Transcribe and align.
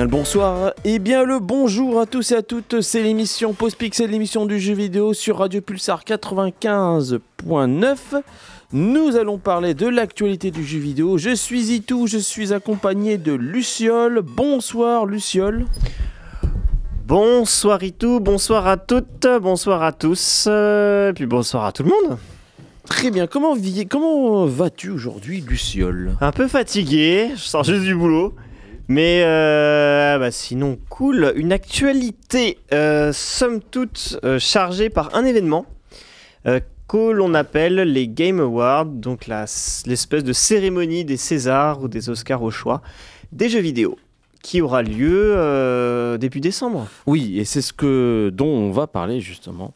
bien 0.00 0.06
le 0.06 0.10
bonsoir, 0.10 0.72
et 0.82 0.98
bien 0.98 1.24
le 1.24 1.40
bonjour 1.40 2.00
à 2.00 2.06
tous 2.06 2.32
et 2.32 2.36
à 2.36 2.40
toutes, 2.40 2.80
c'est 2.80 3.02
l'émission 3.02 3.52
Pause 3.52 3.74
Pixel, 3.74 4.10
l'émission 4.10 4.46
du 4.46 4.58
jeu 4.58 4.72
vidéo 4.72 5.12
sur 5.12 5.36
Radio 5.36 5.60
Pulsar 5.60 6.04
95.9. 6.04 7.98
Nous 8.72 9.16
allons 9.16 9.36
parler 9.36 9.74
de 9.74 9.86
l'actualité 9.86 10.50
du 10.50 10.64
jeu 10.64 10.78
vidéo. 10.78 11.18
Je 11.18 11.34
suis 11.34 11.74
Itou, 11.74 12.06
je 12.06 12.16
suis 12.16 12.54
accompagné 12.54 13.18
de 13.18 13.34
Luciole. 13.34 14.22
Bonsoir 14.22 15.04
Luciole. 15.04 15.66
Bonsoir 17.06 17.82
Itou, 17.82 18.20
bonsoir 18.20 18.66
à 18.68 18.78
toutes, 18.78 19.28
bonsoir 19.42 19.82
à 19.82 19.92
tous, 19.92 20.46
euh, 20.48 21.10
et 21.10 21.12
puis 21.12 21.26
bonsoir 21.26 21.66
à 21.66 21.72
tout 21.72 21.82
le 21.82 21.90
monde. 21.90 22.16
Très 22.86 23.10
bien, 23.10 23.26
comment, 23.26 23.54
comment 23.90 24.46
vas-tu 24.46 24.88
aujourd'hui 24.88 25.42
Luciole? 25.46 26.12
Un 26.22 26.32
peu 26.32 26.48
fatigué, 26.48 27.32
je 27.34 27.42
sors 27.42 27.64
juste 27.64 27.82
du 27.82 27.94
boulot. 27.94 28.34
Mais 28.90 29.22
euh, 29.24 30.18
bah 30.18 30.32
sinon 30.32 30.76
cool, 30.88 31.32
une 31.36 31.52
actualité 31.52 32.58
euh, 32.72 33.12
somme 33.12 33.60
toute 33.60 34.18
euh, 34.24 34.40
chargée 34.40 34.90
par 34.90 35.14
un 35.14 35.24
événement 35.24 35.64
euh, 36.46 36.58
que 36.88 37.12
l'on 37.12 37.34
appelle 37.34 37.76
les 37.76 38.08
Game 38.08 38.40
Awards, 38.40 38.86
donc 38.86 39.28
l'espèce 39.28 40.24
de 40.24 40.32
cérémonie 40.32 41.04
des 41.04 41.16
Césars 41.16 41.84
ou 41.84 41.86
des 41.86 42.10
Oscars 42.10 42.42
au 42.42 42.50
choix 42.50 42.82
des 43.30 43.48
jeux 43.48 43.60
vidéo, 43.60 43.96
qui 44.42 44.60
aura 44.60 44.82
lieu 44.82 46.16
début 46.18 46.40
décembre. 46.40 46.88
Oui, 47.06 47.38
et 47.38 47.44
c'est 47.44 47.62
ce 47.62 47.72
que 47.72 48.32
dont 48.34 48.48
on 48.48 48.72
va 48.72 48.88
parler 48.88 49.20
justement. 49.20 49.72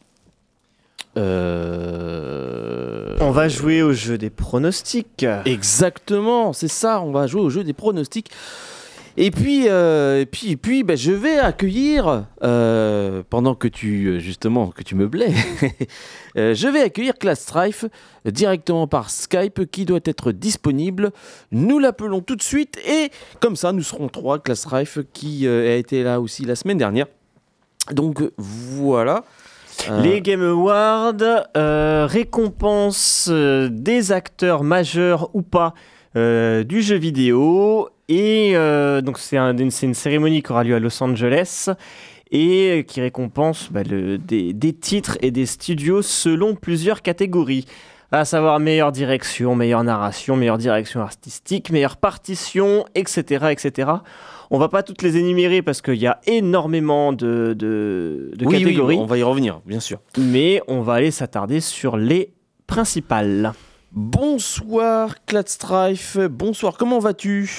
Euh... 1.15 3.15
On 3.21 3.31
va 3.31 3.47
jouer 3.47 3.81
au 3.81 3.93
jeu 3.93 4.17
des 4.17 4.29
pronostics. 4.29 5.25
Exactement, 5.45 6.51
c'est 6.51 6.67
ça, 6.67 6.99
on 6.99 7.13
va 7.13 7.27
jouer 7.27 7.39
au 7.39 7.49
jeu 7.49 7.63
des 7.63 7.71
pronostics. 7.71 8.29
Et 9.17 9.31
puis, 9.31 9.69
euh, 9.69 10.21
et 10.21 10.25
puis, 10.25 10.51
et 10.51 10.57
puis 10.57 10.83
bah, 10.83 10.95
je 10.95 11.11
vais 11.11 11.37
accueillir, 11.37 12.25
euh, 12.43 13.23
pendant 13.29 13.55
que 13.55 13.67
tu, 13.67 14.07
euh, 14.07 14.19
justement, 14.19 14.67
que 14.67 14.83
tu 14.83 14.95
euh, 16.37 16.53
je 16.53 16.67
vais 16.67 16.81
accueillir 16.81 17.13
Class 17.17 17.39
Strife 17.39 17.85
euh, 17.85 18.31
directement 18.31 18.87
par 18.87 19.09
Skype 19.09 19.71
qui 19.71 19.85
doit 19.85 20.01
être 20.03 20.31
disponible. 20.31 21.11
Nous 21.51 21.79
l'appelons 21.79 22.19
tout 22.19 22.35
de 22.35 22.41
suite 22.41 22.77
et 22.87 23.09
comme 23.39 23.55
ça, 23.55 23.71
nous 23.71 23.83
serons 23.83 24.09
trois. 24.09 24.39
Class 24.39 24.59
Strife 24.59 24.99
qui 25.13 25.47
euh, 25.47 25.73
a 25.73 25.75
été 25.75 26.03
là 26.03 26.19
aussi 26.19 26.43
la 26.43 26.55
semaine 26.55 26.77
dernière. 26.77 27.07
Donc 27.91 28.21
voilà. 28.37 29.23
Euh, 29.89 30.01
Les 30.01 30.21
Game 30.21 30.41
Awards 30.41 31.13
euh, 31.55 32.07
récompensent 32.09 33.29
euh, 33.29 33.69
des 33.69 34.11
acteurs 34.11 34.63
majeurs 34.63 35.29
ou 35.33 35.41
pas 35.41 35.73
euh, 36.15 36.63
du 36.63 36.81
jeu 36.81 36.95
vidéo. 36.95 37.89
Et 38.09 38.51
euh, 38.55 39.01
donc, 39.01 39.17
c'est 39.17 39.37
un- 39.37 39.55
une, 39.57 39.71
cérémonie 39.71 40.41
qui 40.43 40.51
aura 40.51 40.63
lieu 40.63 40.75
à 40.75 40.79
Los 40.79 41.01
Angeles 41.03 41.69
et 42.31 42.85
qui 42.87 43.01
récompense 43.01 43.69
bah, 43.71 43.83
le- 43.83 44.17
des, 44.17 44.53
des 44.53 44.73
titres 44.73 45.17
et 45.21 45.31
des 45.31 45.45
studios 45.45 46.01
selon 46.01 46.55
plusieurs 46.55 47.01
catégories. 47.01 47.65
À 48.11 48.23
savoir 48.23 48.59
meilleure 48.59 48.91
direction, 48.91 49.55
meilleure 49.55 49.83
narration, 49.83 50.35
meilleure 50.35 50.59
direction 50.59 51.01
artistique, 51.01 51.71
meilleure 51.71 51.97
partition, 51.97 52.85
etc. 52.93 53.47
etc. 53.51 53.89
On 54.51 54.59
va 54.59 54.69
pas 54.69 54.83
toutes 54.83 55.01
les 55.01 55.17
énumérer 55.17 55.63
parce 55.63 55.81
qu'il 55.81 55.95
y 55.95 56.05
a 56.07 56.21
énormément 56.27 57.11
de, 57.11 57.53
de, 57.57 58.31
de 58.35 58.45
oui, 58.45 58.55
oui, 58.57 58.63
catégories 58.63 58.97
on 58.97 59.05
va 59.05 59.17
y 59.17 59.23
revenir, 59.23 59.59
bien 59.65 59.79
sûr. 59.79 59.99
mais 60.19 60.61
on 60.67 60.81
va 60.81 60.93
aller 60.93 61.09
s'attarder 61.11 61.59
sur 61.59 61.97
les 61.97 62.31
principales. 62.67 63.53
Bonsoir 63.91 65.15
Clad 65.25 65.49
Strife, 65.49 66.17
bonsoir, 66.29 66.77
comment 66.77 66.99
vas-tu? 66.99 67.49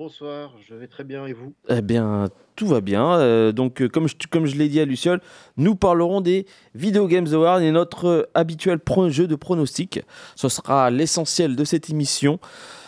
Bonsoir, 0.00 0.54
je 0.66 0.74
vais 0.74 0.86
très 0.86 1.04
bien 1.04 1.26
et 1.26 1.34
vous? 1.34 1.52
Eh 1.68 1.82
bien, 1.82 2.30
tout 2.56 2.66
va 2.66 2.80
bien. 2.80 3.18
Euh, 3.18 3.52
donc, 3.52 3.82
euh, 3.82 3.88
comme 3.90 4.08
je, 4.08 4.14
comme 4.30 4.46
je 4.46 4.56
l'ai 4.56 4.70
dit 4.70 4.80
à 4.80 4.86
Luciole, 4.86 5.20
nous 5.58 5.74
parlerons 5.74 6.22
des 6.22 6.46
Video 6.74 7.06
Games 7.06 7.26
Awards 7.34 7.60
et 7.60 7.70
notre 7.70 8.06
euh, 8.06 8.30
habituel 8.32 8.80
jeu 9.10 9.26
de 9.26 9.34
pronostic. 9.34 10.00
Ce 10.36 10.48
sera 10.48 10.88
l'essentiel 10.88 11.54
de 11.54 11.64
cette 11.64 11.90
émission. 11.90 12.40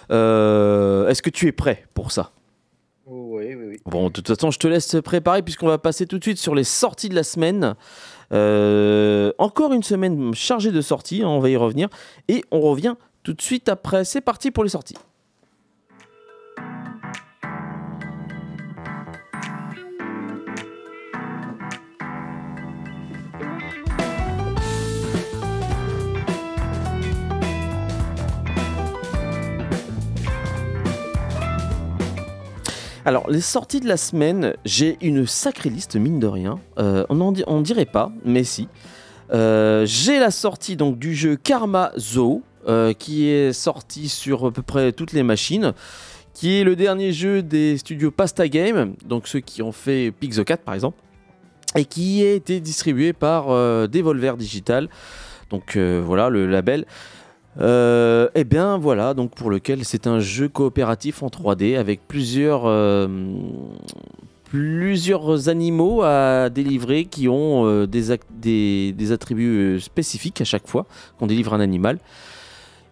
Est-ce 0.08 1.20
que 1.20 1.28
tu 1.28 1.48
es 1.48 1.52
prêt 1.52 1.84
pour 1.92 2.12
ça? 2.12 2.32
Oui, 3.04 3.54
oui, 3.56 3.66
oui. 3.68 3.76
Bon, 3.84 4.06
de 4.06 4.12
toute 4.14 4.28
façon, 4.28 4.50
je 4.50 4.58
te 4.58 4.66
laisse 4.66 4.96
préparer 5.04 5.42
puisqu'on 5.42 5.68
va 5.68 5.76
passer 5.76 6.06
tout 6.06 6.18
de 6.18 6.24
suite 6.24 6.38
sur 6.38 6.54
les 6.54 6.64
sorties 6.64 7.10
de 7.10 7.14
la 7.14 7.24
semaine. 7.24 7.74
Encore 9.36 9.74
une 9.74 9.82
semaine 9.82 10.32
chargée 10.34 10.72
de 10.72 10.80
sorties, 10.80 11.20
hein, 11.22 11.28
on 11.28 11.40
va 11.40 11.50
y 11.50 11.58
revenir. 11.58 11.90
Et 12.28 12.42
on 12.50 12.62
revient 12.62 12.94
tout 13.22 13.34
de 13.34 13.42
suite 13.42 13.68
après. 13.68 14.06
C'est 14.06 14.22
parti 14.22 14.50
pour 14.50 14.64
les 14.64 14.70
sorties. 14.70 14.96
Alors, 33.04 33.28
les 33.28 33.40
sorties 33.40 33.80
de 33.80 33.88
la 33.88 33.96
semaine, 33.96 34.54
j'ai 34.64 34.96
une 35.00 35.26
sacrée 35.26 35.70
liste, 35.70 35.96
mine 35.96 36.20
de 36.20 36.26
rien. 36.28 36.60
Euh, 36.78 37.04
on 37.08 37.20
en 37.20 37.32
di- 37.32 37.42
on 37.48 37.60
dirait 37.60 37.84
pas, 37.84 38.12
mais 38.24 38.44
si. 38.44 38.68
Euh, 39.32 39.84
j'ai 39.86 40.18
la 40.20 40.30
sortie 40.30 40.76
donc 40.76 40.98
du 40.98 41.14
jeu 41.14 41.36
Karma 41.36 41.90
Zoo, 41.98 42.42
euh, 42.68 42.92
qui 42.92 43.26
est 43.28 43.52
sorti 43.52 44.08
sur 44.08 44.46
à 44.46 44.50
peu 44.52 44.62
près 44.62 44.92
toutes 44.92 45.12
les 45.12 45.24
machines, 45.24 45.72
qui 46.32 46.60
est 46.60 46.64
le 46.64 46.76
dernier 46.76 47.12
jeu 47.12 47.42
des 47.42 47.76
studios 47.76 48.12
Pasta 48.12 48.46
Game, 48.48 48.94
donc 49.04 49.26
ceux 49.26 49.40
qui 49.40 49.62
ont 49.62 49.72
fait 49.72 50.12
Pixel 50.12 50.44
4 50.44 50.62
par 50.62 50.74
exemple, 50.74 50.98
et 51.74 51.84
qui 51.84 52.22
a 52.22 52.32
été 52.32 52.60
distribué 52.60 53.12
par 53.12 53.46
Devolver 53.88 54.36
Digital. 54.36 54.88
Donc 55.50 55.76
voilà 55.76 56.28
le 56.28 56.46
label. 56.46 56.86
Euh, 57.60 58.28
eh 58.34 58.44
bien 58.44 58.78
voilà, 58.78 59.12
donc 59.12 59.34
pour 59.34 59.50
lequel 59.50 59.84
c'est 59.84 60.06
un 60.06 60.20
jeu 60.20 60.48
coopératif 60.48 61.22
en 61.22 61.28
3D 61.28 61.76
avec 61.76 62.06
plusieurs, 62.08 62.62
euh, 62.64 63.06
plusieurs 64.44 65.48
animaux 65.48 66.02
à 66.02 66.48
délivrer 66.48 67.04
qui 67.04 67.28
ont 67.28 67.66
euh, 67.66 67.86
des, 67.86 68.16
des, 68.30 68.92
des 68.92 69.12
attributs 69.12 69.58
euh, 69.58 69.78
spécifiques 69.80 70.40
à 70.40 70.44
chaque 70.44 70.66
fois 70.66 70.86
qu'on 71.18 71.26
délivre 71.26 71.52
un 71.52 71.60
animal. 71.60 71.98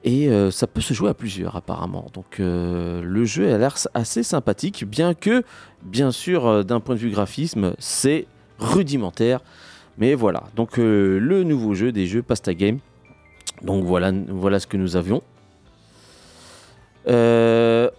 Et 0.03 0.31
ça 0.51 0.67
peut 0.67 0.81
se 0.81 0.95
jouer 0.95 1.11
à 1.11 1.15
plusieurs 1.15 1.57
apparemment. 1.57 2.07
Donc 2.15 2.39
le 2.39 3.25
jeu 3.27 3.53
a 3.53 3.59
l'air 3.59 3.75
assez 3.93 4.23
sympathique, 4.23 4.87
bien 4.87 5.13
que, 5.13 5.43
bien 5.83 6.11
sûr, 6.11 6.65
d'un 6.65 6.81
point 6.81 6.95
de 6.95 7.01
vue 7.01 7.11
graphisme, 7.11 7.75
c'est 7.79 8.25
rudimentaire. 8.59 9.41
Mais 9.99 10.15
voilà, 10.15 10.45
donc 10.57 10.79
le 10.79 11.43
nouveau 11.45 11.75
jeu 11.75 11.93
des 11.93 12.07
jeux 12.07 12.23
Pasta 12.23 12.55
Game. 12.55 12.79
Donc 13.63 13.85
voilà, 13.85 14.61
ce 14.61 14.67
que 14.67 14.77
nous 14.77 14.97
avions. 14.97 15.23
Euh, 17.09 17.91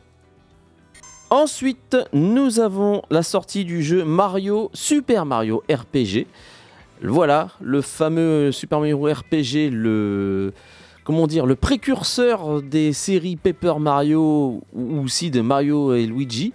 Ensuite, 1.31 1.95
nous 2.11 2.59
avons 2.59 3.03
la 3.09 3.23
sortie 3.23 3.63
du 3.63 3.81
jeu 3.81 4.03
Mario 4.03 4.69
Super 4.73 5.25
Mario 5.25 5.63
RPG. 5.71 6.27
Voilà, 7.01 7.47
le 7.61 7.81
fameux 7.81 8.51
Super 8.51 8.79
Mario 8.79 9.01
RPG, 9.05 9.71
le 9.71 10.51
comment 11.05 11.27
dire, 11.27 11.45
le 11.45 11.55
précurseur 11.55 12.61
des 12.61 12.91
séries 12.91 13.37
Paper 13.37 13.75
Mario 13.79 14.61
ou 14.73 14.99
aussi 14.99 15.31
de 15.31 15.39
Mario 15.39 15.93
et 15.93 16.05
Luigi, 16.05 16.51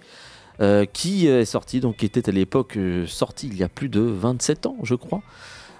euh, 0.61 0.85
qui 0.85 1.25
est 1.25 1.45
sorti, 1.45 1.79
donc 1.79 1.97
qui 1.97 2.05
était 2.05 2.29
à 2.29 2.31
l'époque 2.31 2.77
euh, 2.77 3.07
sorti 3.07 3.47
il 3.47 3.57
y 3.57 3.63
a 3.63 3.69
plus 3.69 3.89
de 3.89 4.01
27 4.01 4.67
ans, 4.67 4.77
je 4.83 4.93
crois. 4.93 5.23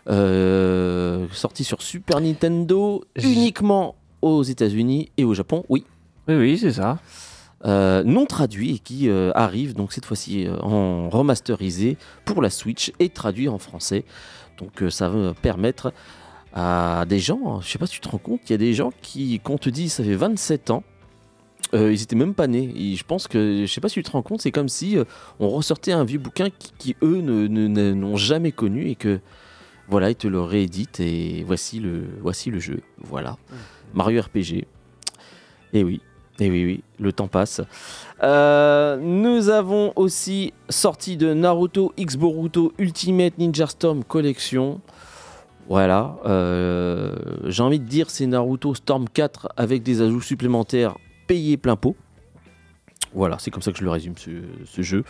Euh, 0.09 1.27
sorti 1.33 1.63
sur 1.63 1.81
Super 1.81 2.21
Nintendo 2.21 3.03
uniquement 3.21 3.95
aux 4.21 4.43
États-Unis 4.43 5.11
et 5.17 5.23
au 5.23 5.33
Japon, 5.33 5.63
oui. 5.69 5.83
Oui, 6.27 6.35
oui, 6.35 6.57
c'est 6.57 6.73
ça. 6.73 6.99
Euh, 7.65 8.03
non 8.03 8.25
traduit 8.25 8.75
et 8.75 8.79
qui 8.79 9.09
euh, 9.09 9.31
arrive 9.33 9.73
donc 9.73 9.91
cette 9.91 10.05
fois-ci 10.05 10.47
en 10.61 11.09
remasterisé 11.09 11.97
pour 12.23 12.41
la 12.41 12.49
Switch 12.49 12.91
et 12.99 13.09
traduit 13.09 13.49
en 13.49 13.57
français. 13.57 14.05
Donc 14.59 14.83
ça 14.91 15.09
va 15.09 15.33
permettre 15.33 15.91
à 16.53 17.05
des 17.07 17.19
gens, 17.19 17.61
je 17.61 17.67
sais 17.69 17.77
pas 17.77 17.85
si 17.87 17.93
tu 17.95 17.99
te 17.99 18.09
rends 18.09 18.17
compte, 18.17 18.41
il 18.47 18.51
y 18.51 18.55
a 18.55 18.57
des 18.57 18.73
gens 18.73 18.91
qui, 19.01 19.39
qu'on 19.39 19.57
te 19.57 19.69
dit 19.69 19.89
ça 19.89 20.03
fait 20.03 20.15
27 20.15 20.71
ans, 20.71 20.83
euh, 21.73 21.91
ils 21.91 22.01
étaient 22.01 22.15
même 22.15 22.33
pas 22.33 22.47
nés. 22.47 22.71
Et 22.75 22.95
je 22.95 23.03
pense 23.03 23.27
que, 23.27 23.65
je 23.65 23.71
sais 23.71 23.81
pas 23.81 23.89
si 23.89 23.95
tu 23.95 24.03
te 24.03 24.11
rends 24.11 24.21
compte, 24.23 24.41
c'est 24.41 24.51
comme 24.51 24.69
si 24.69 24.97
euh, 24.97 25.03
on 25.39 25.49
ressortait 25.49 25.91
un 25.91 26.03
vieux 26.05 26.19
bouquin 26.19 26.49
qui, 26.49 26.71
qui, 26.77 26.95
eux 27.03 27.17
ne- 27.21 27.47
ne- 27.47 27.67
ne- 27.67 27.93
n'ont 27.93 28.15
jamais 28.17 28.51
connu 28.51 28.87
et 28.89 28.95
que 28.95 29.19
voilà, 29.89 30.09
ils 30.09 30.15
te 30.15 30.27
le 30.27 30.41
rééditent 30.41 30.99
et 30.99 31.43
voici 31.45 31.79
le, 31.79 32.03
voici 32.21 32.51
le 32.51 32.59
jeu. 32.59 32.81
Voilà, 32.99 33.37
Mario 33.93 34.21
RPG. 34.21 34.65
Et 35.73 35.83
oui, 35.83 36.01
et 36.39 36.49
oui, 36.49 36.65
oui, 36.65 36.83
le 36.99 37.11
temps 37.11 37.27
passe. 37.27 37.61
Euh, 38.23 38.97
nous 38.97 39.49
avons 39.49 39.93
aussi 39.95 40.53
sorti 40.69 41.17
de 41.17 41.33
Naruto 41.33 41.93
X 41.97 42.15
Boruto 42.15 42.73
Ultimate 42.77 43.37
Ninja 43.37 43.67
Storm 43.67 44.03
Collection. 44.03 44.81
Voilà, 45.69 46.15
euh, 46.25 47.13
j'ai 47.45 47.63
envie 47.63 47.79
de 47.79 47.85
dire 47.85 48.09
c'est 48.09 48.25
Naruto 48.25 48.73
Storm 48.75 49.09
4 49.09 49.49
avec 49.57 49.83
des 49.83 50.01
ajouts 50.01 50.21
supplémentaires 50.21 50.95
payés 51.27 51.57
plein 51.57 51.75
pot. 51.75 51.95
Voilà, 53.17 53.39
c'est 53.39 53.49
comme 53.49 53.63
ça 53.63 53.71
que 53.71 53.79
je 53.79 53.83
le 53.83 53.89
résume 53.89 54.13
ce, 54.17 54.81
jeu. 54.83 55.03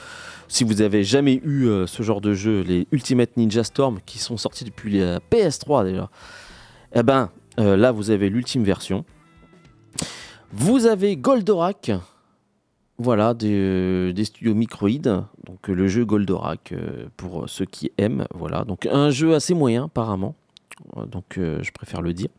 Si 0.47 0.63
vous 0.63 0.81
avez 0.81 1.03
jamais 1.03 1.41
eu 1.43 1.65
euh, 1.65 1.87
ce 1.87 2.03
genre 2.03 2.21
de 2.21 2.33
jeu, 2.33 2.61
les 2.61 2.87
Ultimate 2.93 3.35
Ninja 3.35 3.65
Storm 3.65 3.99
qui 4.05 4.17
sont 4.17 4.37
sortis 4.37 4.63
depuis 4.63 4.97
la 4.97 5.19
PS3 5.19 5.83
déjà, 5.83 6.09
eh 6.95 7.03
ben 7.03 7.29
euh, 7.59 7.75
là 7.75 7.91
vous 7.91 8.09
avez 8.09 8.29
l'ultime 8.29 8.63
version. 8.63 9.03
Vous 10.53 10.85
avez 10.85 11.17
Goldorak, 11.17 11.91
voilà, 12.97 13.33
des, 13.33 14.13
des 14.13 14.23
studios 14.23 14.55
Microïd, 14.55 15.03
donc 15.45 15.69
euh, 15.69 15.73
le 15.73 15.89
jeu 15.89 16.05
Goldorak 16.05 16.71
euh, 16.71 17.07
pour 17.17 17.49
ceux 17.49 17.65
qui 17.65 17.91
aiment, 17.97 18.25
voilà, 18.33 18.63
donc 18.63 18.85
un 18.85 19.09
jeu 19.09 19.35
assez 19.35 19.53
moyen 19.53 19.83
apparemment, 19.85 20.35
Euh, 20.95 21.05
donc 21.05 21.37
euh, 21.37 21.61
je 21.61 21.71
préfère 21.71 22.01
le 22.01 22.13
dire. 22.13 22.29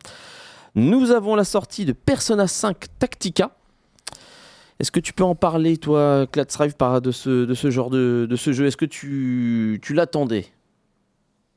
Nous 0.74 1.10
avons 1.10 1.34
la 1.34 1.44
sortie 1.44 1.84
de 1.84 1.92
Persona 1.92 2.46
5 2.46 2.86
Tactica. 2.98 3.50
Est-ce 4.80 4.92
que 4.92 5.00
tu 5.00 5.12
peux 5.12 5.24
en 5.24 5.34
parler, 5.34 5.76
toi, 5.76 6.26
Clatsrive, 6.30 6.74
de 7.02 7.10
ce, 7.10 7.44
de 7.44 7.54
ce 7.54 7.70
genre 7.70 7.90
de, 7.90 8.28
ce 8.36 8.52
jeu? 8.52 8.66
Est-ce 8.66 8.76
que 8.76 8.84
tu, 8.84 9.80
l'attendais? 9.92 10.46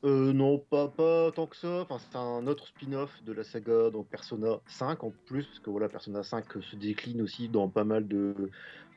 Euh, 0.04 0.34
non, 0.34 0.58
pas, 0.58 0.88
tant 1.36 1.46
que 1.46 1.56
ça. 1.56 1.86
C'est 2.00 2.18
un 2.18 2.48
autre 2.48 2.66
spin-off 2.68 3.12
de 3.24 3.34
la 3.34 3.44
saga, 3.44 3.92
donc 3.92 4.08
Persona 4.08 4.60
5 4.66 5.04
en 5.04 5.14
plus, 5.28 5.46
parce 5.46 5.60
que 5.60 5.70
voilà, 5.70 5.88
Persona 5.88 6.24
5 6.24 6.46
se 6.62 6.76
décline 6.76 7.22
aussi 7.22 7.48
dans 7.48 7.70
pas 7.70 7.84
mal 7.84 8.08
de 8.08 8.34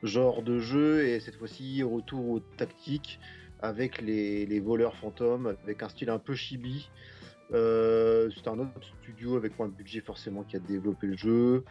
genres 0.01 0.41
de 0.41 0.57
jeux, 0.57 1.07
et 1.07 1.19
cette 1.19 1.35
fois-ci, 1.35 1.83
retour 1.83 2.27
aux 2.27 2.39
tactiques 2.39 3.19
avec 3.61 4.01
les 4.01 4.59
voleurs 4.59 4.95
fantômes, 4.95 5.55
avec 5.63 5.83
un 5.83 5.89
style 5.89 6.09
un 6.09 6.19
peu 6.19 6.33
chibi. 6.33 6.89
Euh, 7.53 8.29
c'est 8.35 8.47
un 8.47 8.57
autre 8.57 8.71
studio 9.03 9.35
avec 9.35 9.57
moins 9.59 9.67
de 9.67 9.73
budget 9.73 10.01
forcément 10.01 10.43
qui 10.43 10.55
a 10.55 10.59
développé 10.59 11.07
le 11.07 11.15
jeu. 11.15 11.63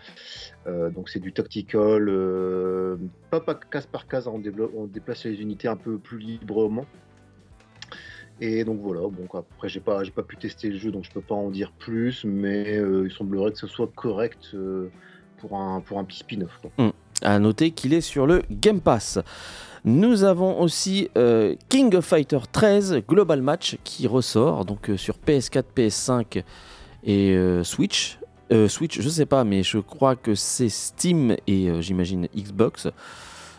Euh, 0.66 0.90
donc 0.90 1.08
c'est 1.08 1.18
du 1.18 1.32
tactical, 1.32 2.08
euh, 2.08 2.96
pas, 3.30 3.40
pas 3.40 3.54
case 3.54 3.86
par 3.86 4.06
case, 4.06 4.28
hein, 4.28 4.32
on, 4.76 4.86
déplace 4.86 5.24
les 5.24 5.40
unités 5.40 5.68
un 5.68 5.76
peu 5.76 5.98
plus 5.98 6.18
librement. 6.18 6.86
Et 8.40 8.64
donc 8.64 8.80
voilà, 8.80 9.00
bon 9.00 9.26
après 9.32 9.68
j'ai 9.68 9.80
pas 9.80 10.02
pas 10.14 10.22
pu 10.22 10.36
tester 10.36 10.68
le 10.68 10.76
jeu 10.76 10.90
donc 10.90 11.04
je 11.04 11.10
peux 11.10 11.20
pas 11.20 11.36
en 11.36 11.50
dire 11.50 11.72
plus, 11.72 12.24
mais 12.24 12.78
il 12.78 13.12
semblerait 13.12 13.52
que 13.52 13.58
ce 13.58 13.68
soit 13.68 13.90
correct 13.94 14.56
pour 15.38 15.56
un 15.56 15.80
pour 15.80 15.98
un 15.98 16.04
petit 16.04 16.18
spin-off. 16.18 16.58
quoi. 16.60 16.92
À 17.22 17.38
noter 17.38 17.70
qu'il 17.70 17.94
est 17.94 18.00
sur 18.00 18.26
le 18.26 18.42
Game 18.50 18.80
Pass. 18.80 19.18
Nous 19.86 20.24
avons 20.24 20.62
aussi 20.62 21.10
euh, 21.18 21.56
King 21.68 21.94
of 21.94 22.06
Fighter 22.06 22.38
13 22.50 23.02
Global 23.06 23.42
Match 23.42 23.76
qui 23.84 24.06
ressort 24.06 24.64
donc 24.64 24.88
euh, 24.88 24.96
sur 24.96 25.16
PS4, 25.16 25.64
PS5 25.76 26.42
et 27.04 27.32
euh, 27.32 27.62
Switch. 27.64 28.18
Switch, 28.68 29.00
je 29.00 29.08
sais 29.08 29.26
pas, 29.26 29.42
mais 29.42 29.64
je 29.64 29.78
crois 29.78 30.14
que 30.14 30.36
c'est 30.36 30.68
Steam 30.68 31.34
et 31.48 31.82
j'imagine 31.82 32.28
Xbox. 32.36 32.86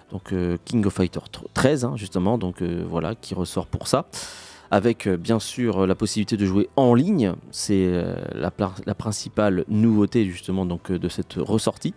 Donc 0.09 0.33
King 0.63 0.85
of 0.85 0.93
Fighter 0.93 1.19
13, 1.53 1.83
hein, 1.83 1.93
justement, 1.97 2.37
donc 2.37 2.61
voilà, 2.61 3.13
qui 3.13 3.33
ressort 3.33 3.67
pour 3.67 3.89
ça. 3.89 4.05
Avec 4.71 5.09
bien 5.09 5.39
sûr 5.39 5.85
la 5.85 5.95
possibilité 5.95 6.37
de 6.37 6.45
jouer 6.45 6.69
en 6.77 6.93
ligne, 6.93 7.33
c'est 7.51 7.91
la, 8.33 8.53
la 8.85 8.95
principale 8.95 9.65
nouveauté 9.67 10.23
justement 10.23 10.65
donc 10.65 10.93
de 10.93 11.09
cette 11.09 11.33
ressortie. 11.33 11.93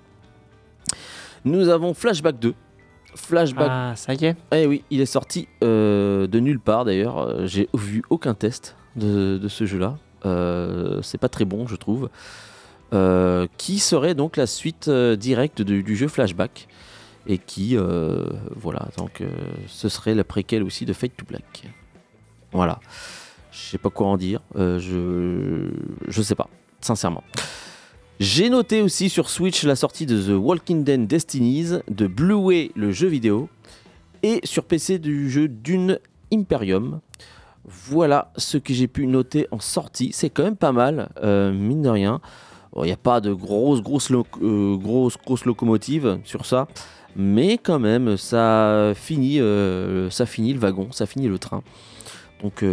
Nous 1.44 1.69
avons 1.69 1.94
Flashback 1.94 2.40
2. 2.40 2.54
Flashback 3.18 3.68
Ah, 3.70 3.92
ça 3.96 4.14
y 4.14 4.24
est. 4.24 4.36
eh 4.52 4.66
oui, 4.66 4.84
il 4.90 5.00
est 5.00 5.06
sorti 5.06 5.48
euh, 5.62 6.26
de 6.26 6.38
nulle 6.40 6.60
part 6.60 6.84
d'ailleurs. 6.84 7.18
Euh, 7.18 7.46
J'ai 7.46 7.68
vu 7.74 8.02
aucun 8.10 8.34
test 8.34 8.76
de, 8.96 9.38
de 9.38 9.48
ce 9.48 9.66
jeu-là. 9.66 9.98
Euh, 10.25 11.00
c'est 11.02 11.18
pas 11.18 11.28
très 11.28 11.44
bon, 11.44 11.66
je 11.66 11.76
trouve. 11.76 12.08
Euh, 12.94 13.46
qui 13.58 13.78
serait 13.80 14.14
donc 14.14 14.37
la 14.37 14.46
suite 14.46 14.88
directe 14.88 15.60
du, 15.62 15.82
du 15.82 15.94
jeu 15.96 16.08
Flashback 16.08 16.68
et 17.26 17.37
qui, 17.37 17.76
voilà, 18.56 18.88
donc 18.96 19.22
ce 19.66 19.88
serait 19.90 20.14
la 20.14 20.25
préquelle 20.25 20.62
aussi 20.62 20.87
de 20.87 20.94
Fate 20.94 21.14
to 21.16 21.26
Black. 21.26 21.64
Voilà. 22.52 22.80
Je 23.52 23.58
sais 23.58 23.78
pas 23.78 23.90
quoi 23.90 24.06
en 24.06 24.16
dire. 24.16 24.40
Je 24.56 25.68
je 26.06 26.22
sais 26.22 26.34
pas, 26.34 26.48
sincèrement. 26.80 27.22
J'ai 28.20 28.50
noté 28.50 28.82
aussi 28.82 29.10
sur 29.10 29.30
Switch 29.30 29.62
la 29.62 29.76
sortie 29.76 30.04
de 30.04 30.20
The 30.20 30.37
Walking 30.37 30.82
Dead 30.82 31.06
Destinies, 31.06 31.78
de 31.88 32.08
Blue 32.08 32.34
Way, 32.34 32.72
le 32.75 32.90
jeu 32.90 33.06
vidéo, 33.06 33.48
et 34.25 34.40
sur 34.42 34.64
PC 34.64 34.98
du 34.98 35.30
jeu 35.30 35.46
Dune 35.46 36.00
Imperium. 36.32 36.98
Voilà 37.64 38.32
ce 38.37 38.58
que 38.58 38.75
j'ai 38.75 38.88
pu 38.88 39.06
noter 39.06 39.46
en 39.52 39.60
sortie. 39.60 40.10
C'est 40.12 40.30
quand 40.30 40.42
même 40.42 40.56
pas 40.56 40.72
mal, 40.72 41.10
euh, 41.22 41.52
mine 41.52 41.82
de 41.82 41.90
rien. 41.90 42.20
Il 42.78 42.82
n'y 42.82 42.90
a 42.90 42.96
pas 42.96 43.20
de 43.20 43.32
grosses, 43.32 43.82
grosses, 43.82 44.10
euh, 44.42 46.18
sur 46.25 46.44
ça. 46.44 46.66
Mais 47.14 47.56
quand 47.56 47.78
même, 47.78 48.16
ça 48.16 48.94
finit, 48.96 49.38
euh, 49.38 50.10
ça 50.10 50.26
finit 50.26 50.52
le 50.54 50.58
wagon, 50.58 50.90
ça 50.90 51.06
finit 51.06 51.28
le 51.28 51.38
train. 51.38 51.62
Donc 52.42 52.64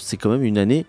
c'est 0.00 0.16
quand 0.16 0.30
même 0.30 0.42
une 0.42 0.56
année 0.56 0.86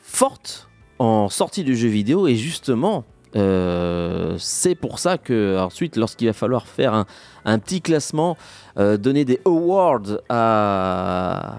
forte 0.00 0.68
en 0.98 1.30
sortie 1.30 1.64
de 1.64 1.72
jeux 1.72 1.88
vidéo. 1.88 2.26
Et 2.28 2.36
justement, 2.36 3.06
euh, 3.36 4.36
c'est 4.38 4.74
pour 4.74 4.98
ça 4.98 5.18
que 5.18 5.58
ensuite, 5.58 5.96
lorsqu'il 5.96 6.26
va 6.26 6.32
falloir 6.32 6.66
faire 6.66 7.06
un, 7.44 7.58
petit 7.58 7.80
classement, 7.80 8.36
euh, 8.78 8.96
donner 8.96 9.24
des 9.24 9.40
awards 9.44 10.18
à, 10.28 11.56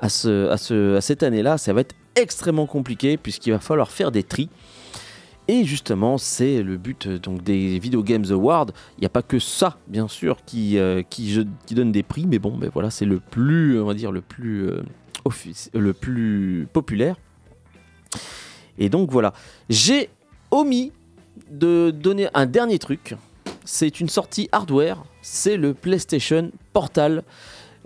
à, 0.00 0.08
ce, 0.08 0.48
à, 0.48 0.56
ce- 0.56 0.96
à 0.96 1.00
cette 1.00 1.22
année-là, 1.22 1.58
ça 1.58 1.72
va 1.72 1.82
être 1.82 1.94
extrêmement 2.14 2.66
compliqué 2.66 3.16
puisqu'il 3.16 3.52
va 3.52 3.58
falloir 3.58 3.90
faire 3.90 4.10
des 4.10 4.22
tris. 4.22 4.48
Et 5.48 5.64
justement, 5.64 6.18
c'est 6.18 6.62
le 6.62 6.76
but 6.76 7.06
euh, 7.06 7.18
donc 7.18 7.42
des 7.42 7.78
Video 7.78 8.02
Games 8.02 8.26
Awards. 8.30 8.68
Il 8.96 9.00
n'y 9.00 9.06
a 9.06 9.10
pas 9.10 9.22
que 9.22 9.38
ça, 9.38 9.76
bien 9.88 10.08
sûr, 10.08 10.38
qui, 10.46 10.78
donne 11.70 11.92
des 11.92 12.02
prix, 12.02 12.26
mais 12.26 12.38
bon, 12.38 12.56
ben 12.56 12.70
voilà, 12.72 12.90
c'est 12.90 13.04
le 13.04 13.18
plus, 13.18 13.80
on 13.80 13.86
va 13.86 13.94
dire, 13.94 14.12
le 14.12 14.20
plus, 14.20 14.70
le 15.74 15.92
plus 15.92 16.68
populaire. 16.72 17.16
Et 18.78 18.88
donc 18.88 19.10
voilà, 19.10 19.32
j'ai 19.68 20.08
omis 20.50 20.92
de 21.52 21.90
donner 21.90 22.28
un 22.34 22.46
dernier 22.46 22.78
truc. 22.78 23.14
C'est 23.64 24.00
une 24.00 24.08
sortie 24.08 24.48
hardware, 24.50 25.04
c'est 25.20 25.56
le 25.56 25.74
PlayStation 25.74 26.50
Portal 26.72 27.22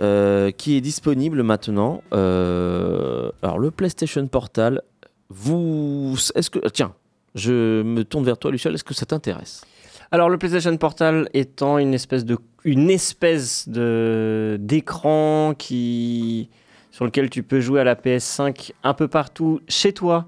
euh, 0.00 0.50
qui 0.50 0.76
est 0.76 0.80
disponible 0.80 1.42
maintenant. 1.42 2.02
Euh, 2.14 3.30
alors 3.42 3.58
le 3.58 3.70
PlayStation 3.70 4.26
Portal, 4.26 4.82
vous, 5.28 6.16
est-ce 6.34 6.50
que, 6.50 6.66
tiens, 6.68 6.94
je 7.34 7.82
me 7.82 8.04
tourne 8.04 8.24
vers 8.24 8.38
toi, 8.38 8.50
Luciel, 8.50 8.74
est-ce 8.74 8.84
que 8.84 8.94
ça 8.94 9.06
t'intéresse? 9.06 9.64
Alors 10.10 10.28
le 10.28 10.38
PlayStation 10.38 10.74
Portal 10.76 11.28
étant 11.34 11.78
une 11.78 11.92
espèce 11.92 12.24
de 12.24 12.38
une 12.64 12.90
espèce 12.90 13.68
de 13.68 14.56
d'écran 14.60 15.54
qui 15.56 16.48
sur 16.92 17.04
lequel 17.04 17.28
tu 17.28 17.42
peux 17.42 17.60
jouer 17.60 17.80
à 17.80 17.84
la 17.84 17.94
PS5 17.94 18.72
un 18.82 18.94
peu 18.94 19.08
partout 19.08 19.60
chez 19.68 19.92
toi, 19.92 20.26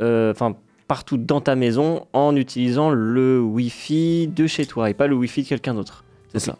euh, 0.00 0.30
enfin 0.30 0.56
partout 0.92 1.16
dans 1.16 1.40
ta 1.40 1.54
maison 1.56 2.06
en 2.12 2.36
utilisant 2.36 2.90
le 2.90 3.40
Wi-Fi 3.40 4.28
de 4.28 4.46
chez 4.46 4.66
toi 4.66 4.90
et 4.90 4.94
pas 4.94 5.06
le 5.06 5.14
Wi-Fi 5.16 5.42
de 5.42 5.48
quelqu'un 5.48 5.72
d'autre. 5.72 6.04
C'est 6.32 6.38
ça. 6.38 6.58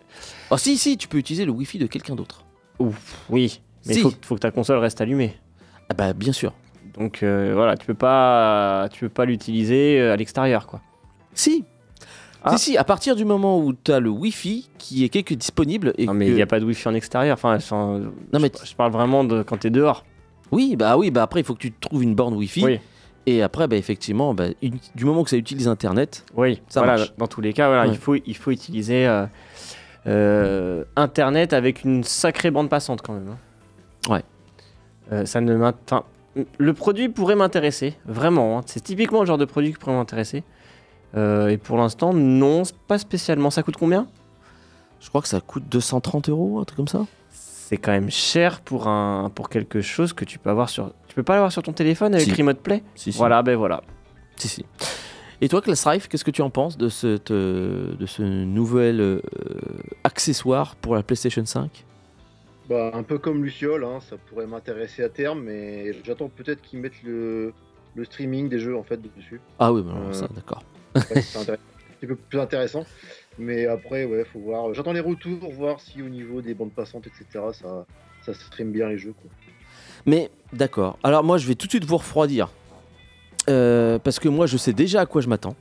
Oh 0.50 0.56
si, 0.56 0.78
si, 0.78 0.96
tu 0.96 1.06
peux 1.06 1.18
utiliser 1.18 1.44
le 1.44 1.50
Wi-Fi 1.52 1.76
de 1.78 1.86
quelqu'un 1.86 2.14
d'autre. 2.14 2.42
Oui, 3.28 3.60
mais 3.86 3.92
il 3.92 3.94
Si. 3.96 4.00
faut, 4.00 4.10
faut 4.22 4.34
que 4.36 4.40
ta 4.40 4.50
console 4.50 4.78
reste 4.78 5.02
allumée. 5.02 5.34
Ah 5.90 5.94
bah 5.94 6.14
bien 6.14 6.32
sûr. 6.32 6.54
Donc 6.98 7.22
euh, 7.22 7.52
voilà, 7.54 7.76
tu 7.76 7.84
peux 7.84 7.92
pas 7.92 8.88
tu 8.90 9.00
peux 9.00 9.08
pas 9.10 9.26
l'utiliser 9.26 10.00
euh, 10.00 10.14
à 10.14 10.16
l'extérieur 10.16 10.66
quoi. 10.66 10.80
Si. 11.34 11.66
Ah. 12.42 12.56
Si, 12.56 12.70
si, 12.72 12.76
à 12.78 12.84
partir 12.84 13.14
du 13.14 13.26
moment 13.26 13.58
où 13.60 13.74
tu 13.74 13.92
as 13.92 14.00
le 14.00 14.08
Wi-Fi 14.08 14.70
qui 14.78 15.04
est 15.04 15.10
quelque 15.10 15.34
disponible 15.34 15.92
et 15.98 16.06
Non 16.06 16.14
mais 16.14 16.24
que- 16.24 16.30
il 16.30 16.34
n'y 16.36 16.42
a 16.42 16.46
pas 16.46 16.58
de 16.58 16.64
Wi-Fi 16.64 16.88
en 16.88 16.94
extérieur. 16.94 17.34
Enfin, 17.34 17.58
Non, 17.70 18.40
mais 18.40 18.50
je, 18.62 18.66
je 18.70 18.74
parle 18.74 18.92
vraiment 18.92 19.24
de 19.24 19.42
quand 19.42 19.58
tu 19.58 19.66
es 19.66 19.70
dehors. 19.70 20.06
Oui, 20.50 20.74
bah 20.76 20.96
oui, 20.96 21.10
bah 21.10 21.22
après 21.22 21.40
il 21.40 21.44
faut 21.44 21.52
que 21.54 21.60
tu 21.60 21.72
trouves 21.72 22.02
une 22.02 22.14
borne 22.14 22.32
Wi-Fi. 22.34 22.64
Oui. 22.64 22.78
Et 23.26 23.42
après, 23.42 23.68
bah 23.68 23.76
effectivement, 23.76 24.34
bah, 24.34 24.46
une- 24.62 24.78
du 24.94 25.04
moment 25.04 25.22
que 25.22 25.30
ça 25.30 25.36
utilise 25.36 25.68
Internet, 25.68 26.24
Oui, 26.36 26.60
Ça 26.68 26.80
voilà, 26.80 26.96
marche. 26.98 27.12
dans 27.18 27.28
tous 27.28 27.40
les 27.40 27.52
cas, 27.52 27.68
voilà, 27.68 27.84
Ouais. 27.84 27.90
il, 27.90 27.96
faut, 27.98 28.14
il 28.16 28.36
faut 28.36 28.50
utiliser 28.50 29.06
euh, 29.06 29.26
euh, 30.06 30.84
Internet 30.96 31.52
avec 31.52 31.84
une 31.84 32.02
sacrée 32.04 32.50
bande 32.50 32.68
passante 32.68 33.02
quand 33.02 33.12
même. 33.12 33.28
hein. 34.08 34.12
Ouais. 34.12 34.22
Euh, 35.12 35.26
ça 35.26 35.40
ne 35.40 35.56
enfin, 35.62 36.02
le 36.58 36.72
produit 36.74 37.08
pourrait 37.08 37.36
m'intéresser, 37.36 37.94
vraiment. 38.06 38.58
hein. 38.58 38.62
C'est 38.66 38.82
typiquement 38.82 39.20
le 39.20 39.26
genre 39.26 39.38
de 39.38 39.44
produit 39.44 39.72
qui 39.72 39.78
pourrait 39.78 39.94
m'intéresser. 39.96 40.42
Et 41.14 41.58
pour 41.62 41.76
l'instant, 41.76 42.14
non, 42.14 42.62
pas 42.88 42.96
spécialement. 42.96 43.50
Ça 43.50 43.62
coûte 43.62 43.76
combien? 43.76 44.06
Je 44.98 45.10
crois 45.10 45.20
que 45.20 45.28
ça 45.28 45.42
coûte 45.42 45.64
230 45.70 46.30
euros, 46.30 46.58
un 46.58 46.64
truc 46.64 46.78
comme 46.78 46.88
ça. 46.88 47.04
C'est 47.30 47.76
quand 47.76 47.90
même 47.92 48.10
cher 48.10 48.60
pour, 48.62 48.88
un, 48.88 49.30
pour 49.34 49.50
quelque 49.50 49.82
chose 49.82 50.14
que 50.14 50.24
tu 50.24 50.38
peux 50.38 50.48
avoir 50.48 50.70
sur. 50.70 50.90
Tu 51.12 51.16
peux 51.16 51.22
pas 51.24 51.34
l'avoir 51.34 51.52
sur 51.52 51.62
ton 51.62 51.74
téléphone 51.74 52.14
avec 52.14 52.24
Si. 52.26 52.32
Remote 52.32 52.60
Play 52.60 52.82
Si, 52.94 53.12
si. 53.12 53.18
Voilà, 53.18 53.42
ben 53.42 53.54
voilà. 53.54 53.82
Si, 54.36 54.48
si. 54.48 54.64
Et 55.42 55.48
toi, 55.50 55.60
Class 55.60 55.84
Rife, 55.86 56.08
qu'est-ce 56.08 56.24
que 56.24 56.30
tu 56.30 56.40
en 56.40 56.48
penses 56.48 56.78
de, 56.78 56.88
cette, 56.88 57.30
euh, 57.32 57.94
de 57.96 58.06
ce 58.06 58.22
nouvel 58.22 58.98
euh, 59.02 59.20
accessoire 60.04 60.74
pour 60.76 60.94
la 60.94 61.02
PlayStation 61.02 61.44
5 61.44 61.84
Bah, 62.66 62.92
un 62.94 63.02
peu 63.02 63.18
comme 63.18 63.44
Luciole, 63.44 63.84
hein, 63.84 63.98
ça 64.08 64.16
pourrait 64.16 64.46
m'intéresser 64.46 65.02
à 65.02 65.10
terme, 65.10 65.42
mais 65.42 65.92
j'attends 66.02 66.30
peut-être 66.30 66.62
qu'ils 66.62 66.78
mettent 66.80 67.02
le, 67.02 67.52
le 67.94 68.04
streaming 68.06 68.48
des 68.48 68.58
jeux 68.58 68.74
en 68.78 68.82
fait 68.82 68.98
dessus. 69.14 69.38
Ah 69.58 69.70
oui, 69.70 69.82
bah 69.82 69.92
Euh. 69.94 70.12
ça, 70.14 70.28
d'accord. 70.34 70.62
Ouais, 70.94 71.20
c'est 71.20 71.46
petit 72.00 72.06
peu 72.06 72.16
plus 72.16 72.40
intéressant. 72.40 72.86
Mais 73.38 73.66
après, 73.66 74.06
ouais, 74.06 74.24
faut 74.24 74.40
voir. 74.40 74.72
J'attends 74.72 74.94
les 74.94 75.00
retours, 75.00 75.52
voir 75.52 75.78
si 75.78 76.00
au 76.00 76.08
niveau 76.08 76.40
des 76.40 76.54
bandes 76.54 76.72
passantes, 76.72 77.06
etc., 77.06 77.44
ça, 77.52 77.84
ça 78.24 78.32
stream 78.32 78.72
bien 78.72 78.88
les 78.88 78.96
jeux. 78.96 79.12
Quoi. 79.20 79.30
Mais 80.06 80.30
d'accord. 80.52 80.98
Alors 81.02 81.24
moi, 81.24 81.38
je 81.38 81.46
vais 81.46 81.54
tout 81.54 81.66
de 81.66 81.72
suite 81.72 81.84
vous 81.84 81.96
refroidir. 81.96 82.48
Euh, 83.48 83.98
parce 83.98 84.18
que 84.18 84.28
moi, 84.28 84.46
je 84.46 84.56
sais 84.56 84.72
déjà 84.72 85.00
à 85.00 85.06
quoi 85.06 85.20
je 85.20 85.28
m'attends. 85.28 85.56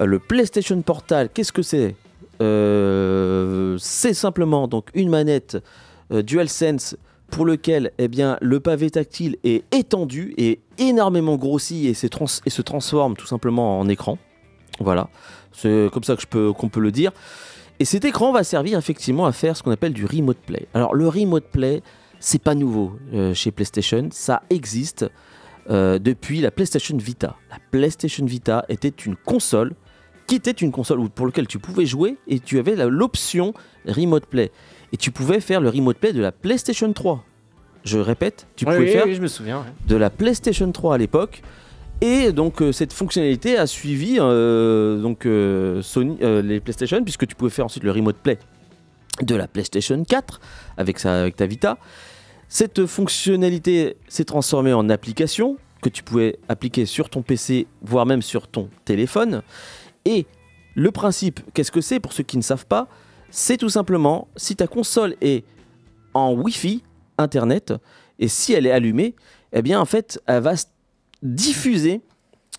Euh, 0.00 0.06
le 0.06 0.18
PlayStation 0.18 0.80
Portal, 0.82 1.28
qu'est-ce 1.32 1.52
que 1.52 1.62
c'est? 1.62 1.96
Euh, 2.40 3.76
C'est 3.78 4.14
simplement 4.14 4.68
donc 4.68 4.88
une 4.94 5.08
manette 5.08 5.58
DualSense 6.10 6.96
pour 7.30 7.44
lequel 7.44 7.92
eh 7.98 8.08
bien, 8.08 8.36
le 8.40 8.58
pavé 8.58 8.90
tactile 8.90 9.36
est 9.44 9.62
étendu 9.74 10.34
et 10.36 10.60
énormément 10.78 11.36
grossi 11.36 11.86
et, 11.86 11.90
et 11.90 12.50
se 12.50 12.62
transforme 12.62 13.16
tout 13.16 13.26
simplement 13.26 13.78
en 13.78 13.88
écran. 13.88 14.18
Voilà, 14.80 15.08
c'est 15.52 15.88
comme 15.92 16.02
ça 16.02 16.16
qu'on 16.30 16.68
peut 16.68 16.80
le 16.80 16.90
dire. 16.90 17.12
Et 17.78 17.84
cet 17.84 18.04
écran 18.04 18.32
va 18.32 18.44
servir 18.44 18.78
effectivement 18.78 19.26
à 19.26 19.32
faire 19.32 19.56
ce 19.56 19.62
qu'on 19.62 19.70
appelle 19.70 19.92
du 19.92 20.04
remote 20.04 20.38
play. 20.38 20.66
Alors 20.74 20.94
le 20.94 21.08
remote 21.08 21.44
play, 21.44 21.82
c'est 22.20 22.42
pas 22.42 22.54
nouveau 22.54 22.92
euh, 23.12 23.34
chez 23.34 23.50
PlayStation, 23.50 24.08
ça 24.12 24.42
existe 24.50 25.10
euh, 25.68 25.98
depuis 25.98 26.40
la 26.40 26.50
PlayStation 26.50 26.96
Vita. 26.96 27.36
La 27.50 27.58
PlayStation 27.70 28.24
Vita 28.24 28.64
était 28.68 28.88
une 28.88 29.16
console 29.16 29.72
qui 30.26 30.36
était 30.36 30.50
une 30.52 30.70
console 30.70 31.08
pour 31.08 31.26
laquelle 31.26 31.48
tu 31.48 31.58
pouvais 31.58 31.86
jouer 31.86 32.16
et 32.28 32.38
tu 32.38 32.58
avais 32.58 32.76
l'option 32.88 33.52
remote 33.86 34.26
play. 34.26 34.52
Et 34.92 34.96
tu 34.96 35.10
pouvais 35.10 35.40
faire 35.40 35.60
le 35.60 35.68
remote 35.68 35.96
play 35.98 36.12
de 36.12 36.20
la 36.20 36.30
PlayStation 36.30 36.92
3. 36.92 37.24
Je 37.84 37.98
répète, 37.98 38.46
tu 38.54 38.64
Oui, 38.64 38.74
pouvais 38.74 38.86
oui, 38.86 38.92
faire 38.92 39.06
oui, 39.06 39.14
je 39.14 39.22
me 39.22 39.26
souviens. 39.26 39.58
ouais. 39.58 39.72
de 39.88 39.96
la 39.96 40.10
PlayStation 40.10 40.70
3 40.70 40.94
à 40.94 40.98
l'époque. 40.98 41.42
Et 42.02 42.32
donc 42.32 42.62
euh, 42.62 42.72
cette 42.72 42.92
fonctionnalité 42.92 43.56
a 43.58 43.66
suivi 43.66 44.16
euh, 44.18 45.00
donc 45.02 45.26
euh, 45.26 45.82
Sony, 45.82 46.16
les 46.20 46.60
PlayStation 46.60 47.02
puisque 47.02 47.26
tu 47.26 47.34
pouvais 47.34 47.50
faire 47.50 47.66
ensuite 47.66 47.84
le 47.84 47.90
remote 47.90 48.16
play 48.16 48.38
de 49.22 49.34
la 49.34 49.46
PlayStation 49.48 50.02
4 50.02 50.40
avec, 50.76 50.98
sa, 50.98 51.20
avec 51.20 51.36
ta 51.36 51.46
Vita. 51.46 51.76
Cette 52.52 52.84
fonctionnalité 52.86 53.96
s'est 54.08 54.24
transformée 54.24 54.72
en 54.72 54.88
application 54.90 55.56
que 55.82 55.88
tu 55.88 56.02
pouvais 56.02 56.36
appliquer 56.48 56.84
sur 56.84 57.08
ton 57.08 57.22
PC, 57.22 57.68
voire 57.80 58.06
même 58.06 58.22
sur 58.22 58.48
ton 58.48 58.68
téléphone. 58.84 59.42
Et 60.04 60.26
le 60.74 60.90
principe, 60.90 61.38
qu'est-ce 61.54 61.70
que 61.70 61.80
c'est 61.80 62.00
pour 62.00 62.12
ceux 62.12 62.24
qui 62.24 62.36
ne 62.36 62.42
savent 62.42 62.66
pas 62.66 62.88
C'est 63.30 63.56
tout 63.56 63.68
simplement 63.68 64.26
si 64.36 64.56
ta 64.56 64.66
console 64.66 65.14
est 65.20 65.44
en 66.12 66.32
Wi-Fi, 66.32 66.82
Internet, 67.18 67.72
et 68.18 68.26
si 68.26 68.52
elle 68.52 68.66
est 68.66 68.72
allumée, 68.72 69.14
eh 69.52 69.62
bien 69.62 69.80
en 69.80 69.84
fait, 69.84 70.20
elle 70.26 70.42
va 70.42 70.54
diffuser 71.22 72.00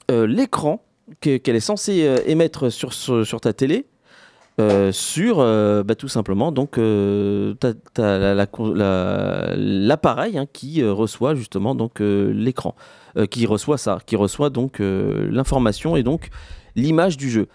euh, 0.10 0.26
l'écran 0.26 0.82
que- 1.20 1.36
qu'elle 1.36 1.58
est 1.58 1.60
censée 1.60 2.04
euh, 2.08 2.18
émettre 2.26 2.70
sur 2.72 3.42
ta 3.42 3.52
télé 3.52 3.86
euh, 4.60 4.92
sur 4.92 5.40
euh, 5.40 5.82
bah, 5.82 5.96
tout 5.96 6.10
simplement 6.10 6.52
donc 6.52 6.78
euh, 6.78 7.54
l'appareil 9.56 10.38
hein, 10.38 10.46
qui 10.52 10.84
reçoit 10.84 11.36
justement 11.36 11.74
donc 11.74 12.02
l'écran, 12.02 12.76
qui 13.30 13.46
reçoit 13.46 13.78
ça, 13.78 14.00
qui 14.06 14.18
reçoit 14.18 14.50
donc 14.50 14.80
l'information 14.80 15.96
et 15.96 16.04
donc 16.04 16.30
l'image 16.76 17.16
du 17.18 17.30
jeu. 17.30 17.48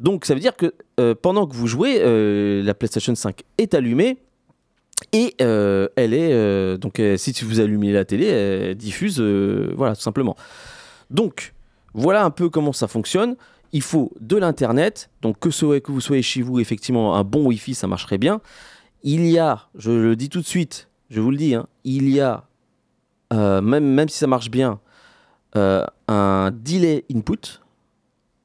Donc 0.00 0.26
ça 0.26 0.34
veut 0.34 0.40
dire 0.40 0.54
que 0.54 0.74
pendant 1.14 1.46
que 1.46 1.54
vous 1.54 1.66
jouez, 1.66 1.98
la 2.62 2.74
PlayStation 2.74 3.14
5 3.14 3.42
est 3.56 3.72
allumée 3.74 4.18
et 5.12 5.34
elle 5.38 6.14
est 6.14 6.78
donc 6.78 7.00
si 7.16 7.44
vous 7.44 7.60
allumez 7.60 7.92
la 7.92 8.04
télé, 8.04 8.26
elle 8.26 8.74
diffuse 8.74 9.20
voilà 9.20 9.96
tout 9.96 10.02
simplement. 10.02 10.36
Donc 11.10 11.54
voilà 11.94 12.24
un 12.24 12.30
peu 12.30 12.50
comment 12.50 12.72
ça 12.72 12.86
fonctionne. 12.86 13.36
Il 13.72 13.82
faut 13.82 14.12
de 14.20 14.36
l'internet, 14.36 15.10
donc 15.22 15.38
que, 15.38 15.90
vous 15.90 16.00
soyez 16.00 16.22
chez 16.22 16.42
vous, 16.42 16.60
effectivement 16.60 17.16
un 17.16 17.24
bon 17.24 17.46
Wi-Fi 17.46 17.74
ça 17.74 17.86
marcherait 17.86 18.18
bien. 18.18 18.40
Il 19.02 19.26
y 19.26 19.38
a, 19.38 19.68
je 19.76 19.90
le 19.90 20.16
dis 20.16 20.28
tout 20.28 20.40
de 20.40 20.46
suite, 20.46 20.88
je 21.10 21.20
vous 21.20 21.30
le 21.30 21.36
dis, 21.36 21.54
hein, 21.54 21.66
il 21.84 22.08
y 22.08 22.20
a 22.20 22.44
euh, 23.32 23.60
même 23.60 23.84
même 23.84 24.08
si 24.08 24.18
ça 24.18 24.26
marche 24.26 24.50
bien, 24.50 24.80
euh, 25.56 25.84
un 26.08 26.50
delay 26.50 27.04
input 27.14 27.60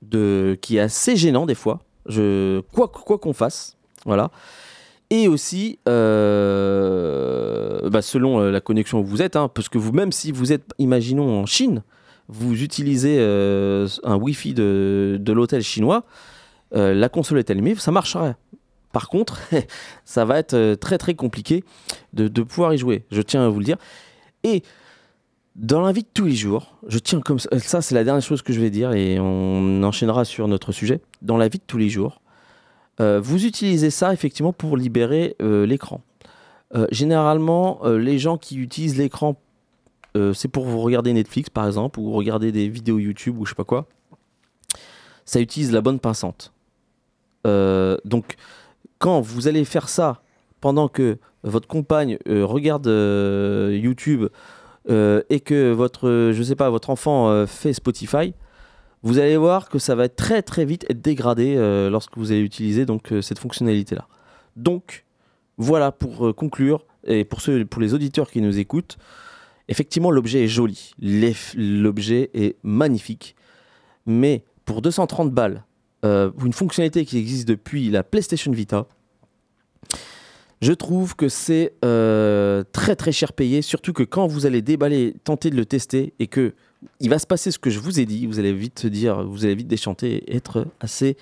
de 0.01 0.58
qui 0.62 0.77
est 0.77 0.82
assez 0.82 1.15
gênant 1.15 1.46
des 1.46 1.56
fois. 1.56 1.82
Je 2.06 2.60
quoi 2.74 2.89
quoi 2.89 3.18
qu'on 3.18 3.34
fasse, 3.34 3.77
voilà. 4.06 4.30
Et 5.10 5.27
aussi, 5.27 5.80
euh, 5.88 7.89
bah, 7.89 8.01
selon 8.01 8.39
la 8.39 8.62
connexion 8.62 9.00
où 9.00 9.06
vous 9.06 9.22
êtes, 9.22 9.36
hein, 9.36 9.48
parce 9.48 9.70
que 9.70 9.77
vous, 9.77 9.92
même 9.92 10.12
si 10.12 10.32
vous 10.32 10.51
êtes, 10.51 10.63
imaginons, 10.80 11.42
en 11.42 11.46
Chine, 11.46 11.84
vous 12.30 12.62
utilisez 12.63 13.18
euh, 13.20 13.88
un 14.03 14.15
Wi-Fi 14.15 14.53
de, 14.53 15.20
l'hôtel 15.27 15.62
chinois, 15.62 16.03
euh, 16.75 16.94
la 16.94 17.10
console 17.10 17.39
est 17.39 17.50
allumée, 17.50 17.75
ça 17.75 17.92
marcherait. 17.92 18.36
Par 18.92 19.10
contre, 19.10 19.39
ça 20.06 20.25
va 20.25 20.39
être 20.39 20.53
euh, 20.53 20.75
très 20.75 20.98
très 20.98 21.15
compliqué 21.15 21.63
de, 22.13 22.27
pouvoir 22.44 22.74
y 22.74 22.77
jouer, 22.77 23.06
je 23.12 23.22
tiens 23.22 23.46
à 23.46 23.50
vous 23.50 23.60
le 23.60 23.65
dire. 23.65 23.77
Et 24.44 24.63
dans 25.56 25.82
la 25.82 25.92
vie 25.92 26.03
de 26.03 26.08
tous 26.13 26.25
les 26.25 26.36
jours, 26.36 26.77
je 26.88 27.00
tiens 27.00 27.22
comme 27.22 27.39
ça, 27.39 27.82
c'est 27.82 27.96
la 27.96 28.03
dernière 28.03 28.24
chose 28.24 28.42
que 28.42 28.53
je 28.53 28.60
vais 28.60 28.70
dire 28.70 28.94
et 28.94 29.20
on 29.20 29.84
enchaînera 29.84 30.25
sur 30.25 30.48
notre 30.48 30.72
sujet. 30.72 31.01
Dans 31.22 31.38
la 31.38 31.48
vie 31.48 31.60
de 31.60 31.63
tous 31.65 31.77
les 31.77 31.89
jours, 31.89 32.22
vous 33.00 33.46
utilisez 33.46 33.92
ça 33.92 34.13
effectivement 34.13 34.53
pour 34.53 34.77
libérer 34.77 35.36
l'écran. 35.39 36.01
Généralement, 36.89 37.82
les 37.86 38.18
gens 38.18 38.39
qui 38.39 38.58
utilisent 38.58 38.98
l'écran, 38.98 39.39
euh, 40.15 40.34
c'est 40.34 40.48
pour 40.48 40.65
vous 40.65 40.82
regarder 40.82 41.13
Netflix 41.13 41.50
par 41.50 41.65
exemple, 41.67 42.00
ou 42.00 42.12
regarder 42.12 42.51
des 42.51 42.70
vidéos 42.70 43.00
YouTube 43.00 43.38
ou 43.39 43.46
je 43.46 43.51
sais 43.51 43.55
pas 43.55 43.63
quoi. 43.63 43.88
Ça 45.25 45.39
utilise 45.39 45.72
la 45.72 45.82
bonne 45.82 46.00
pincante. 46.00 46.53
Euh, 47.46 47.98
donc, 48.05 48.36
quand 49.00 49.22
vous 49.22 49.48
allez 49.48 49.65
faire 49.65 49.89
ça 49.89 50.22
pendant 50.62 50.88
que 50.88 51.17
votre 51.43 51.67
compagne 51.67 52.17
euh, 52.27 52.46
regarde 52.46 52.88
euh, 52.88 53.77
YouTube 53.82 54.27
et 54.89 55.39
que 55.39 55.72
votre, 55.72 56.32
je 56.34 56.43
sais 56.43 56.58
pas, 56.58 56.70
votre 56.70 56.89
enfant 56.89 57.48
fait 57.48 57.72
Spotify, 57.72 58.34
vous 59.01 59.17
allez 59.17 59.38
voir 59.38 59.70
que 59.70 59.79
ça 59.79 59.96
va 59.96 60.10
très 60.10 60.41
très 60.41 60.65
vite 60.65 60.86
être 60.89 61.01
dégradé 61.01 61.55
lorsque 61.89 62.17
vous 62.17 62.34
allez 62.34 62.41
utiliser 62.41 62.86
cette 63.22 63.39
fonctionnalité 63.39 63.96
là. 63.96 64.10
Donc 64.58 65.05
voilà 65.58 65.93
pour 65.93 66.36
conclure 66.36 66.86
et 67.05 67.24
pour 67.24 67.39
ceux 67.39 67.63
pour 67.63 67.82
les 67.82 67.93
auditeurs 67.93 68.29
qui 68.29 68.41
nous 68.41 68.60
écoutent, 68.60 68.98
effectivement 69.67 70.12
l'objet 70.12 70.43
est 70.43 70.48
joli, 70.48 70.91
l'objet 71.00 72.29
est 72.34 72.58
magnifique, 72.63 73.36
mais 74.05 74.43
pour 74.65 74.82
230 74.82 75.32
balles, 75.32 75.63
euh, 76.05 76.32
une 76.43 76.53
fonctionnalité 76.53 77.05
qui 77.05 77.17
existe 77.17 77.48
depuis 77.48 77.89
la 77.89 78.03
PlayStation 78.03 78.51
Vita, 78.51 78.88
je 80.62 80.74
trouve 80.74 81.15
que 81.15 81.29
c'est 81.29 81.74
euh, 81.84 82.63
très 82.72 82.96
très 82.96 83.12
cher 83.12 83.34
payé, 83.34 83.62
surtout 83.62 83.93
que 83.93 84.03
quand 84.03 84.27
vous 84.27 84.46
allez 84.46 84.62
déballer, 84.62 85.15
tenter 85.24 85.50
de 85.50 85.55
le 85.55 85.65
tester 85.65 86.13
et 86.20 86.27
que 86.27 86.53
il 87.00 87.10
va 87.10 87.20
se 87.20 87.27
passer 87.27 87.51
ce 87.51 87.60
que 87.60 87.70
je 87.70 87.79
vous 87.79 88.00
ai 88.01 88.05
dit, 88.05 88.27
vous 88.27 88.39
allez 88.39 88.53
vite 88.53 88.79
se 88.79 88.88
dire, 88.88 89.24
vous 89.24 89.46
allez 89.46 89.55
vite 89.55 89.67
déchanter 89.67 90.15
et 90.15 90.36
être 90.36 90.65
assez, 90.82 91.15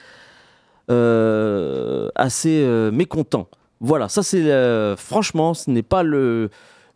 euh, 0.89 2.10
assez 2.15 2.65
mécontent. 2.91 3.48
Voilà, 3.79 4.10
ça 4.10 4.24
c'est 4.24 4.95
franchement, 4.95 5.53
ce 5.53 5.69
n'est 5.69 5.83
pas 5.83 6.01
le, 6.01 6.50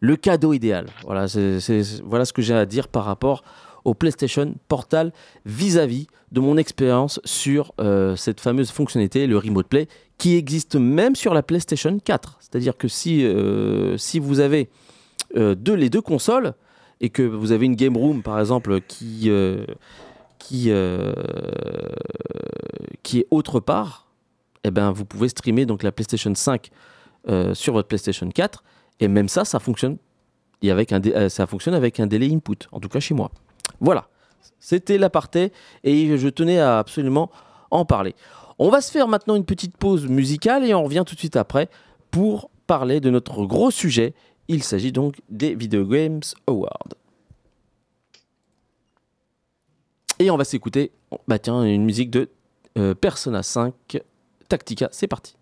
le 0.05 0.15
cadeau 0.15 0.53
idéal. 0.53 0.87
Voilà, 1.03 1.27
ce 1.27 2.33
que 2.33 2.41
j'ai 2.41 2.53
à 2.53 2.65
dire 2.65 2.87
par 2.87 3.05
rapport 3.05 3.43
au 3.83 3.93
PlayStation 3.93 4.55
Portal 4.67 5.11
vis-à-vis 5.45 6.07
de 6.31 6.39
mon 6.39 6.57
expérience 6.57 7.19
sur 7.23 7.73
euh, 7.79 8.15
cette 8.15 8.39
fameuse 8.39 8.71
fonctionnalité, 8.71 9.27
le 9.27 9.37
Remote 9.37 9.67
Play, 9.67 9.87
qui 10.17 10.35
existe 10.35 10.75
même 10.75 11.15
sur 11.15 11.33
la 11.33 11.43
PlayStation 11.43 11.97
4. 11.99 12.37
C'est-à-dire 12.39 12.77
que 12.77 12.87
si, 12.87 13.21
euh, 13.23 13.97
vous 14.21 14.39
avez 14.39 14.69
euh, 15.35 15.55
deux, 15.55 15.73
les 15.73 15.89
deux 15.89 16.01
consoles 16.01 16.53
et 17.01 17.09
que 17.09 17.21
vous 17.21 17.51
avez 17.51 17.65
une 17.65 17.75
Game 17.75 17.97
Room, 17.97 18.23
par 18.23 18.39
exemple, 18.39 18.81
qui, 18.81 19.29
est 19.29 19.65
autre 23.31 23.59
part, 23.59 24.07
eh 24.63 24.71
ben, 24.71 24.91
vous 24.91 25.05
pouvez 25.05 25.29
streamer 25.29 25.65
donc 25.65 25.83
la 25.83 25.91
PlayStation 25.91 26.33
5 26.33 26.69
euh, 27.27 27.55
sur 27.55 27.73
votre 27.73 27.87
PlayStation 27.87 28.29
4 28.29 28.63
et 28.99 29.07
même 29.07 29.29
ça, 29.29 29.45
ça 29.45 29.59
fonctionne, 29.59 29.97
avec 30.63 30.91
un 30.91 31.01
euh, 31.05 31.29
ça 31.29 31.47
fonctionne 31.47 31.73
avec 31.73 31.99
un 31.99 32.07
délai 32.07 32.33
input, 32.33 32.67
en 32.71 32.79
tout 32.79 32.89
cas 32.89 32.99
chez 32.99 33.13
moi. 33.13 33.31
Voilà, 33.79 34.07
c'était 34.59 34.97
l'aparté 34.97 35.51
et 35.83 36.17
je 36.17 36.27
tenais 36.29 36.59
à 36.59 36.79
absolument 36.79 37.29
en 37.71 37.85
parler. 37.85 38.15
On 38.57 38.69
va 38.69 38.81
se 38.81 38.91
faire 38.91 39.07
maintenant 39.07 39.35
une 39.35 39.45
petite 39.45 39.77
pause 39.77 40.07
musicale 40.07 40.63
et 40.65 40.73
on 40.73 40.83
revient 40.83 41.03
tout 41.05 41.15
de 41.15 41.19
suite 41.19 41.35
après 41.35 41.69
pour 42.09 42.49
parler 42.67 42.99
de 42.99 43.09
notre 43.09 43.45
gros 43.45 43.71
sujet. 43.71 44.13
Il 44.47 44.63
s'agit 44.63 44.91
donc 44.91 45.21
des 45.29 45.55
Video 45.55 45.85
Games 45.85 46.21
Awards. 46.47 46.93
Et 50.19 50.31
on 50.31 50.37
va 50.37 50.45
s'écouter 50.45 50.91
bah 51.27 51.39
tiens, 51.39 51.63
une 51.63 51.83
musique 51.83 52.09
de 52.09 52.29
euh, 52.77 52.93
Persona 52.93 53.43
5 53.43 53.73
Tactica. 54.47 54.87
C'est 54.91 55.07
parti. 55.07 55.35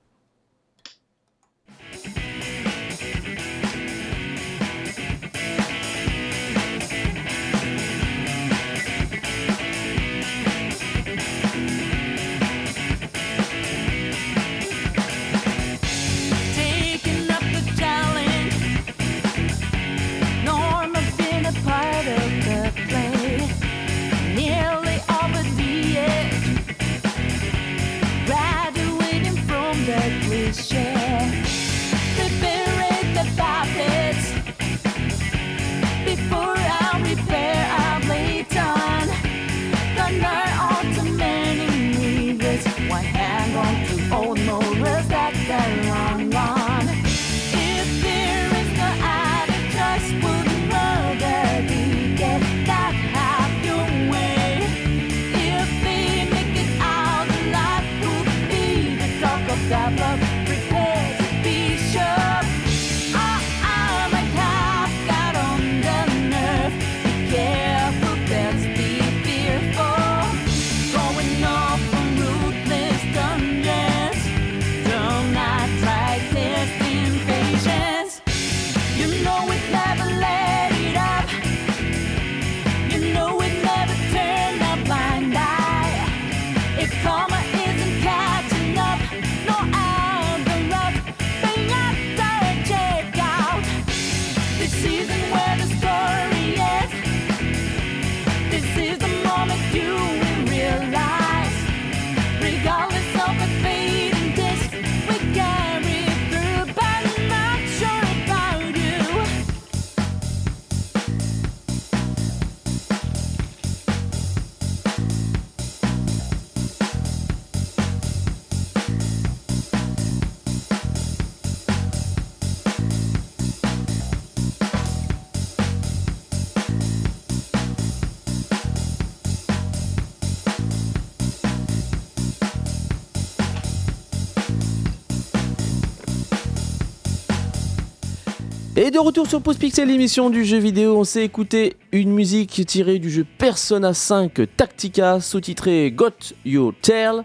Retour 139.03 139.27
sur 139.27 139.42
Pause 139.42 139.57
Pixel, 139.57 139.89
l'émission 139.89 140.29
du 140.29 140.46
jeu 140.46 140.59
vidéo, 140.59 140.96
on 140.98 141.03
s'est 141.03 141.25
écouté 141.25 141.75
une 141.92 142.13
musique 142.13 142.66
tirée 142.66 143.00
du 143.00 143.09
jeu 143.09 143.25
Persona 143.37 143.94
5 143.94 144.55
Tactica, 144.55 145.20
sous-titré 145.20 145.92
Got 145.92 146.11
Your 146.46 146.74
Tail. 146.81 147.24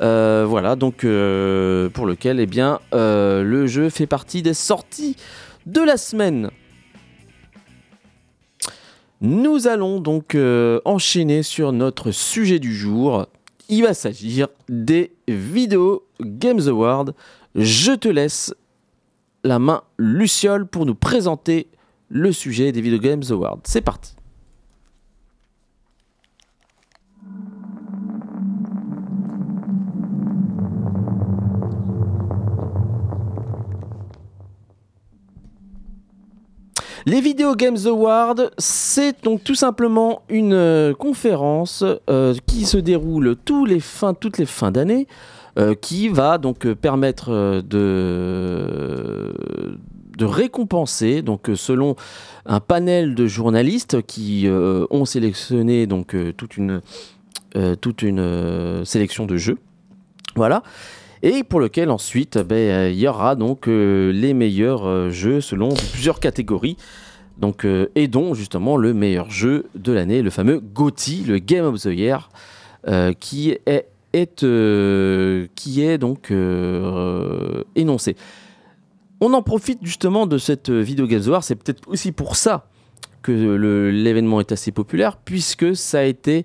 Euh, 0.00 0.46
voilà, 0.48 0.74
donc 0.74 1.04
euh, 1.04 1.90
pour 1.90 2.06
lequel 2.06 2.40
eh 2.40 2.46
bien, 2.46 2.80
euh, 2.94 3.42
le 3.42 3.66
jeu 3.66 3.90
fait 3.90 4.06
partie 4.06 4.40
des 4.40 4.54
sorties 4.54 5.16
de 5.66 5.82
la 5.82 5.98
semaine. 5.98 6.50
Nous 9.20 9.66
allons 9.66 10.00
donc 10.00 10.34
enchaîner 10.86 11.42
sur 11.42 11.72
notre 11.72 12.10
sujet 12.10 12.58
du 12.58 12.74
jour. 12.74 13.26
Il 13.68 13.82
va 13.82 13.92
s'agir 13.92 14.48
des 14.70 15.12
Video 15.28 16.04
Games 16.22 16.66
Awards. 16.68 17.12
Je 17.54 17.92
te 17.92 18.08
laisse 18.08 18.54
la 19.44 19.58
main 19.58 19.82
Luciole 19.98 20.66
pour 20.66 20.86
nous 20.86 20.94
présenter 20.94 21.68
le 22.08 22.32
sujet 22.32 22.72
des 22.72 22.80
Video 22.80 22.98
Games 22.98 23.22
Awards. 23.30 23.60
C'est 23.64 23.80
parti. 23.80 24.14
Les 37.04 37.20
Video 37.20 37.56
Games 37.56 37.78
Awards, 37.86 38.36
c'est 38.58 39.24
donc 39.24 39.42
tout 39.42 39.56
simplement 39.56 40.22
une 40.28 40.52
euh, 40.52 40.94
conférence 40.94 41.84
euh, 42.08 42.32
qui 42.46 42.64
se 42.64 42.76
déroule 42.76 43.34
tous 43.44 43.64
les 43.64 43.80
fins, 43.80 44.14
toutes 44.14 44.38
les 44.38 44.46
fins 44.46 44.70
d'année, 44.70 45.08
euh, 45.58 45.74
qui 45.74 46.08
va 46.08 46.38
donc 46.38 46.64
euh, 46.64 46.74
permettre 46.74 47.30
euh, 47.30 47.60
de, 50.16 50.24
récompenser, 50.24 51.22
selon 51.56 51.94
un 52.46 52.60
panel 52.60 53.14
de 53.14 53.26
journalistes 53.26 54.00
qui 54.02 54.48
ont 54.48 55.04
sélectionné 55.04 55.86
toute 56.38 56.56
une, 56.56 56.80
sélection 58.84 59.26
de 59.26 59.36
jeux. 59.36 59.58
Voilà. 60.36 60.62
Et 61.22 61.42
pour 61.42 61.58
lequel 61.58 61.90
ensuite, 61.90 62.38
ben, 62.38 62.56
euh, 62.56 62.90
il 62.90 62.98
y 63.00 63.08
aura 63.08 63.34
donc 63.34 63.66
les 63.66 64.32
meilleurs 64.32 65.10
jeux 65.10 65.40
selon 65.40 65.70
plusieurs 65.92 66.20
catégories. 66.20 66.76
Donc, 67.38 67.66
et 67.96 68.06
dont 68.06 68.34
justement 68.34 68.76
le 68.76 68.94
meilleur 68.94 69.28
jeu 69.28 69.66
de 69.74 69.92
l'année, 69.92 70.22
le 70.22 70.30
fameux 70.30 70.60
GOTY, 70.60 71.24
le 71.26 71.38
Game 71.38 71.64
of 71.64 71.80
the 71.80 71.86
Year, 71.86 72.30
qui 73.18 73.56
est, 73.66 73.91
est, 74.12 74.42
euh, 74.44 75.46
qui 75.54 75.82
est 75.82 75.98
donc 75.98 76.30
euh, 76.30 77.62
énoncé. 77.74 78.16
On 79.20 79.32
en 79.34 79.42
profite 79.42 79.78
justement 79.82 80.26
de 80.26 80.38
cette 80.38 80.70
vidéo 80.70 81.06
Award, 81.06 81.44
c'est 81.44 81.54
peut-être 81.54 81.88
aussi 81.88 82.12
pour 82.12 82.36
ça 82.36 82.66
que 83.22 83.32
l'événement 83.92 84.40
est 84.40 84.50
assez 84.50 84.72
populaire, 84.72 85.16
puisque 85.16 85.76
ça 85.76 86.00
a 86.00 86.02
été 86.02 86.44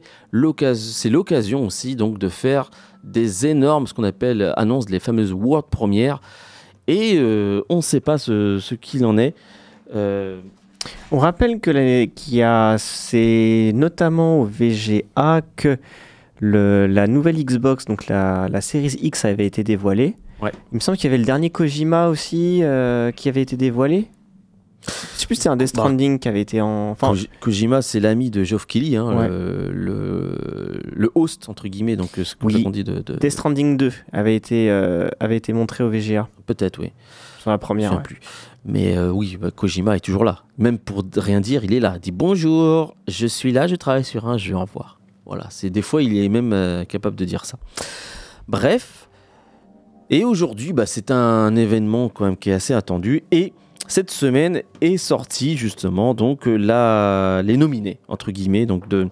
c'est 0.75 1.09
l'occasion 1.09 1.65
aussi 1.65 1.95
donc 1.95 2.19
de 2.19 2.29
faire 2.29 2.69
des 3.03 3.47
énormes, 3.47 3.87
ce 3.87 3.93
qu'on 3.93 4.03
appelle, 4.03 4.53
annonce 4.57 4.89
les 4.89 4.99
fameuses 4.99 5.33
World 5.33 5.65
Premières, 5.71 6.21
et 6.87 7.15
euh, 7.17 7.61
on 7.69 7.77
ne 7.77 7.81
sait 7.81 7.99
pas 7.99 8.17
ce, 8.17 8.73
qu'il 8.75 9.05
en 9.05 9.17
est. 9.17 9.35
Euh, 9.93 10.39
On 11.11 11.17
rappelle 11.17 11.59
que 11.59 12.41
a, 12.41 12.77
c'est 12.77 13.71
notamment 13.73 14.41
au 14.41 14.45
VGA 14.45 15.41
que 15.55 15.77
le- 16.39 16.87
la 16.87 17.07
nouvelle 17.07 17.43
Xbox, 17.43 17.85
donc 17.85 18.07
la, 18.07 18.47
la 18.49 18.61
Series 18.61 18.97
X, 19.01 19.25
avait 19.25 19.45
été 19.45 19.63
dévoilée. 19.63 20.15
Ouais. 20.41 20.51
Il 20.71 20.75
me 20.75 20.79
semble 20.79 20.97
qu'il 20.97 21.05
y 21.05 21.11
avait 21.11 21.17
le 21.17 21.25
dernier 21.25 21.49
Kojima 21.49 22.09
aussi 22.09 22.59
euh, 22.63 23.11
qui 23.11 23.27
avait 23.29 23.41
été 23.41 23.57
dévoilé. 23.57 24.07
Je 24.85 25.21
sais 25.21 25.25
plus 25.25 25.35
si 25.35 25.41
c'est 25.41 25.49
un 25.49 25.57
Death 25.57 25.73
Bah. 25.75 25.81
Stranding 25.81 26.19
qui 26.19 26.27
avait 26.29 26.39
été 26.41 26.61
en. 26.61 26.91
Enfin, 26.91 27.11
Koji- 27.11 27.27
Kojima, 27.41 27.81
c'est 27.81 27.99
l'ami 27.99 28.29
de 28.29 28.43
Geoff 28.43 28.65
Keighley, 28.67 28.95
hein, 28.95 29.17
Ouais. 29.17 29.27
le, 29.27 29.71
le, 29.73 30.79
le 30.95 31.11
host, 31.15 31.49
entre 31.49 31.67
guillemets, 31.67 31.95
donc 31.95 32.19
euh, 32.19 32.23
ce 32.23 32.35
qu'on 32.35 32.47
Oui. 32.47 32.63
dit 32.71 32.83
de... 32.83 32.99
de- 33.01 33.15
Death 33.15 33.31
Stranding 33.31 33.75
2 33.75 33.91
avait 34.13 34.35
été, 34.35 34.69
euh, 34.69 35.09
avait 35.19 35.35
été 35.35 35.51
montré 35.53 35.83
au 35.83 35.89
VGA 35.89 36.29
Peut-être, 36.45 36.79
oui. 36.79 36.91
sur 37.39 37.49
la 37.49 37.57
Je 37.57 37.59
première. 37.61 37.89
sais 37.91 37.97
ouais. 37.97 38.03
plus. 38.03 38.19
Mais 38.63 38.95
euh, 38.95 39.09
oui, 39.11 39.37
bah, 39.41 39.49
Kojima 39.51 39.95
est 39.97 40.01
toujours 40.01 40.23
là. 40.23 40.43
Même 40.57 40.77
pour 40.77 41.03
rien 41.15 41.41
dire, 41.41 41.63
il 41.65 41.73
est 41.73 41.79
là. 41.81 41.93
Il 41.95 41.99
dit 42.01 42.11
bonjour, 42.11 42.95
je 43.07 43.27
suis 43.27 43.51
là, 43.51 43.67
je 43.67 43.75
travaille 43.75 44.03
sur 44.05 44.27
un 44.27 44.37
jeu, 44.37 44.55
au 44.55 44.61
revoir. 44.61 44.96
Voilà, 45.27 45.47
c'est 45.49 45.69
des 45.69 45.81
fois, 45.81 46.01
il 46.01 46.17
est 46.17 46.29
même 46.29 46.53
euh, 46.53 46.85
capable 46.85 47.17
de 47.17 47.25
dire 47.25 47.45
ça. 47.45 47.57
Bref. 48.47 49.09
Et 50.09 50.23
aujourd'hui, 50.23 50.71
bah, 50.71 50.85
c'est 50.85 51.11
un 51.11 51.53
événement 51.57 52.07
quand 52.07 52.23
même 52.23 52.37
qui 52.37 52.49
est 52.49 52.53
assez 52.53 52.73
attendu. 52.73 53.25
Et 53.31 53.51
cette 53.89 54.09
semaine 54.09 54.61
est 54.79 54.95
sorti 54.95 55.57
justement 55.57 56.13
donc 56.13 56.47
euh, 56.47 56.55
la, 56.55 57.41
les 57.43 57.57
nominés 57.57 57.99
entre 58.07 58.31
guillemets 58.31 58.65
donc 58.65 58.87
de, 58.87 59.09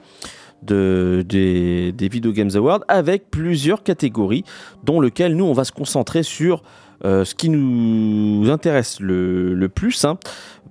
de 0.63 1.25
des, 1.28 1.91
des 1.91 2.08
Video 2.08 2.32
Games 2.32 2.51
Awards 2.56 2.82
avec 2.88 3.30
plusieurs 3.30 3.84
catégories, 3.84 4.45
dont 4.86 5.01
lequel 5.01 5.36
nous 5.36 5.45
on 5.45 5.54
va 5.54 5.65
se 5.65 5.73
concentrer 5.73 6.23
sur 6.23 6.63
euh, 7.04 7.25
ce 7.25 7.36
qui 7.36 7.49
nous 7.49 8.49
intéresse 8.49 9.01
le, 9.01 9.54
le 9.54 9.69
plus, 9.69 10.06
hein, 10.06 10.17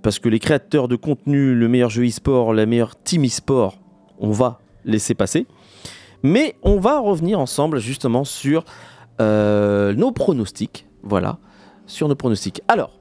parce 0.03 0.19
que 0.19 0.31
les 0.31 0.39
créateurs 0.39 0.89
de 0.89 0.97
contenu, 0.97 1.55
le 1.55 1.69
meilleur 1.69 1.91
jeu 1.91 2.07
e-sport, 2.07 2.55
la 2.55 2.65
meilleure 2.65 2.97
team 2.97 3.27
e-sport, 3.27 3.79
on 4.19 4.31
va 4.31 4.59
laisser 4.85 5.15
passer. 5.15 5.47
Mais 6.23 6.57
on 6.63 6.79
va 6.81 6.99
revenir 6.99 7.39
ensemble 7.39 7.79
justement 7.79 8.25
sur 8.25 8.65
euh, 9.21 9.93
nos 9.95 10.11
pronostics. 10.13 10.87
Voilà, 11.03 11.39
sur 11.87 12.09
nos 12.09 12.15
pronostics. 12.15 12.63
Alors, 12.69 12.99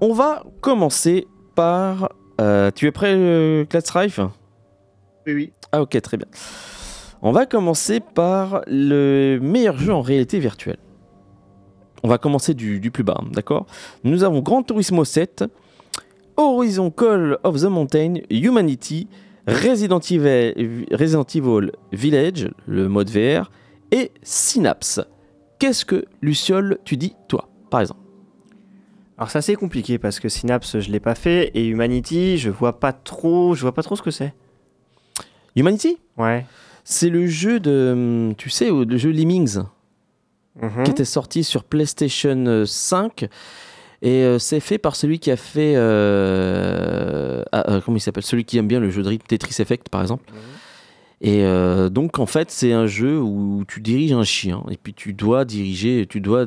on 0.00 0.12
va 0.12 0.42
commencer 0.60 1.26
par. 1.54 2.08
euh, 2.40 2.70
tu 2.74 2.86
es 2.86 2.90
prêt, 2.90 3.14
euh, 3.14 3.64
Clatsrife 3.64 4.18
Oui, 5.26 5.34
oui. 5.34 5.52
Ah, 5.70 5.82
ok, 5.82 6.00
très 6.00 6.16
bien. 6.16 6.26
On 7.22 7.30
va 7.30 7.46
commencer 7.46 8.00
par 8.00 8.62
le 8.66 9.38
meilleur 9.40 9.78
jeu 9.78 9.92
en 9.94 10.00
réalité 10.02 10.40
virtuelle. 10.40 10.78
On 12.02 12.08
va 12.08 12.18
commencer 12.18 12.52
du, 12.54 12.80
du 12.80 12.90
plus 12.90 13.04
bas, 13.04 13.18
hein, 13.20 13.28
d'accord? 13.32 13.66
Nous 14.02 14.24
avons 14.24 14.40
Gran 14.40 14.64
Turismo 14.64 15.04
7, 15.04 15.44
Horizon 16.36 16.90
Call 16.90 17.38
of 17.44 17.60
the 17.60 17.66
Mountain, 17.66 18.14
Humanity, 18.28 19.06
Resident 19.46 20.00
Evil, 20.00 20.86
Resident 20.92 21.24
Evil 21.34 21.72
Village, 21.92 22.50
le 22.66 22.88
mode 22.88 23.10
VR, 23.10 23.50
et 23.90 24.12
Synapse. 24.22 25.00
Qu'est-ce 25.58 25.84
que, 25.84 26.04
Luciole, 26.20 26.78
tu 26.84 26.96
dis, 26.96 27.14
toi, 27.28 27.48
par 27.70 27.80
exemple? 27.80 28.00
Alors 29.18 29.30
c'est 29.30 29.38
assez 29.38 29.54
compliqué 29.54 29.98
parce 29.98 30.18
que 30.18 30.28
Synapse 30.28 30.80
je 30.80 30.90
l'ai 30.90 30.98
pas 30.98 31.14
fait 31.14 31.52
et 31.54 31.66
Humanity 31.66 32.38
je 32.38 32.50
vois 32.50 32.80
pas 32.80 32.92
trop, 32.92 33.54
je 33.54 33.60
vois 33.60 33.72
pas 33.72 33.82
trop 33.82 33.94
ce 33.94 34.02
que 34.02 34.10
c'est. 34.10 34.34
Humanity? 35.54 35.98
Ouais. 36.16 36.44
C'est 36.82 37.10
le 37.10 37.26
jeu 37.26 37.60
de, 37.60 37.92
hum, 37.92 38.34
tu 38.36 38.50
sais, 38.50 38.70
le 38.70 38.96
jeu 38.96 39.10
Lemmings. 39.10 39.60
Mhm. 40.60 40.84
qui 40.84 40.90
était 40.90 41.06
sorti 41.06 41.44
sur 41.44 41.64
PlayStation 41.64 42.44
euh, 42.46 42.66
5 42.66 43.26
et 44.02 44.22
euh, 44.24 44.38
c'est 44.38 44.60
fait 44.60 44.78
par 44.78 44.96
celui 44.96 45.18
qui 45.20 45.30
a 45.30 45.36
fait 45.36 45.74
euh, 45.76 47.42
ah, 47.52 47.70
euh, 47.70 47.80
comment 47.84 47.96
il 47.96 48.00
s'appelle? 48.00 48.22
Celui 48.24 48.44
qui 48.44 48.58
aime 48.58 48.66
bien 48.68 48.80
le 48.80 48.90
jeu 48.90 49.02
de 49.02 49.08
rythme 49.08 49.26
Tetris 49.26 49.56
Effect 49.60 49.88
par 49.88 50.00
exemple 50.02 50.24
Et 51.20 51.44
euh, 51.44 51.88
donc 51.88 52.18
en 52.18 52.26
fait 52.26 52.50
c'est 52.50 52.72
un 52.72 52.86
jeu 52.86 53.20
où 53.20 53.64
tu 53.68 53.80
diriges 53.80 54.12
un 54.12 54.24
chien 54.24 54.62
et 54.70 54.76
puis 54.76 54.92
tu 54.94 55.12
dois 55.12 55.44
diriger, 55.44 56.06
tu 56.08 56.20
dois, 56.20 56.46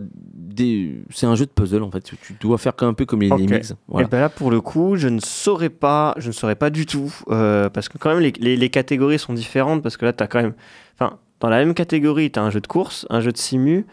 c'est 1.14 1.26
un 1.26 1.36
jeu 1.36 1.46
de 1.46 1.52
puzzle 1.52 1.84
en 1.84 1.92
fait. 1.92 2.02
Tu 2.04 2.34
dois 2.42 2.58
faire 2.58 2.74
un 2.82 2.94
peu 2.94 3.06
comme 3.06 3.22
les 3.22 3.32
Ok. 3.32 3.40
Lemmings. 3.40 3.72
Voilà. 3.88 4.08
Et 4.08 4.10
ben 4.10 4.20
là, 4.20 4.30
pour 4.30 4.52
le 4.52 4.60
coup, 4.62 4.96
je 4.98 5.08
ne 5.08 5.20
saurais 5.22 5.70
pas, 5.70 6.14
je 6.18 6.28
ne 6.28 6.34
saurais 6.34 6.56
pas 6.56 6.70
du 6.70 6.86
tout, 6.86 7.14
euh, 7.30 7.70
parce 7.70 7.88
que 7.90 7.98
quand 7.98 8.10
même, 8.10 8.20
les, 8.20 8.34
les- 8.40 8.58
les 8.58 8.70
catégories 8.70 9.20
sont 9.20 9.34
différentes, 9.34 9.82
parce 9.82 9.96
que 9.98 10.06
là, 10.06 10.14
tu 10.14 10.24
as 10.24 10.28
quand 10.28 10.42
même, 10.42 10.54
enfin, 11.00 11.18
dans 11.40 11.50
la 11.50 11.58
même 11.64 11.74
catégorie, 11.74 12.32
tu 12.32 12.40
as 12.40 12.44
un 12.44 12.50
jeu 12.50 12.62
de 12.62 12.68
course, 12.68 13.06
un 13.10 13.22
jeu 13.22 13.32
de 13.32 13.38
simu, 13.38 13.86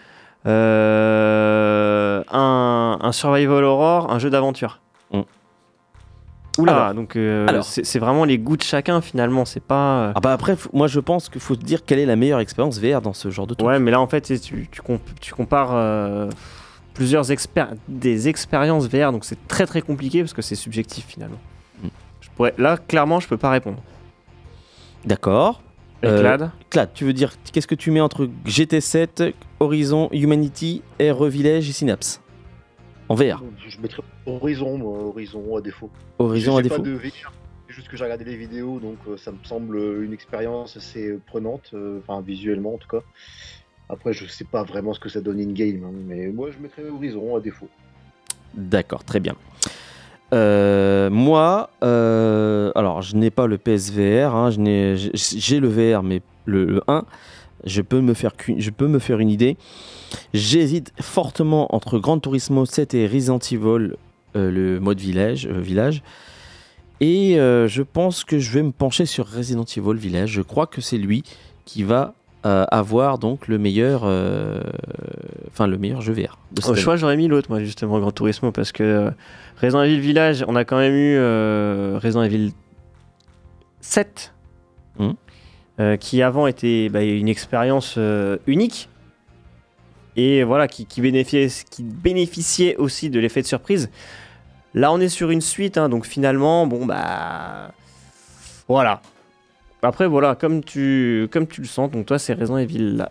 un, 2.31 2.99
un 3.01 3.13
survival 3.13 3.65
horror, 3.65 4.11
un 4.13 4.19
jeu 4.19 4.31
d'aventure. 4.31 4.81
Mm. 5.13 5.21
Oula, 6.59 6.73
Alors. 6.85 6.95
donc 6.95 7.17
euh, 7.17 7.63
c'est 7.63 7.99
vraiment 7.99 8.25
les 8.27 8.37
goûts 8.39 8.59
de 8.59 8.63
chacun 8.63 9.01
finalement, 9.01 9.45
c'est 9.47 9.63
pas. 9.63 9.99
euh, 10.09 10.13
Ah 10.15 10.21
bah 10.21 10.33
après, 10.33 10.57
moi 10.75 10.87
je 10.87 11.01
pense 11.01 11.29
qu'il 11.31 11.41
faut 11.41 11.57
te 11.57 11.65
dire 11.65 11.85
quelle 11.85 11.99
est 11.99 12.07
la 12.07 12.17
meilleure 12.17 12.41
expérience 12.41 12.79
VR 12.79 13.01
dans 13.01 13.15
ce 13.15 13.31
genre 13.31 13.47
de 13.47 13.55
truc. 13.55 13.67
Ouais, 13.67 13.79
mais 13.79 13.91
là 13.91 14.01
en 14.01 14.07
fait, 14.07 14.21
tu, 14.41 14.69
tu, 14.71 14.83
comp- 14.83 15.01
tu 15.21 15.33
compares 15.33 15.71
euh, 15.73 16.29
plusieurs 16.93 17.25
des 17.89 18.29
expériences 18.29 18.87
VR, 18.87 19.13
donc 19.13 19.25
c'est 19.25 19.49
très 19.49 19.65
très 19.65 19.81
compliqué 19.81 20.21
parce 20.21 20.35
que 20.35 20.43
c'est 20.43 20.55
subjectif 20.57 21.07
finalement. 21.07 21.39
Mm. 21.83 21.89
Je 22.21 22.29
pourrais, 22.37 22.55
là, 22.59 22.77
clairement, 22.77 23.19
je 23.19 23.29
peux 23.29 23.39
pas 23.39 23.51
répondre. 23.51 23.79
D'accord. 25.07 25.63
Et 26.03 26.07
Euh, 26.09 26.21
Clad 26.21 26.51
Clad, 26.69 26.91
tu 26.93 27.05
veux 27.07 27.13
dire 27.15 27.33
qu'est-ce 27.53 27.67
que 27.67 27.75
tu 27.77 27.91
mets 27.93 28.01
entre 28.01 28.29
GT7, 28.45 29.33
Horizon, 29.67 30.09
Humanity, 30.13 30.83
RE 31.01 31.29
Village 31.29 31.69
et 31.69 31.73
Synapse 31.73 32.21
En 33.09 33.15
VR. 33.15 33.43
Je 33.69 33.81
mettrais 33.81 34.03
Horizon, 34.27 34.77
moi, 34.79 34.99
Horizon 35.05 35.57
à 35.57 35.61
défaut. 35.61 35.89
Horizon 36.19 36.57
à 36.57 36.63
défaut. 36.63 36.77
pas 36.83 36.83
de 36.89 36.95
VR, 36.95 37.33
c'est 37.69 37.75
juste 37.75 37.89
que 37.89 37.97
j'ai 37.97 38.03
regardé 38.05 38.25
les 38.25 38.37
vidéos, 38.37 38.81
donc 38.81 38.97
euh, 39.09 39.17
ça 39.17 39.31
me 39.31 39.37
semble 39.45 39.79
une 40.03 40.13
expérience 40.13 40.77
assez 40.77 41.07
euh, 41.09 41.21
prenante, 41.27 41.71
euh, 41.75 42.01
enfin 42.07 42.21
visuellement 42.21 42.75
en 42.75 42.79
tout 42.79 42.89
cas. 42.89 43.03
Après, 43.89 44.13
je 44.13 44.27
sais 44.27 44.45
pas 44.45 44.65
vraiment 44.65 44.95
ce 44.95 45.01
que 45.01 45.09
ça 45.09 45.21
donne 45.21 45.39
in-game, 45.41 45.85
hein, 45.85 45.93
mais 46.09 46.27
moi 46.29 46.51
je 46.51 46.59
mettrais 46.61 46.89
Horizon 46.89 47.37
à 47.37 47.41
défaut. 47.41 47.69
D'accord, 48.55 49.05
très 49.05 49.21
bien. 49.21 49.35
Euh, 50.33 51.09
moi, 51.11 51.71
alors 51.81 53.03
je 53.03 53.15
n'ai 53.17 53.31
pas 53.31 53.47
le 53.47 53.59
PSVR, 53.59 54.35
hein, 54.35 54.51
je 54.51 54.59
n'ai- 54.61 54.97
j'ai 54.97 55.11
j'ai 55.15 55.61
le 55.61 55.69
VR, 55.69 56.03
mais 56.03 56.21
le, 56.47 56.65
le 56.65 56.83
1, 56.89 57.05
je 57.65 57.83
peux, 57.83 58.01
me 58.01 58.15
faire, 58.15 58.33
je 58.59 58.71
peux 58.71 58.87
me 58.89 58.99
faire 58.99 59.19
une 59.19 59.31
idée. 59.31 59.57
J'hésite 60.35 60.93
fortement 61.01 61.75
entre 61.75 61.99
Gran 61.99 62.19
Turismo 62.19 62.67
7 62.67 62.95
et 62.95 63.07
Resident 63.07 63.39
Evil, 63.39 63.95
euh, 64.37 64.51
le 64.51 64.81
mode 64.81 64.99
village. 65.01 65.47
euh, 65.47 65.61
village. 65.61 66.03
Et 67.01 67.39
euh, 67.39 67.67
je 67.69 67.83
pense 67.83 68.25
que 68.25 68.39
je 68.39 68.51
vais 68.53 68.63
me 68.63 68.71
pencher 68.73 69.07
sur 69.07 69.27
Resident 69.27 69.65
Evil 69.65 69.95
Village. 69.99 70.31
Je 70.31 70.43
crois 70.43 70.67
que 70.67 70.81
c'est 70.81 70.99
lui 70.99 71.23
qui 71.65 71.83
va 71.83 72.15
avoir 72.45 73.19
donc 73.19 73.47
le 73.47 73.57
meilleur, 73.57 74.03
enfin 75.49 75.69
le 75.69 75.79
meilleur 75.79 76.01
jeu 76.01 76.13
VR. 76.13 76.39
de 76.51 76.61
Au 76.67 76.75
choix, 76.75 76.97
j'aurais 76.97 77.17
mis 77.17 77.29
l'autre, 77.29 77.49
moi, 77.49 77.61
justement, 77.63 78.01
Grand 78.01 78.11
Turismo, 78.11 78.51
parce 78.51 78.73
que 78.73 79.13
Resident 79.61 79.85
Evil 79.85 80.01
Village, 80.01 80.45
on 80.49 80.57
a 80.57 80.65
quand 80.65 80.79
même 80.79 80.93
eu 80.93 81.17
Resident 81.99 82.25
Evil 82.25 82.51
7, 83.81 84.33
Mhm. 84.99 85.15
Euh, 85.81 85.97
qui 85.97 86.23
avant 86.23 86.47
était 86.47 86.89
bah, 86.89 87.03
une 87.03 87.29
expérience 87.29 87.95
euh, 87.99 88.39
unique, 88.47 88.89
et 90.17 90.43
voilà, 90.45 90.69
qui, 90.69 90.87
qui, 90.87 91.01
bénéficiait, 91.01 91.49
qui 91.71 91.83
bénéficiait 91.83 92.77
aussi 92.77 93.09
de 93.09 93.19
l'effet 93.19 93.43
de 93.43 93.47
surprise. 93.47 93.91
Là, 94.75 94.93
on 94.93 95.01
est 95.01 95.09
sur 95.09 95.31
une 95.31 95.41
suite, 95.41 95.79
hein, 95.79 95.89
donc 95.89 96.07
finalement, 96.07 96.67
bon, 96.67 96.87
bah. 96.87 97.73
Voilà. 98.69 99.01
Après, 99.83 100.07
voilà, 100.07 100.35
comme 100.35 100.63
tu, 100.63 101.29
comme 101.33 101.47
tu 101.47 101.61
le 101.61 101.67
sens, 101.67 101.91
donc 101.91 102.07
toi, 102.07 102.19
c'est 102.19 102.35
Resident 102.35 102.59
Evil 102.59 103.07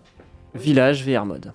Village 0.56 1.06
VR 1.06 1.26
mode. 1.26 1.54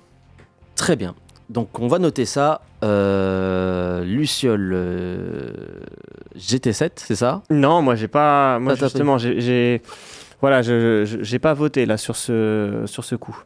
Très 0.74 0.96
bien. 0.96 1.14
Donc 1.48 1.78
on 1.78 1.86
va 1.86 1.98
noter 1.98 2.24
ça. 2.24 2.60
Euh, 2.82 4.04
Luciole 4.04 4.72
euh, 4.74 5.52
GT7, 6.36 6.90
c'est 6.96 7.14
ça? 7.14 7.42
Non, 7.50 7.82
moi 7.82 7.94
j'ai 7.94 8.08
pas. 8.08 8.58
Moi 8.58 8.74
justement, 8.74 9.18
j'ai. 9.18 9.80
Voilà, 10.40 10.62
je 10.62 11.18
j'ai 11.22 11.38
pas 11.38 11.55
voté 11.55 11.87
là 11.87 11.96
sur 11.96 12.16
ce, 12.16 12.83
sur 12.87 13.05
ce 13.05 13.14
coup. 13.14 13.42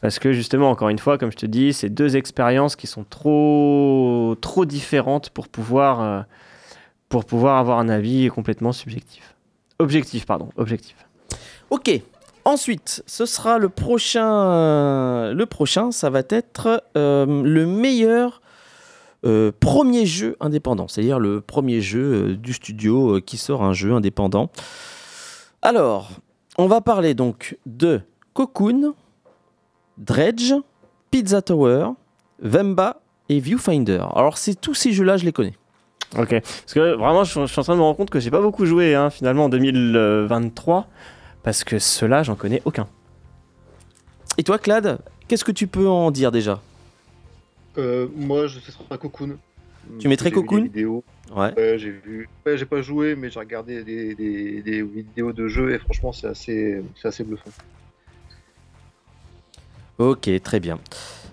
Parce 0.00 0.18
que 0.18 0.32
justement, 0.32 0.70
encore 0.70 0.88
une 0.88 0.98
fois, 0.98 1.18
comme 1.18 1.32
je 1.32 1.36
te 1.36 1.46
dis, 1.46 1.72
c'est 1.72 1.88
deux 1.88 2.16
expériences 2.16 2.76
qui 2.76 2.86
sont 2.86 3.04
trop, 3.04 4.36
trop 4.40 4.64
différentes 4.64 5.30
pour 5.30 5.48
pouvoir, 5.48 6.00
euh, 6.00 6.20
pour 7.08 7.24
pouvoir 7.24 7.56
avoir 7.56 7.78
un 7.78 7.88
avis 7.88 8.28
complètement 8.28 8.72
subjectif. 8.72 9.34
Objectif, 9.78 10.26
pardon, 10.26 10.50
objectif. 10.56 10.96
Ok. 11.70 11.90
Ensuite, 12.44 13.02
ce 13.06 13.26
sera 13.26 13.58
le 13.58 13.68
prochain. 13.68 15.32
le 15.32 15.44
prochain, 15.46 15.90
ça 15.90 16.10
va 16.10 16.22
être 16.28 16.84
euh, 16.96 17.26
le 17.26 17.66
meilleur 17.66 18.40
euh, 19.24 19.50
premier 19.58 20.06
jeu 20.06 20.36
indépendant, 20.38 20.86
c'est-à-dire 20.86 21.18
le 21.18 21.40
premier 21.40 21.80
jeu 21.80 22.36
du 22.36 22.52
studio 22.52 23.20
qui 23.20 23.36
sort 23.36 23.64
un 23.64 23.72
jeu 23.72 23.92
indépendant. 23.92 24.50
Alors, 25.66 26.10
on 26.58 26.68
va 26.68 26.80
parler 26.80 27.14
donc 27.14 27.58
de 27.66 28.00
Cocoon, 28.34 28.94
Dredge, 29.98 30.54
Pizza 31.10 31.42
Tower, 31.42 31.88
Vemba 32.38 33.00
et 33.28 33.40
Viewfinder. 33.40 34.04
Alors, 34.14 34.38
c'est 34.38 34.54
tous 34.54 34.74
ces 34.74 34.92
jeux-là, 34.92 35.16
je 35.16 35.24
les 35.24 35.32
connais. 35.32 35.54
Ok. 36.16 36.40
Parce 36.40 36.72
que 36.72 36.94
vraiment, 36.94 37.24
je, 37.24 37.40
je 37.40 37.46
suis 37.46 37.58
en 37.58 37.64
train 37.64 37.72
de 37.72 37.78
me 37.80 37.82
rendre 37.82 37.96
compte 37.96 38.10
que 38.10 38.20
j'ai 38.20 38.30
pas 38.30 38.40
beaucoup 38.40 38.64
joué 38.64 38.94
hein, 38.94 39.10
finalement 39.10 39.46
en 39.46 39.48
2023. 39.48 40.86
Parce 41.42 41.64
que 41.64 41.80
ceux-là, 41.80 42.22
j'en 42.22 42.36
connais 42.36 42.62
aucun. 42.64 42.86
Et 44.38 44.44
toi, 44.44 44.60
Clad, 44.60 45.00
qu'est-ce 45.26 45.44
que 45.44 45.50
tu 45.50 45.66
peux 45.66 45.88
en 45.88 46.12
dire 46.12 46.30
déjà? 46.30 46.60
Euh, 47.76 48.06
moi, 48.14 48.46
je, 48.46 48.60
ce 48.60 48.70
sera 48.70 48.96
Cocoon. 48.98 49.36
Tu 49.98 50.06
mettrais 50.06 50.30
Cocoon 50.30 50.58
des 50.58 50.68
vidéos. 50.68 51.02
Ouais. 51.34 51.52
J'ai 51.78 51.90
vu. 51.90 52.28
Ouais, 52.46 52.56
j'ai 52.56 52.66
pas 52.66 52.82
joué, 52.82 53.16
mais 53.16 53.30
j'ai 53.30 53.38
regardé 53.40 53.82
des, 53.82 54.14
des- 54.14 54.62
des 54.62 54.82
vidéos 54.82 55.32
de 55.32 55.48
jeux 55.48 55.72
et 55.74 55.78
franchement, 55.78 56.12
c'est 56.12 56.28
assez, 56.28 56.82
c'est 57.00 57.08
assez 57.08 57.24
bluffant. 57.24 57.50
Ok, 59.98 60.28
très 60.42 60.60
bien. 60.60 60.78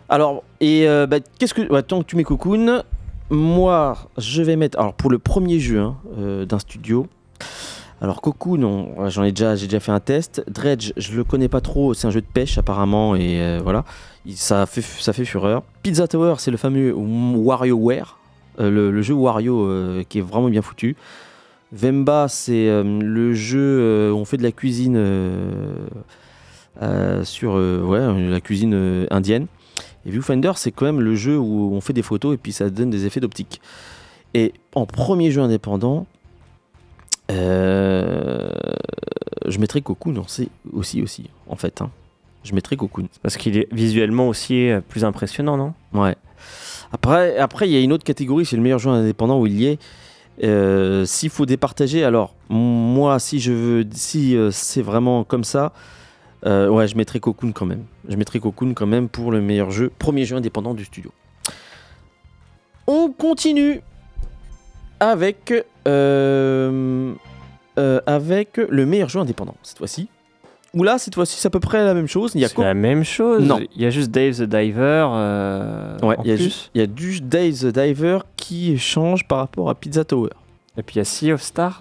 Alors, 0.09 0.43
et 0.61 0.87
euh, 0.87 1.05
bah, 1.05 1.17
qu'est-ce 1.39 1.53
que. 1.53 1.61
ouais, 1.71 1.83
tant 1.83 2.01
que 2.01 2.07
tu 2.07 2.15
mets 2.15 2.23
Cocoon, 2.23 2.83
moi, 3.29 3.97
je 4.17 4.41
vais 4.41 4.55
mettre. 4.55 4.79
Alors, 4.79 4.93
pour 4.93 5.11
le 5.11 5.19
premier 5.19 5.59
jeu 5.59 5.79
hein, 5.79 5.97
euh, 6.17 6.45
d'un 6.45 6.59
studio. 6.59 7.07
Alors, 8.01 8.21
Cocoon, 8.21 9.09
j'en 9.09 9.23
ai 9.23 9.31
déjà, 9.31 9.55
j'ai 9.55 9.67
déjà 9.67 9.79
fait 9.79 9.91
un 9.91 9.99
test. 9.99 10.43
Dredge, 10.49 10.91
je 10.97 11.15
le 11.15 11.23
connais 11.23 11.47
pas 11.47 11.61
trop. 11.61 11.93
C'est 11.93 12.07
un 12.07 12.11
jeu 12.11 12.19
de 12.21 12.25
pêche, 12.25 12.57
apparemment, 12.57 13.15
et 13.15 13.41
euh, 13.41 13.59
voilà. 13.63 13.85
Il- 14.25 14.37
ça, 14.37 14.65
fait, 14.65 14.81
ça 14.81 15.13
fait 15.13 15.25
fureur. 15.25 15.63
Pizza 15.83 16.07
Tower, 16.07 16.35
c'est 16.37 16.51
le 16.51 16.57
fameux 16.57 16.93
WarioWare, 16.93 18.17
le, 18.57 18.91
le 18.91 19.01
jeu 19.01 19.13
Wario 19.13 19.65
euh, 19.65 20.03
qui 20.07 20.19
est 20.19 20.21
vraiment 20.21 20.49
bien 20.49 20.61
foutu. 20.61 20.95
Vemba, 21.71 22.27
c'est 22.27 22.69
euh, 22.69 22.83
le 22.83 23.33
jeu 23.33 23.59
euh, 23.59 24.11
où 24.11 24.17
on 24.17 24.25
fait 24.25 24.37
de 24.37 24.43
la 24.43 24.51
cuisine 24.51 24.95
euh, 24.95 25.87
euh, 26.81 27.23
sur 27.23 27.55
euh, 27.57 27.81
ouais, 27.81 28.29
la 28.29 28.41
cuisine 28.41 28.73
euh, 28.75 29.07
indienne. 29.09 29.47
Et 30.05 30.11
Viewfinder, 30.11 30.51
c'est 30.55 30.71
quand 30.71 30.85
même 30.85 31.01
le 31.01 31.15
jeu 31.15 31.37
où 31.37 31.73
on 31.73 31.81
fait 31.81 31.93
des 31.93 32.01
photos 32.01 32.35
et 32.35 32.37
puis 32.37 32.51
ça 32.51 32.69
donne 32.69 32.89
des 32.89 33.05
effets 33.05 33.19
d'optique. 33.19 33.61
Et 34.33 34.53
en 34.75 34.85
premier 34.85 35.31
jeu 35.31 35.41
indépendant, 35.41 36.05
euh, 37.31 38.51
je 39.47 39.59
mettrais 39.59 39.81
Cocoon 39.81 40.17
aussi, 40.17 40.49
aussi, 40.73 41.01
aussi 41.01 41.29
en 41.47 41.55
fait. 41.55 41.81
hein. 41.81 41.89
Je 42.43 42.53
mettrais 42.53 42.75
Cocoon. 42.75 43.07
Parce 43.21 43.37
qu'il 43.37 43.57
est 43.57 43.67
visuellement 43.71 44.27
aussi 44.27 44.69
euh, 44.69 44.81
plus 44.81 45.05
impressionnant, 45.05 45.57
non? 45.57 45.73
Ouais. 45.93 46.15
Après, 46.91 47.37
après, 47.37 47.67
il 47.67 47.73
y 47.73 47.77
a 47.77 47.79
une 47.79 47.91
autre 47.91 48.03
catégorie, 48.03 48.45
c'est 48.45 48.55
le 48.55 48.61
meilleur 48.61 48.79
jeu 48.79 48.89
indépendant 48.89 49.39
où 49.39 49.47
il 49.47 49.59
y 49.59 49.67
est. 49.67 49.79
Euh, 50.43 51.05
S'il 51.05 51.29
faut 51.29 51.45
départager, 51.45 52.03
alors 52.03 52.35
moi, 52.49 53.19
si 53.19 53.39
je 53.39 53.51
veux, 53.51 53.85
si 53.91 54.35
euh, 54.35 54.51
c'est 54.51 54.81
vraiment 54.81 55.23
comme 55.23 55.43
ça, 55.43 55.73
euh, 56.45 56.69
ouais, 56.69 56.87
je 56.87 56.97
mettrai 56.97 57.19
Cocoon 57.19 57.51
quand 57.51 57.65
même. 57.65 57.85
Je 58.07 58.15
mettrai 58.15 58.39
Cocoon 58.39 58.73
quand 58.73 58.87
même 58.87 59.09
pour 59.09 59.31
le 59.31 59.41
meilleur 59.41 59.71
jeu, 59.71 59.91
premier 59.97 60.25
jeu 60.25 60.35
indépendant 60.35 60.73
du 60.73 60.85
studio. 60.85 61.11
On 62.87 63.11
continue 63.11 63.81
avec 64.99 65.53
avec 67.75 68.57
le 68.57 68.85
meilleur 68.85 69.09
jeu 69.09 69.19
indépendant 69.19 69.55
cette 69.63 69.77
fois-ci. 69.77 70.09
Ou 70.73 70.83
là, 70.83 70.97
cette 70.97 71.13
fois-ci, 71.15 71.37
c'est 71.39 71.47
à 71.47 71.51
peu 71.51 71.59
près 71.59 71.83
la 71.85 71.93
même 71.93 72.07
chose. 72.07 72.31
Il 72.33 72.41
y 72.41 72.45
a 72.45 72.47
C'est 72.49 72.61
la 72.61 72.73
même 72.73 73.03
chose. 73.03 73.43
Non. 73.43 73.59
Il 73.75 73.81
y 73.81 73.85
a 73.85 73.89
juste 73.91 74.09
Dave 74.09 74.35
the 74.35 74.41
Diver. 74.43 75.07
euh, 75.11 75.97
Ouais, 76.01 76.15
il 76.23 76.29
y, 76.29 76.33
a 76.33 76.35
plus. 76.35 76.43
ju- 76.45 76.69
il 76.73 76.81
y 76.81 76.83
a 76.83 76.87
du 76.87 77.21
Dave 77.21 77.53
the 77.53 77.65
Diver 77.67 78.19
qui 78.37 78.77
change 78.79 79.27
par 79.27 79.37
rapport 79.39 79.69
à 79.69 79.75
Pizza 79.75 80.03
Tower. 80.03 80.31
Et 80.77 80.81
puis 80.81 80.95
il 80.95 80.97
y 80.97 81.01
a 81.01 81.05
Sea 81.05 81.31
of 81.33 81.41
Stars. 81.43 81.79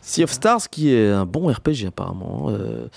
Sea 0.00 0.24
of 0.24 0.30
Stars 0.30 0.68
qui 0.70 0.94
est 0.94 1.10
un 1.10 1.26
bon 1.26 1.52
RPG 1.52 1.86
apparemment. 1.88 2.46
euh. 2.48 2.88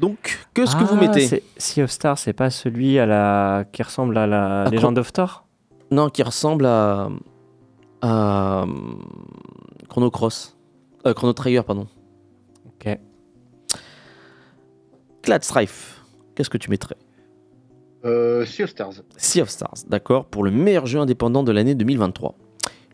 Donc, 0.00 0.40
qu'est-ce 0.52 0.74
que 0.74 0.82
vous 0.82 0.96
Ah, 0.98 1.00
mettez 1.00 1.28
c'est- 1.28 1.44
Sea 1.56 1.82
of 1.84 1.90
Stars, 1.92 2.18
c'est 2.18 2.32
pas 2.32 2.50
celui 2.50 2.98
à 2.98 3.06
la... 3.06 3.64
qui 3.70 3.80
ressemble 3.84 4.18
à 4.18 4.26
la 4.26 4.62
À 4.64 4.70
Legend 4.70 4.98
of 4.98 5.12
Thor? 5.12 5.44
Non, 5.92 6.08
qui 6.08 6.24
ressemble 6.24 6.66
à, 6.66 7.08
à 8.02 8.62
hum, 8.64 8.98
Chrono 9.88 10.10
Cross. 10.10 10.56
Euh, 11.06 11.14
Chrono 11.14 11.32
Trigger, 11.32 11.62
pardon. 11.64 11.86
Ok. 12.66 12.98
Clad 15.24 15.42
Strife, 15.42 16.02
qu'est-ce 16.34 16.50
que 16.50 16.58
tu 16.58 16.70
mettrais? 16.70 16.96
Euh, 18.04 18.44
sea 18.44 18.64
of 18.64 18.70
Stars. 18.70 19.02
Sea 19.16 19.40
of 19.40 19.48
Stars, 19.48 19.84
d'accord, 19.88 20.26
pour 20.26 20.44
le 20.44 20.50
meilleur 20.50 20.84
jeu 20.84 21.00
indépendant 21.00 21.42
de 21.42 21.50
l'année 21.50 21.74
2023. 21.74 22.34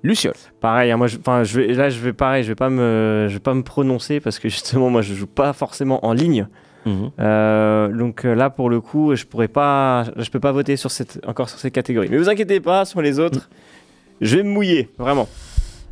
Luciol. 0.05 0.35
Pareil, 0.61 0.93
hein, 0.93 0.97
moi, 0.97 1.09
je, 1.09 1.19
vais, 1.61 1.75
là, 1.75 1.91
je 1.91 1.99
vais 1.99 2.13
pareil, 2.13 2.45
je 2.45 2.49
vais 2.49 2.55
pas 2.55 2.71
me, 2.71 3.27
je 3.29 3.35
vais 3.35 3.41
pas 3.41 3.53
me 3.53 3.63
prononcer 3.63 4.21
parce 4.21 4.39
que 4.39 4.49
justement, 4.49 4.91
moi, 4.91 5.03
je 5.03 5.13
joue 5.13 5.27
pas 5.27 5.53
forcément 5.53 6.05
en 6.07 6.13
ligne. 6.13 6.47
Mhm. 6.87 7.11
Euh, 7.19 7.89
donc 7.89 8.25
euh, 8.25 8.35
là, 8.35 8.49
pour 8.49 8.71
le 8.71 8.81
coup, 8.81 9.15
je 9.17 9.27
pourrais 9.27 9.49
pas, 9.49 10.05
je 10.17 10.31
peux 10.31 10.41
pas 10.41 10.53
voter 10.53 10.77
sur 10.77 10.93
cette, 10.93 11.21
encore 11.27 11.49
sur 11.49 11.59
cette 11.59 11.75
catégorie. 11.75 12.09
Mais 12.11 12.17
vous 12.17 12.29
inquiétez 12.29 12.61
pas, 12.61 12.85
sur 12.85 13.03
les 13.03 13.19
autres, 13.19 13.51
je 14.21 14.37
vais 14.37 14.45
me 14.45 14.51
mouiller, 14.51 14.89
vraiment. 14.99 15.29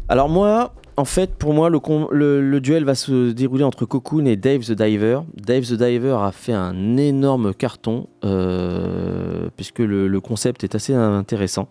Alors 0.08 0.28
moi, 0.28 0.72
en 0.98 1.04
fait, 1.04 1.36
pour 1.36 1.54
moi, 1.54 1.70
le, 1.70 2.58
duel 2.58 2.82
va 2.82 2.96
se 2.96 3.30
dérouler 3.30 3.62
entre 3.62 3.84
Cocoon 3.84 4.24
et 4.24 4.34
Dave 4.34 4.62
the 4.62 4.72
Diver. 4.72 5.20
Dave 5.36 5.62
the 5.62 5.74
Diver 5.74 6.16
a 6.20 6.32
fait 6.32 6.52
un 6.52 6.96
énorme 6.96 7.54
carton, 7.54 8.08
euh, 8.24 9.48
puisque 9.56 9.78
le, 9.78 10.20
concept 10.20 10.64
est 10.64 10.74
assez 10.74 10.92
intéressant. 10.94 11.68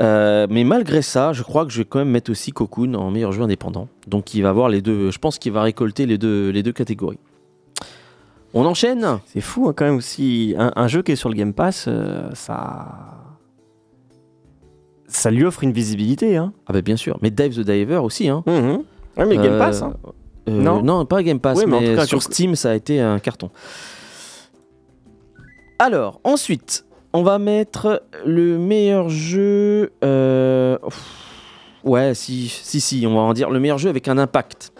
Euh, 0.00 0.46
mais 0.48 0.64
malgré 0.64 1.02
ça, 1.02 1.34
je 1.34 1.42
crois 1.42 1.66
que 1.66 1.70
je 1.70 1.78
vais 1.78 1.84
quand 1.84 1.98
même 1.98 2.08
mettre 2.08 2.30
aussi 2.30 2.50
Cocoon 2.50 2.94
en 2.94 3.10
meilleur 3.10 3.30
jeu 3.32 3.42
indépendant. 3.42 3.88
Donc 4.06 4.32
il 4.32 4.42
va 4.42 4.48
avoir 4.48 4.70
les 4.70 4.80
deux. 4.80 5.10
Je 5.10 5.18
pense 5.18 5.38
qu'il 5.38 5.52
va 5.52 5.60
récolter 5.62 6.06
les 6.06 6.16
deux, 6.16 6.72
catégories. 6.72 7.20
On 8.54 8.64
enchaîne 8.64 9.06
C'est 9.26 9.42
fou, 9.42 9.68
hein, 9.68 9.74
quand 9.76 9.84
même 9.84 9.96
aussi. 9.96 10.54
Un, 10.56 10.72
un 10.74 10.88
jeu 10.88 11.02
qui 11.02 11.12
est 11.12 11.16
sur 11.16 11.28
le 11.28 11.34
Game 11.34 11.52
Pass, 11.52 11.84
euh, 11.88 12.30
ça, 12.32 13.33
ça 15.14 15.30
lui 15.30 15.44
offre 15.44 15.62
une 15.64 15.72
visibilité. 15.72 16.36
Hein. 16.36 16.52
Ah 16.66 16.72
bah 16.72 16.82
bien 16.82 16.96
sûr. 16.96 17.18
Mais 17.22 17.30
Dave 17.30 17.52
the 17.54 17.60
Diver 17.60 17.96
aussi. 17.98 18.28
Hein. 18.28 18.42
Mhm. 18.46 18.82
Ouais, 19.16 19.26
mais 19.26 19.36
Game 19.36 19.58
Pass. 19.58 19.82
hein. 19.82 19.94
Euh, 20.48 20.60
Non. 20.60 20.82
non, 20.82 21.06
pas 21.06 21.22
Game 21.22 21.40
Pass, 21.40 21.58
Oui, 21.58 21.64
mais 21.66 21.76
en 21.76 21.80
mais, 21.80 21.90
tout 21.90 21.96
cas, 21.96 22.06
sur 22.06 22.22
Steam, 22.22 22.54
ça 22.56 22.70
a 22.72 22.74
été 22.74 23.00
un 23.00 23.18
carton. 23.18 23.50
Alors, 25.78 26.20
ensuite, 26.24 26.84
on 27.12 27.22
va 27.22 27.38
mettre 27.38 28.02
le 28.24 28.58
meilleur 28.58 29.08
jeu. 29.08 29.92
euh, 30.04 30.78
Ouais, 31.84 32.14
si, 32.14 32.48
si, 32.48 32.80
si, 32.80 33.04
on 33.06 33.14
va 33.14 33.20
en 33.20 33.34
dire 33.34 33.50
le 33.50 33.60
meilleur 33.60 33.76
jeu 33.78 33.90
avec 33.90 34.08
un 34.08 34.16
impact. 34.16 34.72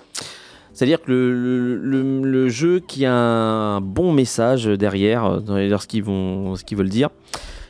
C'est-à-dire 0.72 1.00
que 1.02 1.10
le, 1.12 1.32
le- 1.32 1.76
le- 1.76 2.22
le 2.22 2.48
jeu 2.48 2.80
qui 2.80 3.04
a 3.04 3.12
un 3.14 3.80
bon 3.82 4.12
message 4.12 4.64
derrière, 4.64 5.24
euh, 5.24 5.40
dans 5.40 5.56
les- 5.56 5.76
ce 5.78 5.86
qu'ils 5.86 6.02
vont, 6.02 6.56
ce 6.56 6.64
qu'ils 6.64 6.78
veulent 6.78 6.88
dire. 6.88 7.10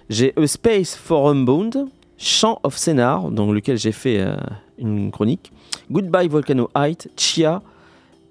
J'ai 0.08 0.32
A 0.36 0.46
Space 0.46 0.94
for 0.94 1.28
Unbound, 1.28 1.86
Chant 2.16 2.60
of 2.62 2.76
Scénar, 2.76 3.30
dans 3.30 3.50
lequel 3.52 3.76
j'ai 3.76 3.92
fait 3.92 4.20
euh, 4.20 4.36
une 4.78 5.10
chronique. 5.10 5.52
Goodbye 5.90 6.28
Volcano 6.28 6.68
Height, 6.76 7.10
Chia, 7.16 7.62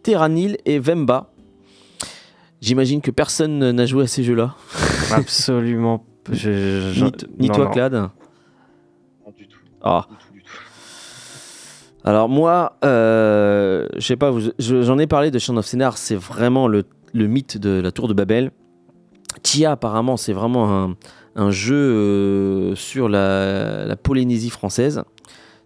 Terranil 0.03 0.57
et 0.65 0.79
Vemba. 0.79 1.29
J'imagine 2.61 3.01
que 3.01 3.11
personne 3.11 3.71
n'a 3.71 3.85
joué 3.85 4.03
à 4.03 4.07
ces 4.07 4.23
jeux-là. 4.23 4.55
Absolument. 5.11 6.05
p- 6.23 6.33
je- 6.33 6.91
je- 6.93 7.03
Ni, 7.05 7.11
t- 7.11 7.27
ni 7.37 7.47
non, 7.49 7.53
toi, 7.55 7.65
non. 7.65 7.71
Clad. 7.71 7.93
Non, 7.93 8.09
du 9.37 9.47
tout. 9.47 9.59
Ah. 9.81 10.07
Du 10.09 10.15
tout, 10.15 10.33
du 10.33 10.41
tout. 10.43 10.49
Alors 12.05 12.29
moi, 12.29 12.77
euh, 12.85 13.87
je 13.95 14.01
sais 14.01 14.15
pas, 14.15 14.31
j'en 14.59 14.97
ai 14.97 15.07
parlé 15.07 15.29
de 15.31 15.39
Chant 15.39 15.55
of 15.57 15.65
Scénar, 15.65 15.97
c'est 15.97 16.15
vraiment 16.15 16.67
le, 16.67 16.83
le 17.13 17.27
mythe 17.27 17.57
de 17.57 17.79
la 17.81 17.91
tour 17.91 18.07
de 18.07 18.13
Babel. 18.13 18.51
Chia, 19.43 19.71
apparemment, 19.71 20.15
c'est 20.17 20.33
vraiment 20.33 20.71
un, 20.83 20.95
un 21.35 21.51
jeu 21.51 21.75
euh, 21.75 22.75
sur 22.75 23.09
la, 23.09 23.85
la 23.85 23.95
Polynésie 23.95 24.49
française. 24.49 25.03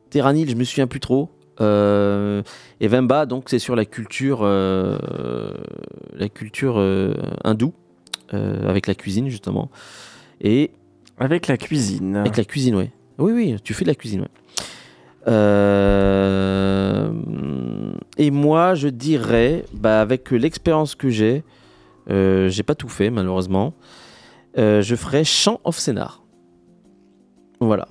Terranil, 0.10 0.50
je 0.50 0.56
me 0.56 0.64
souviens 0.64 0.88
plus 0.88 1.00
trop. 1.00 1.30
Euh, 1.60 2.44
et 2.80 2.88
Vemba, 2.88 3.26
donc 3.26 3.46
c'est 3.48 3.60
sur 3.60 3.76
la 3.76 3.86
culture, 3.86 4.40
euh, 4.44 4.98
la 6.16 6.30
culture 6.30 6.76
euh, 6.78 7.14
hindoue, 7.44 7.74
avec 8.32 8.88
la 8.88 8.96
cuisine 8.96 9.30
justement. 9.30 9.70
Et 10.42 10.72
Avec 11.18 11.48
la 11.48 11.58
cuisine. 11.58 12.18
avec 12.18 12.38
la 12.38 12.44
cuisine, 12.44 12.76
ouais. 12.76 12.92
Oui, 13.18 13.32
oui, 13.32 13.56
tu 13.64 13.74
fais 13.74 13.86
de 13.86 13.90
la 13.90 13.96
cuisine, 13.96 14.22
ouais. 14.22 14.28
Et 18.20 18.32
moi, 18.32 18.76
je 18.76 18.88
dirais, 18.88 19.66
bah, 19.74 20.00
avec 20.02 20.32
l'expérience 20.32 20.96
que 20.96 21.10
j'ai, 21.10 21.44
j'ai 22.10 22.64
pas 22.64 22.76
tout 22.76 22.90
fait 22.90 23.10
malheureusement, 23.10 23.74
euh, 24.58 24.82
je 24.82 24.96
ferais 24.96 25.24
Chant 25.24 25.60
of 25.64 25.78
Scénar. 25.78 26.24
Voilà. 27.60 27.88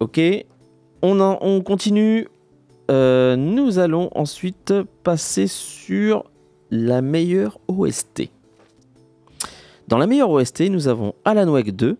Ok. 0.00 0.20
On, 1.02 1.60
continue. 1.62 2.28
Euh, 2.90 3.36
nous 3.36 3.78
allons 3.78 4.10
ensuite 4.14 4.74
passer 5.02 5.46
sur 5.46 6.24
la 6.70 7.02
meilleure 7.02 7.58
OST. 7.68 8.30
Dans 9.88 9.98
la 9.98 10.06
meilleure 10.06 10.30
OST, 10.30 10.70
nous 10.70 10.88
avons 10.88 11.14
Alan 11.24 11.48
Wake 11.48 11.74
2, 11.74 11.96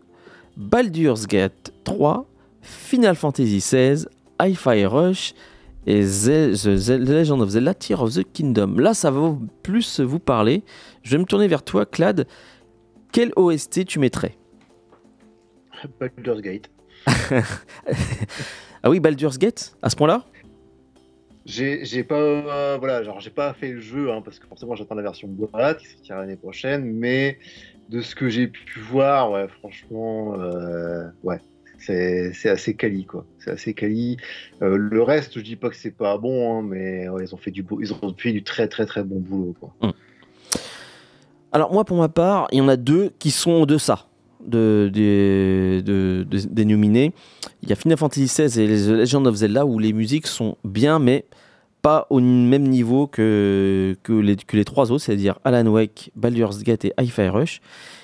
Baldur's 0.57 1.27
Gate 1.27 1.73
3, 1.85 2.27
Final 2.63 3.17
Fantasy 3.17 3.59
XVI, 3.59 4.07
Hi-Fi 4.41 4.87
Rush 4.87 5.35
et 5.87 6.03
The 6.03 6.89
Legend 6.89 7.43
of 7.43 7.51
Zelda 7.51 7.75
Tear 7.75 8.03
of 8.03 8.15
the 8.15 8.25
Kingdom. 8.33 8.77
Là, 8.79 8.95
ça 8.95 9.11
va 9.11 9.37
plus 9.63 10.01
vous 10.01 10.21
parler. 10.21 10.63
Je 11.03 11.13
vais 11.13 11.19
me 11.19 11.25
tourner 11.25 11.49
vers 11.49 11.63
toi, 11.63 11.85
Clad. 11.85 12.27
Quel 13.13 13.31
OST 13.37 13.85
tu 13.85 13.99
mettrais 13.99 14.35
Baldur's 16.01 16.41
Gate. 16.41 16.71
Ah 18.83 18.91
oui, 18.91 19.01
Baldur's 19.01 19.39
Gate, 19.39 19.77
à 19.83 19.91
ce 19.91 19.97
point-là? 19.97 20.25
J'ai 21.45 22.05
pas, 22.05 22.19
euh, 22.19 22.77
voilà, 22.79 23.03
genre 23.03 23.21
j'ai 23.21 23.31
pas 23.31 23.53
fait 23.53 23.73
le 23.73 23.81
jeu 23.81 24.11
hein, 24.11 24.23
parce 24.23 24.39
que 24.39 24.47
forcément 24.47 24.77
j'attends 24.77 24.95
la 24.95 25.03
version 25.03 25.29
boîte 25.29 25.79
qui 25.79 25.89
sortira 25.89 26.21
l'année 26.21 26.37
prochaine, 26.37 26.85
mais 26.85 27.39
de 27.91 28.01
ce 28.01 28.15
que 28.15 28.29
j'ai 28.29 28.47
pu 28.47 28.81
voir, 28.81 29.31
ouais, 29.33 29.47
franchement, 29.49 30.35
euh, 30.41 31.05
ouais, 31.23 31.41
c'est 31.79 32.33
assez 32.49 32.75
quali 32.75 33.05
quoi, 33.05 33.27
c'est 33.39 33.51
assez 33.51 33.75
quali. 33.75 34.17
Euh, 34.63 34.77
le 34.77 35.03
reste, 35.03 35.37
je 35.37 35.45
dis 35.45 35.57
pas 35.57 35.69
que 35.69 35.77
c'est 35.77 35.97
pas 35.97 36.17
bon, 36.17 36.59
hein, 36.59 36.63
mais 36.63 37.09
ouais, 37.09 37.25
ils 37.25 37.35
ont 37.35 37.39
fait 37.39 37.51
du 37.51 37.63
beau, 37.63 37.81
ils 37.81 37.93
ont 37.93 38.15
fait 38.17 38.33
du 38.33 38.43
très 38.43 38.69
très 38.69 38.87
très 38.87 39.03
bon 39.03 39.21
boulot 39.21 39.55
quoi. 39.61 39.75
Alors 41.53 41.73
moi, 41.73 41.85
pour 41.85 41.97
ma 41.99 42.09
part, 42.09 42.49
il 42.53 42.59
y 42.59 42.61
en 42.61 42.69
a 42.69 42.77
deux 42.77 43.13
qui 43.19 43.31
sont 43.31 43.67
de, 43.67 43.77
des- 44.93 45.83
de- 45.83 46.27
de- 46.29 46.39
des 46.49 46.65
nominés. 46.65 47.13
Il 47.63 47.69
y 47.69 47.73
a 47.73 47.77
Final 47.77 47.99
Fantasy 47.99 48.25
XVI 48.25 48.61
et 48.61 48.67
The 48.67 48.89
Legend 48.89 49.27
of 49.27 49.35
Zelda 49.37 49.67
où 49.67 49.79
les 49.79 49.93
musiques 49.93 50.27
sont 50.27 50.57
bien, 50.65 50.99
mais 50.99 51.27
pas 51.83 52.07
au 52.11 52.21
même 52.21 52.63
niveau 52.69 53.07
que, 53.07 53.97
que, 54.03 54.13
les, 54.13 54.37
que 54.37 54.57
les 54.57 54.65
trois 54.65 54.91
autres, 54.93 55.03
c'est-à-dire 55.05 55.39
Alan 55.45 55.67
Wake, 55.67 56.11
Baldur's 56.17 56.63
Gate 56.63 56.85
et 56.87 56.93
Hi-Fi 56.99 57.29
Rush. 57.29 57.61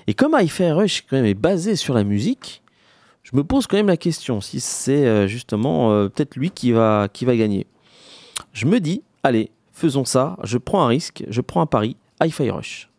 Et 0.07 0.15
comme 0.15 0.37
Hi-Fi 0.39 0.71
Rush 0.73 1.05
quand 1.09 1.17
même 1.17 1.27
est 1.27 1.35
basé 1.35 1.77
sur 1.77 1.95
la 1.95 2.05
musique, 2.05 2.63
je 3.23 3.37
me 3.37 3.45
pose 3.45 3.67
quand 3.67 3.77
même 3.77 3.87
la 3.89 3.97
question 3.97 4.41
si 4.41 4.59
c'est 4.61 5.07
euh, 5.07 5.27
justement 5.29 5.93
euh, 5.93 6.09
peut-être 6.09 6.37
lui 6.37 6.51
qui 6.51 6.73
va, 6.73 7.09
qui 7.13 7.25
va 7.25 7.37
gagner. 7.37 7.67
Je 8.53 8.67
me 8.67 8.81
dis, 8.81 9.03
allez, 9.23 9.51
faisons 9.73 10.05
ça, 10.05 10.37
je 10.45 10.59
prends 10.59 10.83
un 10.83 10.89
risque, 10.89 11.25
je 11.29 11.41
prends 11.41 11.61
un 11.61 11.67
pari, 11.67 11.97
Hi-Fi 12.23 12.51
Rush. 12.51 12.91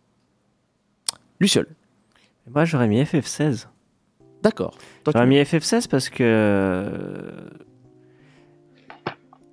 Luciol. 1.40 1.68
Moi, 2.54 2.66
j'aurais 2.66 2.88
mis 2.88 3.02
FF16. 3.02 3.68
D'accord. 4.44 4.78
J'aurais 5.06 5.28
mis 5.28 5.38
FF16 5.42 5.88
parce 5.90 6.10
que 6.10 6.24
euh, 6.24 7.32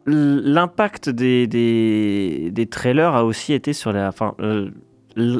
l'impact 0.06 1.08
des, 1.10 1.46
des, 1.46 2.50
des 2.52 2.66
trailers 2.66 3.14
a 3.14 3.24
aussi 3.24 3.52
été 3.52 3.72
sur 3.72 3.92
la. 3.92 4.08
Enfin, 4.08 4.34
euh, 4.40 4.70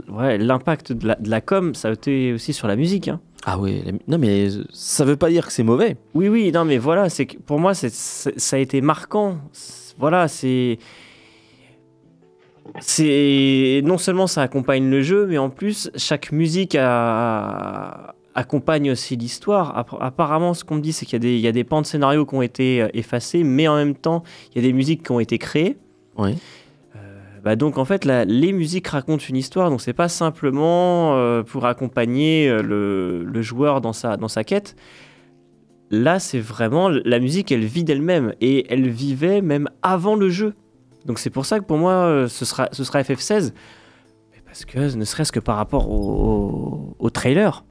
ouais, 0.09 0.38
l'impact 0.38 0.92
de 0.92 1.09
la, 1.09 1.14
de 1.16 1.30
la 1.30 1.40
com, 1.40 1.74
ça 1.74 1.88
a 1.88 1.92
été 1.92 2.32
aussi 2.32 2.52
sur 2.52 2.66
la 2.68 2.76
musique. 2.76 3.09
hein. 3.09 3.20
Ah 3.44 3.56
la 3.85 3.92
mu- 3.92 4.00
non 4.09 4.18
mais 4.18 4.48
ça 4.72 5.04
veut 5.04 5.14
pas 5.16 5.30
dire 5.30 5.46
que 5.46 5.52
c'est 5.52 5.62
mauvais. 5.62 5.96
Oui, 6.14 6.28
oui, 6.28 6.50
non, 6.50 6.64
mais 6.64 6.78
voilà, 6.78 7.09
c'est 7.09 7.26
pour 7.26 7.61
moi, 7.61 7.74
c'est, 7.74 7.92
c'est- 7.92 8.37
ça 8.38 8.56
a 8.56 8.59
été 8.59 8.80
marquant. 8.80 9.38
Voilà, 9.98 10.26
c'est. 10.28 10.78
C'est 12.81 13.81
non 13.85 13.98
seulement 13.98 14.26
ça 14.26 14.42
accompagne 14.42 14.88
le 14.90 15.02
jeu, 15.02 15.26
mais 15.26 15.38
en 15.38 15.50
plus 15.50 15.90
chaque 15.96 16.33
musique 16.33 16.76
a- 16.79 18.14
accompagne 18.35 18.90
aussi 18.90 19.16
l'histoire. 19.16 19.76
App- 19.79 19.96
Apparemment, 20.00 20.52
ce 20.55 20.62
qu'on 20.64 20.76
me 20.76 20.81
dit, 20.81 20.92
c'est 20.92 21.07
qu'il 21.07 21.14
y 21.14 21.16
a 21.16 21.20
des, 21.20 21.35
il 21.37 21.40
y 21.40 21.48
a 21.48 21.52
des 21.52 21.64
pans 21.64 21.81
de 21.81 21.87
scénario 21.87 22.26
qui 22.26 22.35
ont 22.35 22.42
été 22.42 22.83
euh, 22.83 22.88
effacés, 22.94 23.44
mais 23.44 23.66
en 23.68 23.76
même 23.76 23.94
temps, 23.94 24.22
il 24.50 24.57
y 24.57 24.64
a 24.64 24.68
des 24.68 24.72
musiques 24.74 25.02
qui 25.05 25.12
ont 25.12 25.20
été 25.20 25.38
créées. 25.38 25.76
Oui. 26.18 26.37
Bah 27.44 27.55
donc 27.55 27.79
en 27.79 27.85
fait, 27.85 28.05
la- 28.05 28.24
les 28.24 28.52
musiques 28.52 28.88
racontent 28.88 29.22
une 29.29 29.37
histoire, 29.37 29.70
donc 29.70 29.81
c'est 29.81 29.92
pas 29.92 30.09
simplement 30.09 31.16
euh, 31.16 31.44
pour 31.44 31.64
accompagner 31.64 32.48
euh, 32.48 32.61
le, 32.61 33.22
le 33.24 33.42
joueur 33.42 33.81
dans 33.81 33.92
sa, 33.92 34.16
dans 34.16 34.26
sa 34.26 34.42
quête. 34.42 34.74
Là, 35.92 36.18
c'est 36.18 36.40
vraiment 36.40 36.88
la 36.88 37.20
musique, 37.20 37.52
elle 37.52 37.64
vit 37.64 37.85
d'elle-même 37.85 38.35
et 38.40 38.66
elle 38.72 38.88
vivait 38.88 39.42
même 39.42 39.68
avant 39.83 40.16
le 40.16 40.29
jeu. 40.29 40.55
Donc 41.07 41.19
c'est 41.19 41.31
pour 41.31 41.47
ça 41.47 41.59
que 41.61 41.64
pour 41.64 41.79
moi, 41.79 41.92
euh, 41.92 42.29
ce 42.29 42.45
sera, 42.45 42.69
ce 42.73 42.85
sera 42.85 43.01
FF16. 43.03 43.53
Mais 44.33 44.42
Parce 44.45 44.64
que 44.64 44.97
ne 44.97 45.05
serait-ce 45.05 45.33
que 45.33 45.40
par 45.40 45.57
rapport 45.57 45.88
au, 45.90 45.95
au- 45.99 46.97
au 46.99 47.11
trailer 47.11 47.64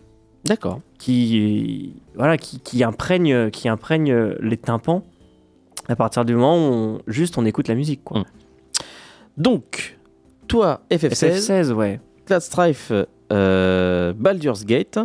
D'accord. 0.46 0.80
qui, 0.98 1.96
voilà, 2.16 2.38
qui, 2.38 2.60
qui 2.60 2.84
imprègne, 2.84 3.50
qui 3.52 3.68
imprègne 3.70 4.14
les 4.40 4.58
tympans 4.58 5.04
à 5.88 5.96
partir 5.96 6.24
du 6.26 6.34
moment 6.36 6.56
où 6.56 6.72
on- 6.74 7.00
juste 7.08 7.38
on 7.38 7.46
écoute 7.46 7.68
la 7.68 7.76
musique. 7.76 8.04
Quoi. 8.04 8.24
Donc, 9.38 9.98
toi, 10.48 10.82
FF16, 10.92 11.38
FF16, 11.50 11.72
ouais. 11.74 12.00
Clad 12.26 12.42
Strife, 12.42 12.92
euh, 13.32 14.14
Baldur's 14.14 14.66
Gate. 14.66 15.00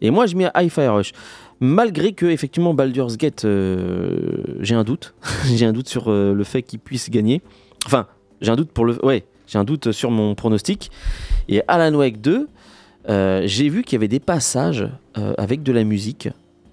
Et 0.00 0.10
moi, 0.10 0.26
je 0.26 0.36
mets 0.36 0.50
Hi-Fi 0.56 0.86
Rush. 0.88 1.12
Malgré 1.60 2.12
que, 2.12 2.26
effectivement, 2.26 2.74
Baldur's 2.74 3.16
Gate, 3.16 3.44
euh, 3.44 4.42
j'ai 4.60 4.74
un 4.74 4.84
doute. 4.84 5.14
j'ai 5.54 5.66
un 5.66 5.72
doute 5.72 5.88
sur 5.88 6.10
euh, 6.10 6.32
le 6.34 6.44
fait 6.44 6.62
qu'il 6.62 6.78
puisse 6.80 7.10
gagner. 7.10 7.42
Enfin, 7.86 8.06
j'ai 8.40 8.50
un 8.50 8.56
doute 8.56 8.70
pour 8.70 8.84
le. 8.84 9.04
Ouais, 9.04 9.24
j'ai 9.46 9.58
un 9.58 9.64
doute 9.64 9.92
sur 9.92 10.10
mon 10.10 10.34
pronostic. 10.34 10.90
Et 11.48 11.62
Alan 11.68 11.94
Wake 11.96 12.20
2, 12.20 12.48
euh, 13.08 13.42
j'ai 13.44 13.68
vu 13.68 13.82
qu'il 13.82 13.96
y 13.96 13.98
avait 13.98 14.08
des 14.08 14.20
passages 14.20 14.88
euh, 15.18 15.34
avec 15.36 15.62
de 15.62 15.72
la 15.72 15.84
musique, 15.84 16.28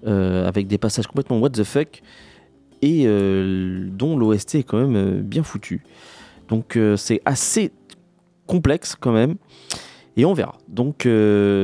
euh, 0.06 0.46
avec 0.48 0.66
des 0.66 0.78
passages 0.78 1.06
complètement 1.06 1.38
what 1.38 1.50
the 1.50 1.64
fuck, 1.64 2.02
et 2.80 3.06
dont 3.06 4.16
l'OST 4.16 4.56
est 4.56 4.62
quand 4.64 4.84
même 4.84 5.20
bien 5.20 5.44
foutu. 5.44 5.84
Donc 6.48 6.76
c'est 6.96 7.22
assez 7.24 7.70
complexe 8.48 8.96
quand 8.98 9.12
même, 9.12 9.36
et 10.16 10.24
on 10.24 10.34
verra. 10.34 10.58
Donc 10.66 11.06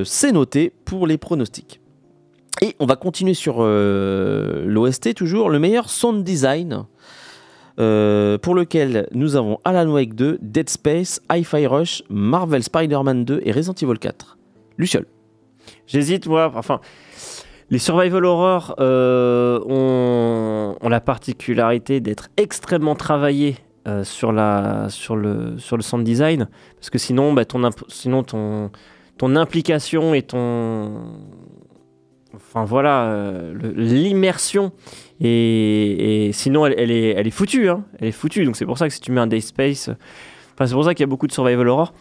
c'est 0.05 0.31
noté 0.31 0.73
pour 0.85 1.09
les 1.09 1.19
pronostics. 1.19 1.81
Et 2.63 2.77
on 2.79 2.87
va 2.87 2.95
continuer 2.95 3.35
sur 3.35 3.65
l'OST 3.65 5.15
toujours, 5.15 5.51
le 5.51 5.59
meilleur 5.59 5.91
sound 5.91 6.23
design. 6.23 6.85
Euh, 7.79 8.39
pour 8.39 8.55
lequel 8.55 9.09
nous 9.13 9.37
avons 9.37 9.61
Alan 9.65 9.89
Wake 9.91 10.15
2, 10.15 10.39
Dead 10.43 10.69
Space, 10.69 11.21
Hi-Fi 11.31 11.67
Rush, 11.67 12.03
Marvel 12.11 12.63
Spider-Man 12.63 13.25
2 13.25 13.43
et 13.45 13.53
Resident 13.53 13.75
Evil 13.81 13.99
4. 13.99 14.37
Luciol. 14.79 15.07
J'hésite, 15.87 16.27
moi. 16.27 16.53
Enfin, 16.55 16.81
les 17.71 17.79
survival 17.79 18.25
horror 18.25 18.75
euh, 18.81 19.61
ont, 19.69 20.89
la 20.89 21.01
particularité 21.01 22.01
d'être 22.01 22.31
extrêmement 22.37 22.95
travaillés 22.95 23.57
euh, 23.87 24.03
sur, 24.05 24.33
le, 24.33 24.89
sur 25.59 25.83
sound 25.83 26.05
design. 26.05 26.49
Parce 26.77 26.91
que 26.91 26.99
sinon, 26.99 27.33
bah, 27.33 27.45
ton, 27.45 27.69
sinon 27.89 28.23
ton 28.23 29.37
implication 29.37 30.15
et 30.15 30.23
ton. 30.23 31.13
Enfin 32.35 32.65
voilà, 32.65 33.05
euh, 33.07 33.55
l'immersion. 33.75 34.73
Et, 35.21 36.31
sinon, 36.33 36.67
elle, 36.67 36.91
est, 36.91 37.11
elle 37.11 37.27
est 37.27 37.31
foutue. 37.31 37.69
hein. 37.69 37.85
Elle 37.99 38.09
est 38.09 38.13
foutue. 38.13 38.45
Donc 38.45 38.57
c'est 38.57 38.67
pour 38.67 38.79
ça 38.79 38.87
que 38.89 38.95
si 38.95 39.01
tu 39.01 39.13
mets 39.13 39.21
un 39.21 39.27
Day 39.27 39.41
Space. 39.41 39.89
Enfin, 40.55 40.67
c'est 40.67 40.75
pour 40.75 40.85
ça 40.85 40.95
qu'il 40.95 41.03
y 41.03 41.05
a 41.05 41.09
beaucoup 41.09 41.27
de 41.27 41.33
survival 41.33 41.69
horror 41.69 41.95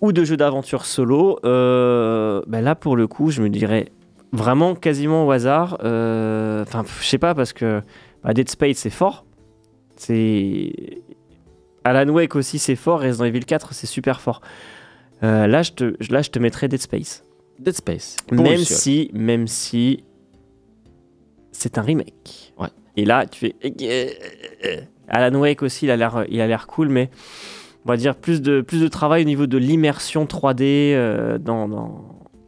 ou 0.00 0.12
de 0.12 0.24
jeux 0.24 0.36
d'aventure 0.36 0.84
solo, 0.84 1.38
euh, 1.44 2.42
ben 2.46 2.60
là 2.62 2.74
pour 2.74 2.96
le 2.96 3.06
coup, 3.06 3.30
je 3.30 3.40
me 3.42 3.48
dirais 3.48 3.90
vraiment 4.32 4.74
quasiment 4.74 5.26
au 5.26 5.30
hasard. 5.30 5.78
euh, 5.84 6.62
Enfin, 6.62 6.84
je 7.00 7.06
sais 7.06 7.18
pas 7.18 7.34
parce 7.34 7.52
que 7.52 7.80
bah, 8.22 8.34
Dead 8.34 8.48
Space 8.50 8.76
c'est 8.78 8.90
fort. 8.90 9.24
C'est 9.96 10.72
Alan 11.84 12.08
Wake 12.12 12.34
aussi 12.36 12.58
c'est 12.58 12.76
fort. 12.76 13.00
Resident 13.00 13.24
Evil 13.26 13.44
4 13.44 13.72
c'est 13.72 13.86
super 13.86 14.20
fort. 14.20 14.40
Là, 15.22 15.62
je 15.62 15.72
te, 15.72 15.94
là, 16.12 16.20
je 16.20 16.28
te 16.30 16.38
mettrais 16.38 16.68
Dead 16.68 16.80
Space. 16.80 17.24
Dead 17.58 17.74
Space. 17.74 18.16
Même 18.32 18.58
si, 18.58 19.10
même 19.12 19.46
si 19.46 20.04
c'est 21.52 21.78
un 21.78 21.82
remake. 21.82 22.52
Ouais. 22.58 22.68
Et 22.96 23.04
là, 23.04 23.26
tu 23.26 23.38
fais. 23.40 24.84
Alan 25.08 25.38
Wake 25.38 25.62
aussi, 25.62 25.86
il 25.86 25.90
a 25.90 25.96
l'air, 25.96 26.24
il 26.28 26.40
a 26.40 26.46
l'air 26.46 26.66
cool, 26.66 26.88
mais 26.88 27.10
on 27.84 27.88
va 27.88 27.96
dire 27.96 28.14
plus 28.16 28.40
de, 28.40 28.60
plus 28.62 28.80
de 28.80 28.88
travail 28.88 29.22
au 29.22 29.26
niveau 29.26 29.46
de 29.46 29.58
l'immersion 29.58 30.24
3D 30.24 30.62
euh, 30.94 31.38
dans, 31.38 31.68
dans, 31.68 32.04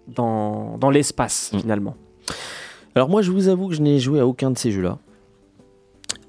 dans, 0.09 0.78
dans 0.78 0.90
l'espace 0.90 1.52
Mm. 1.52 1.59
finalement. 1.61 1.96
Alors 2.94 3.09
moi, 3.11 3.20
je 3.22 3.30
vous 3.30 3.48
avoue 3.48 3.68
que 3.68 3.74
je 3.74 3.82
n'ai 3.82 3.98
joué 3.98 4.20
à 4.20 4.26
aucun 4.26 4.50
de 4.50 4.59
ces 4.59 4.70
jeux-là. 4.72 4.98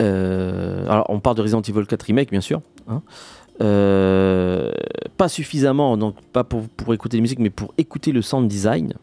Euh, 0.02 0.86
alors, 0.90 1.06
on 1.10 1.20
parle 1.20 1.38
de 1.38 1.42
Resident 1.42 1.62
Evil 1.62 1.86
4 1.88 2.04
Remake, 2.04 2.30
bien 2.30 2.42
sûr. 2.42 2.62
hein. 2.88 3.02
Euh, 3.62 4.72
pas 5.18 5.30
suffisamment, 5.30 5.98
donc 5.98 6.16
pas 6.32 6.44
pour, 6.44 6.68
pour 6.70 6.94
écouter 6.94 7.18
les 7.18 7.22
musiques, 7.22 7.40
mais 7.40 7.50
pour 7.50 7.74
écouter 7.78 8.12
le 8.12 8.22
sound 8.22 8.48
design. 8.48 8.94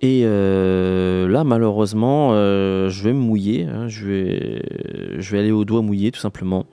Et 0.00 0.22
euh, 0.24 1.28
là, 1.28 1.44
malheureusement, 1.44 2.30
euh, 2.32 2.88
je 2.88 3.04
vais 3.04 3.12
me 3.12 3.20
mouiller. 3.20 3.66
hein. 3.66 3.86
je, 3.86 4.04
vais, 4.08 5.20
je 5.20 5.30
vais 5.30 5.38
aller 5.38 5.52
au 5.52 5.64
doigt 5.64 5.80
mouillé, 5.82 6.10
tout 6.10 6.18
simplement. 6.20 6.66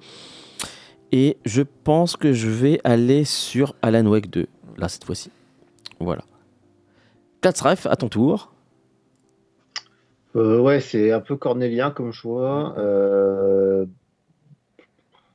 Et 1.11 1.37
je 1.45 1.61
pense 1.83 2.15
que 2.15 2.33
je 2.33 2.49
vais 2.49 2.81
aller 2.83 3.23
sur 3.25 3.75
Alan 3.83 4.05
Wake 4.07 4.29
2, 4.31 4.47
là, 4.77 4.87
cette 4.87 5.03
fois-ci. 5.03 5.29
Voilà. 5.99 6.23
Katsref, 7.41 7.85
à 7.85 7.95
ton 7.95 8.09
tour. 8.09 8.51
Ouais, 10.35 10.79
c'est 10.79 11.11
un 11.11 11.19
peu 11.19 11.35
cornélien 11.35 11.91
comme 11.91 12.11
choix. 12.11 12.75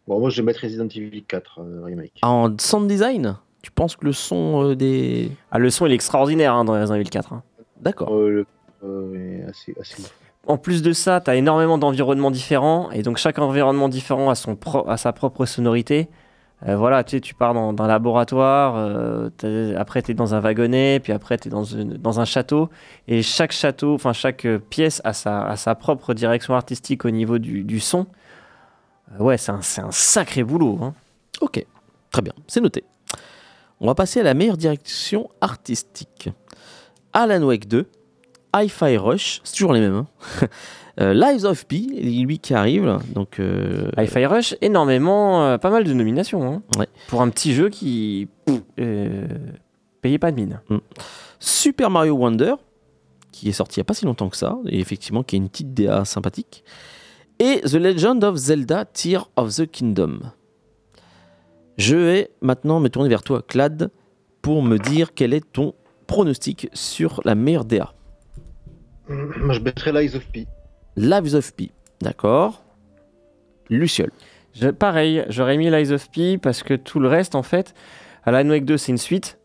Bon, 0.06 0.20
moi, 0.20 0.30
je 0.30 0.36
vais 0.36 0.42
mettre 0.46 0.60
Resident 0.62 0.86
Evil 0.88 1.22
4 1.26 1.60
euh, 1.60 1.82
Remake. 1.84 2.12
En 2.22 2.50
sound 2.58 2.88
design, 2.88 3.36
tu 3.62 3.70
penses 3.70 3.96
que 3.96 4.04
le 4.04 4.12
son 4.12 4.62
euh, 4.70 4.76
des. 4.76 5.30
Ah, 5.50 5.58
le 5.58 5.70
son 5.70 5.86
il 5.86 5.92
est 5.92 5.94
extraordinaire 5.94 6.54
hein, 6.54 6.64
dans 6.64 6.74
Resident 6.74 6.96
Evil 6.96 7.08
4. 7.10 7.32
hein. 7.32 7.42
D'accord. 7.80 8.12
Euh, 8.14 8.28
le- 8.30 8.46
euh, 8.84 9.48
assez, 9.48 9.74
assez. 9.80 10.02
En 10.46 10.58
plus 10.58 10.82
de 10.82 10.92
ça, 10.92 11.22
tu 11.22 11.30
as 11.30 11.36
énormément 11.36 11.78
d'environnements 11.78 12.30
différents, 12.30 12.90
et 12.90 13.02
donc 13.02 13.16
chaque 13.16 13.38
environnement 13.38 13.88
différent 13.88 14.28
a, 14.28 14.34
son 14.34 14.56
pro- 14.56 14.86
a 14.88 14.98
sa 14.98 15.12
propre 15.14 15.46
sonorité. 15.46 16.08
Euh, 16.68 16.76
voilà, 16.76 17.02
tu 17.02 17.12
sais, 17.16 17.20
tu 17.20 17.34
pars 17.34 17.54
dans, 17.54 17.72
dans 17.72 17.84
un 17.84 17.88
laboratoire, 17.88 18.74
euh, 18.76 19.30
t'es- 19.38 19.74
après 19.74 20.02
tu 20.02 20.10
es 20.10 20.14
dans 20.14 20.34
un 20.34 20.40
wagonnet, 20.40 21.00
puis 21.02 21.12
après 21.14 21.38
tu 21.38 21.48
es 21.48 21.50
dans, 21.50 21.64
une- 21.64 21.94
dans 21.94 22.20
un 22.20 22.26
château, 22.26 22.68
et 23.08 23.22
chaque 23.22 23.52
château, 23.52 23.94
enfin 23.94 24.12
chaque 24.12 24.44
euh, 24.44 24.58
pièce 24.58 25.00
a 25.04 25.14
sa, 25.14 25.46
a 25.46 25.56
sa 25.56 25.74
propre 25.74 26.12
direction 26.12 26.54
artistique 26.54 27.06
au 27.06 27.10
niveau 27.10 27.38
du, 27.38 27.64
du 27.64 27.80
son. 27.80 28.06
Euh, 29.12 29.22
ouais, 29.22 29.38
c'est 29.38 29.52
un, 29.52 29.60
sacré 29.90 30.42
boulot. 30.44 30.78
hein. 30.82 30.94
Ok, 31.40 31.64
très 32.10 32.22
bien, 32.22 32.32
c'est 32.46 32.60
noté. 32.60 32.84
On 33.80 33.86
va 33.86 33.94
passer 33.94 34.20
à 34.20 34.22
la 34.22 34.34
meilleure 34.34 34.56
direction 34.56 35.28
artistique. 35.40 36.28
Alan 37.12 37.42
Wake 37.42 37.68
2, 37.68 37.86
Hi-Fi 38.56 38.96
Rush, 38.96 39.40
c'est 39.44 39.54
toujours 39.54 39.72
les 39.72 39.80
mêmes. 39.80 39.94
hein. 39.94 40.46
Euh, 41.00 41.12
Lives 41.12 41.44
of 41.44 41.66
P, 41.66 41.78
lui 41.78 42.38
qui 42.38 42.54
arrive, 42.54 42.86
là, 42.86 43.00
donc 43.16 43.40
euh, 43.40 43.90
Hi-Fi 43.98 44.26
Rush, 44.26 44.54
énormément, 44.60 45.42
euh, 45.44 45.58
pas 45.58 45.68
mal 45.70 45.82
de 45.82 45.92
nominations. 45.92 46.46
hein. 46.48 46.62
Ouais. 46.78 46.86
Pour 47.08 47.20
un 47.20 47.30
petit 47.30 47.52
jeu 47.52 47.68
qui 47.68 48.28
payait 48.76 50.18
pas 50.20 50.30
de 50.30 50.36
mine. 50.36 50.60
Super 51.40 51.90
Mario 51.90 52.14
Wonder, 52.14 52.54
qui 53.32 53.48
est 53.48 53.52
sorti 53.52 53.78
il 53.78 53.80
n'y 53.80 53.82
a 53.82 53.86
pas 53.86 53.94
si 53.94 54.04
longtemps 54.04 54.28
que 54.28 54.36
ça, 54.36 54.56
et 54.68 54.78
effectivement 54.78 55.24
qui 55.24 55.34
est 55.34 55.38
une 55.38 55.48
petite 55.48 55.74
DA 55.74 56.04
sympathique, 56.04 56.62
et 57.38 57.60
The 57.62 57.74
Legend 57.74 58.22
of 58.24 58.36
Zelda 58.36 58.84
Tear 58.84 59.28
of 59.36 59.54
the 59.54 59.66
Kingdom. 59.70 60.20
Je 61.76 61.96
vais 61.96 62.30
maintenant 62.40 62.80
me 62.80 62.88
tourner 62.88 63.08
vers 63.08 63.22
toi, 63.22 63.42
Clad, 63.46 63.90
pour 64.42 64.62
me 64.62 64.78
dire 64.78 65.14
quel 65.14 65.34
est 65.34 65.44
ton 65.52 65.74
pronostic 66.06 66.68
sur 66.72 67.20
la 67.24 67.34
meilleure 67.34 67.64
DA. 67.64 67.92
Moi, 69.08 69.54
je 69.54 69.60
mettrais 69.60 69.92
Lies 69.92 70.14
of 70.16 70.24
P. 70.32 70.46
Lives 70.96 71.34
of 71.34 71.52
P, 71.54 71.70
d'accord 72.00 72.62
Luciole. 73.68 74.10
Je- 74.54 74.68
pareil, 74.68 75.24
j'aurais 75.28 75.56
mis 75.56 75.68
Lies 75.70 75.92
of 75.92 76.08
P 76.10 76.38
parce 76.38 76.62
que 76.62 76.74
tout 76.74 77.00
le 77.00 77.08
reste, 77.08 77.34
en 77.34 77.42
fait, 77.42 77.74
Alan 78.24 78.48
Wake 78.48 78.64
2, 78.64 78.76
c'est 78.76 78.92
une 78.92 78.98
suite. 78.98 79.38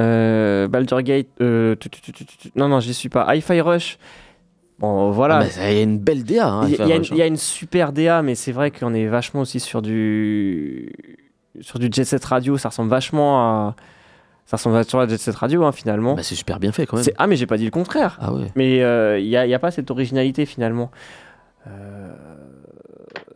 Euh, 0.00 0.66
Baldur 0.68 1.00
Gate, 1.02 1.28
euh, 1.40 1.76
tu- 1.78 1.88
tu- 1.88 2.00
tu- 2.00 2.12
tu- 2.12 2.24
tu- 2.26 2.50
non, 2.56 2.68
non, 2.68 2.80
j'y 2.80 2.92
suis 2.92 3.08
pas. 3.08 3.32
Hi-Fi 3.34 3.60
Rush, 3.60 3.98
bon, 4.78 5.10
voilà. 5.10 5.40
Ah, 5.58 5.70
il 5.70 5.76
y 5.76 5.80
a 5.80 5.82
une 5.82 5.98
belle 5.98 6.24
DA. 6.24 6.46
hein, 6.48 6.66
Il 6.68 6.74
y, 7.16 7.22
a 7.22 7.26
une- 7.26 7.36
super 7.36 7.92
DA, 7.92 8.22
mais 8.22 8.34
c'est 8.34 8.52
vrai 8.52 8.70
qu'on 8.70 8.94
est 8.94 9.06
vachement 9.06 9.40
aussi 9.42 9.60
sur 9.60 9.82
du 9.82 10.92
sur 11.60 11.78
du 11.78 11.88
Jet 11.90 12.04
Set 12.04 12.24
Radio. 12.24 12.58
Ça 12.58 12.68
ressemble 12.68 12.90
vachement 12.90 13.40
à 13.40 13.76
ça 14.44 14.56
ressemble 14.58 14.76
vachement 14.76 15.00
à 15.00 15.08
Jet 15.08 15.18
Set 15.18 15.34
Radio 15.34 15.64
hein, 15.64 15.72
finalement. 15.72 16.14
Bah, 16.14 16.22
c'est 16.22 16.34
super 16.34 16.60
bien 16.60 16.70
fait 16.72 16.86
quand 16.86 16.96
même. 16.96 17.06
Ah 17.18 17.26
mais 17.26 17.36
j'ai 17.36 17.46
pas 17.46 17.56
dit 17.56 17.64
le 17.64 17.70
contraire. 17.70 18.18
Ah 18.20 18.32
ouais. 18.32 18.52
Mais 18.54 18.82
euh, 18.82 19.18
il 19.18 19.28
n'y 19.28 19.36
a, 19.54 19.58
pas 19.58 19.70
cette 19.70 19.90
originalité 19.90 20.46
finalement. 20.46 20.90
Euh, 21.66 22.14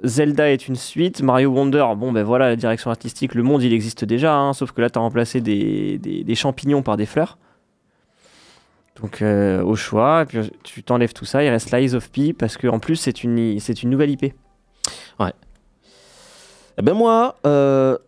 Zelda 0.05 0.51
est 0.51 0.69
une 0.69 0.77
suite. 0.77 1.23
Mario 1.23 1.51
Wonder, 1.51 1.85
bon 1.97 2.13
ben 2.13 2.23
voilà, 2.23 2.49
la 2.49 2.57
direction 2.57 2.91
artistique, 2.91 3.35
le 3.35 3.43
monde 3.43 3.63
il 3.63 3.73
existe 3.73 4.05
déjà, 4.05 4.35
hein, 4.37 4.53
sauf 4.53 4.73
que 4.73 4.81
là 4.81 4.89
tu 4.91 4.99
as 4.99 5.03
remplacé 5.03 5.41
des, 5.41 5.99
des- 5.99 6.25
des 6.25 6.35
champignons 6.35 6.83
par 6.83 6.97
des 6.97 7.07
fleurs. 7.07 7.39
Donc 9.03 9.23
euh, 9.23 9.63
au 9.63 9.77
choix, 9.77 10.23
et 10.23 10.25
puis 10.27 10.39
tu 10.63 10.83
t'enlèves 10.83 11.13
tout 11.13 11.25
ça, 11.25 11.43
il 11.43 11.49
reste 11.49 11.73
Lies 11.73 11.95
of 11.95 12.11
P 12.11 12.33
parce 12.33 12.57
qu'en 12.57 12.79
plus 12.79 12.97
c'est 12.97 13.25
une, 13.25 13.59
c'est 13.61 13.83
une 13.83 13.91
nouvelle 13.91 14.11
IP. 14.11 14.35
Eh 16.79 16.83
ben 16.83 16.95
moi, 16.95 17.37
euh, 17.47 17.99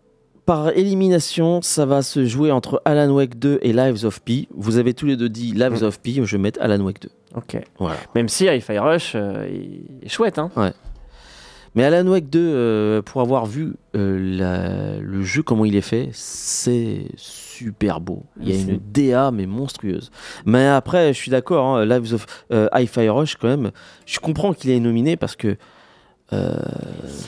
par 0.46 0.70
élimination, 0.70 1.60
ça 1.60 1.84
va 1.84 2.00
se 2.00 2.24
jouer 2.24 2.50
entre 2.50 2.80
Alan 2.86 3.10
Wake 3.12 3.38
2 3.38 3.58
et 3.60 3.72
Lives 3.74 4.04
of 4.06 4.22
P. 4.22 4.48
Vous 4.54 4.78
avez 4.78 4.94
tous 4.94 5.04
les 5.04 5.16
deux 5.16 5.28
dit 5.28 5.52
Lives 5.52 5.82
Mm. 5.82 5.86
of 5.86 6.00
P, 6.00 6.14
je 6.14 6.36
vais 6.36 6.38
mettre 6.42 6.58
Alan 6.62 6.80
Wake 6.82 7.00
2. 7.02 7.10
Ok. 7.34 7.56
Voilà. 7.78 7.96
Même 8.14 8.28
si 8.28 8.46
Hi-Fi 8.46 8.78
Rush 8.78 9.12
euh, 9.14 9.46
est, 10.02 10.08
chouette. 10.08 10.38
Hein. 10.38 10.50
Mais 11.74 11.84
Alan 11.84 12.06
Wake 12.10 12.28
2, 12.28 12.38
euh, 12.38 13.02
pour 13.02 13.20
avoir 13.22 13.46
vu 13.46 13.74
euh, 13.96 14.18
la- 14.38 14.98
le 15.00 15.22
jeu, 15.22 15.42
comment 15.42 15.64
il 15.64 15.74
est 15.74 15.80
fait, 15.80 16.10
c'est 16.12 17.06
super 17.16 18.00
beau. 18.00 18.24
Il 18.40 18.50
y 18.50 18.52
a 18.52 18.60
une 18.60 18.78
DA, 18.92 19.30
mais 19.30 19.46
monstrueuse. 19.46 20.10
Mais 20.44 20.66
après, 20.66 21.14
je 21.14 21.18
suis 21.18 21.30
d'accord, 21.30 21.64
hein, 21.76 21.84
Lives 21.86 22.12
of 22.14 22.26
euh, 22.52 22.68
Hi-Fi 22.74 23.08
Rush, 23.08 23.36
quand 23.36 23.48
même, 23.48 23.70
je 24.04 24.18
comprends 24.20 24.52
qu'il 24.52 24.70
est 24.70 24.80
nominé 24.80 25.16
parce 25.16 25.36
que 25.36 25.56
Euh, 26.34 26.56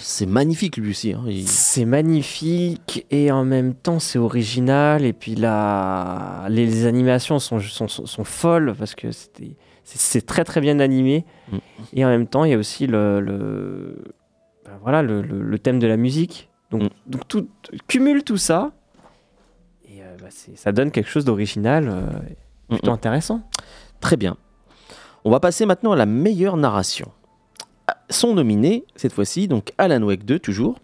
c'est 0.01 0.25
magnifique 0.25 0.79
lui 0.79 0.89
aussi. 0.91 1.13
hein. 1.13 1.25
Il- 1.27 1.47
C'est 1.47 1.85
magnifique 1.85 3.05
et 3.11 3.31
en 3.31 3.45
même 3.45 3.75
temps 3.75 3.99
c'est 3.99 4.19
original 4.19 5.05
et 5.05 5.13
puis 5.13 5.35
la... 5.35 6.47
les, 6.49 6.65
les 6.65 6.87
animations 6.87 7.39
sont, 7.39 7.61
sont, 7.61 7.87
sont, 7.87 8.07
sont 8.07 8.25
folles 8.25 8.75
parce 8.79 8.95
que 8.95 9.09
c'est 9.85 10.25
très 10.25 10.45
très 10.45 10.63
bien 10.63 10.81
animé 10.81 11.27
Mm. 11.53 11.57
et 11.93 12.05
en 12.07 12.09
même 12.09 12.27
temps 12.27 12.45
il 12.45 12.53
y 12.53 12.55
a 12.55 12.57
aussi 12.59 12.87
le, 12.87 13.21
le, 13.21 13.99
voilà, 14.83 15.03
le, 15.03 15.23
le- 15.23 15.43
le 15.43 15.59
thème 15.59 15.79
de 15.79 15.87
la 15.87 15.97
musique. 15.97 16.49
Donc, 16.71 16.83
Mm. 16.85 16.89
donc 17.07 17.29
tout 17.29 17.49
cumule 17.87 18.25
tout 18.25 18.37
ça 18.37 18.73
et 19.89 20.03
euh, 20.03 20.17
bah, 20.21 20.29
c'est- 20.31 20.57
ça 20.57 20.73
donne 20.73 20.91
quelque 20.91 21.09
chose 21.11 21.25
d'original 21.25 21.89
euh, 21.89 22.07
plutôt 22.69 22.91
mm. 22.91 22.95
intéressant. 22.95 23.43
Très 24.01 24.17
bien. 24.17 24.37
On 25.25 25.31
va 25.31 25.41
passer 25.41 25.67
maintenant 25.67 25.93
à 25.93 25.97
la 25.97 26.07
meilleure 26.07 26.57
narration. 26.57 27.11
Ah, 27.87 27.97
Sont 28.11 28.35
nominés, 28.35 28.85
cette 28.97 29.13
fois-ci, 29.13 29.49
donc 29.49 29.73
Alan 29.79 30.03
Wake 30.03 30.25
2, 30.25 30.39
toujours. 30.39 30.79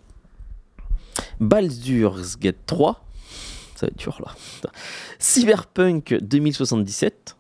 Baldur's 1.41 2.39
Gate 2.39 2.57
3. 2.67 3.05
Ça 3.75 3.87
va 3.87 3.91
être 3.91 3.99
dur, 3.99 4.21
là. 4.25 4.35
Cyberpunk 5.19 6.15
2077, 6.21 7.37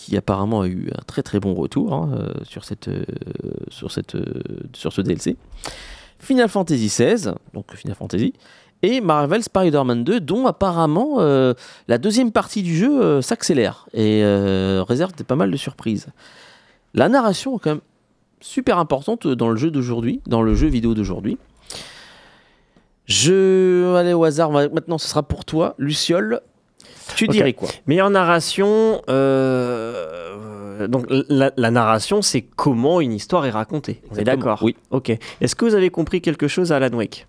qui 0.00 0.16
apparemment 0.16 0.62
a 0.62 0.66
eu 0.66 0.88
un 0.96 1.02
très 1.06 1.22
très 1.22 1.40
bon 1.40 1.52
retour 1.52 1.92
hein, 1.92 2.10
euh, 2.14 2.32
sur, 2.44 2.64
cette, 2.64 2.88
euh, 2.88 3.04
sur, 3.68 3.90
cette, 3.92 4.14
euh, 4.14 4.24
sur 4.72 4.94
ce 4.94 5.02
DLC. 5.02 5.36
Final 6.18 6.48
Fantasy 6.48 6.86
XVI, 6.86 7.32
donc 7.52 7.74
Final 7.74 7.94
Fantasy. 7.96 8.32
Et 8.82 9.02
Marvel 9.02 9.42
Spider-Man 9.42 10.04
2, 10.04 10.20
dont 10.20 10.46
apparemment 10.46 11.18
la 11.86 11.98
deuxième 11.98 12.32
partie 12.32 12.62
du 12.62 12.74
jeu 12.74 13.20
s'accélère 13.20 13.86
et 13.92 14.22
réserve 14.88 15.12
pas 15.12 15.36
mal 15.36 15.50
de 15.50 15.56
surprises. 15.58 16.06
La 16.94 17.10
narration 17.10 17.56
est 17.56 17.60
quand 17.60 17.70
même 17.72 17.80
super 18.40 18.78
importante 18.78 19.26
dans 19.26 19.50
le 19.50 19.56
jeu 19.56 19.70
d'aujourd'hui, 19.70 20.22
dans 20.26 20.40
le 20.40 20.54
jeu 20.54 20.66
vidéo 20.68 20.94
d'aujourd'hui. 20.94 21.36
Je 23.06 23.94
allez 23.96 24.12
au 24.12 24.24
hasard, 24.24 24.50
ma- 24.50 24.68
maintenant 24.68 24.96
ce 24.98 25.08
sera 25.08 25.22
pour 25.22 25.44
toi, 25.44 25.74
Luciole. 25.78 26.40
Tu 27.16 27.24
Ok. 27.24 27.30
dirais 27.30 27.52
quoi 27.52 27.68
Meilleure 27.86 28.10
narration, 28.10 29.02
euh, 29.08 30.86
donc 30.88 31.06
la, 31.28 31.52
la 31.56 31.70
narration, 31.70 32.22
c'est 32.22 32.42
comment 32.42 33.00
une 33.00 33.12
histoire 33.12 33.46
est 33.46 33.50
racontée. 33.50 34.00
On 34.10 34.16
est 34.16 34.24
d'accord 34.24 34.62
Oui. 34.62 34.76
Ok. 34.90 35.12
Est-ce 35.40 35.54
que 35.54 35.64
vous 35.64 35.74
avez 35.74 35.90
compris 35.90 36.20
quelque 36.20 36.48
chose 36.48 36.72
à 36.72 36.76
Alan 36.76 36.96
Wake? 36.96 37.26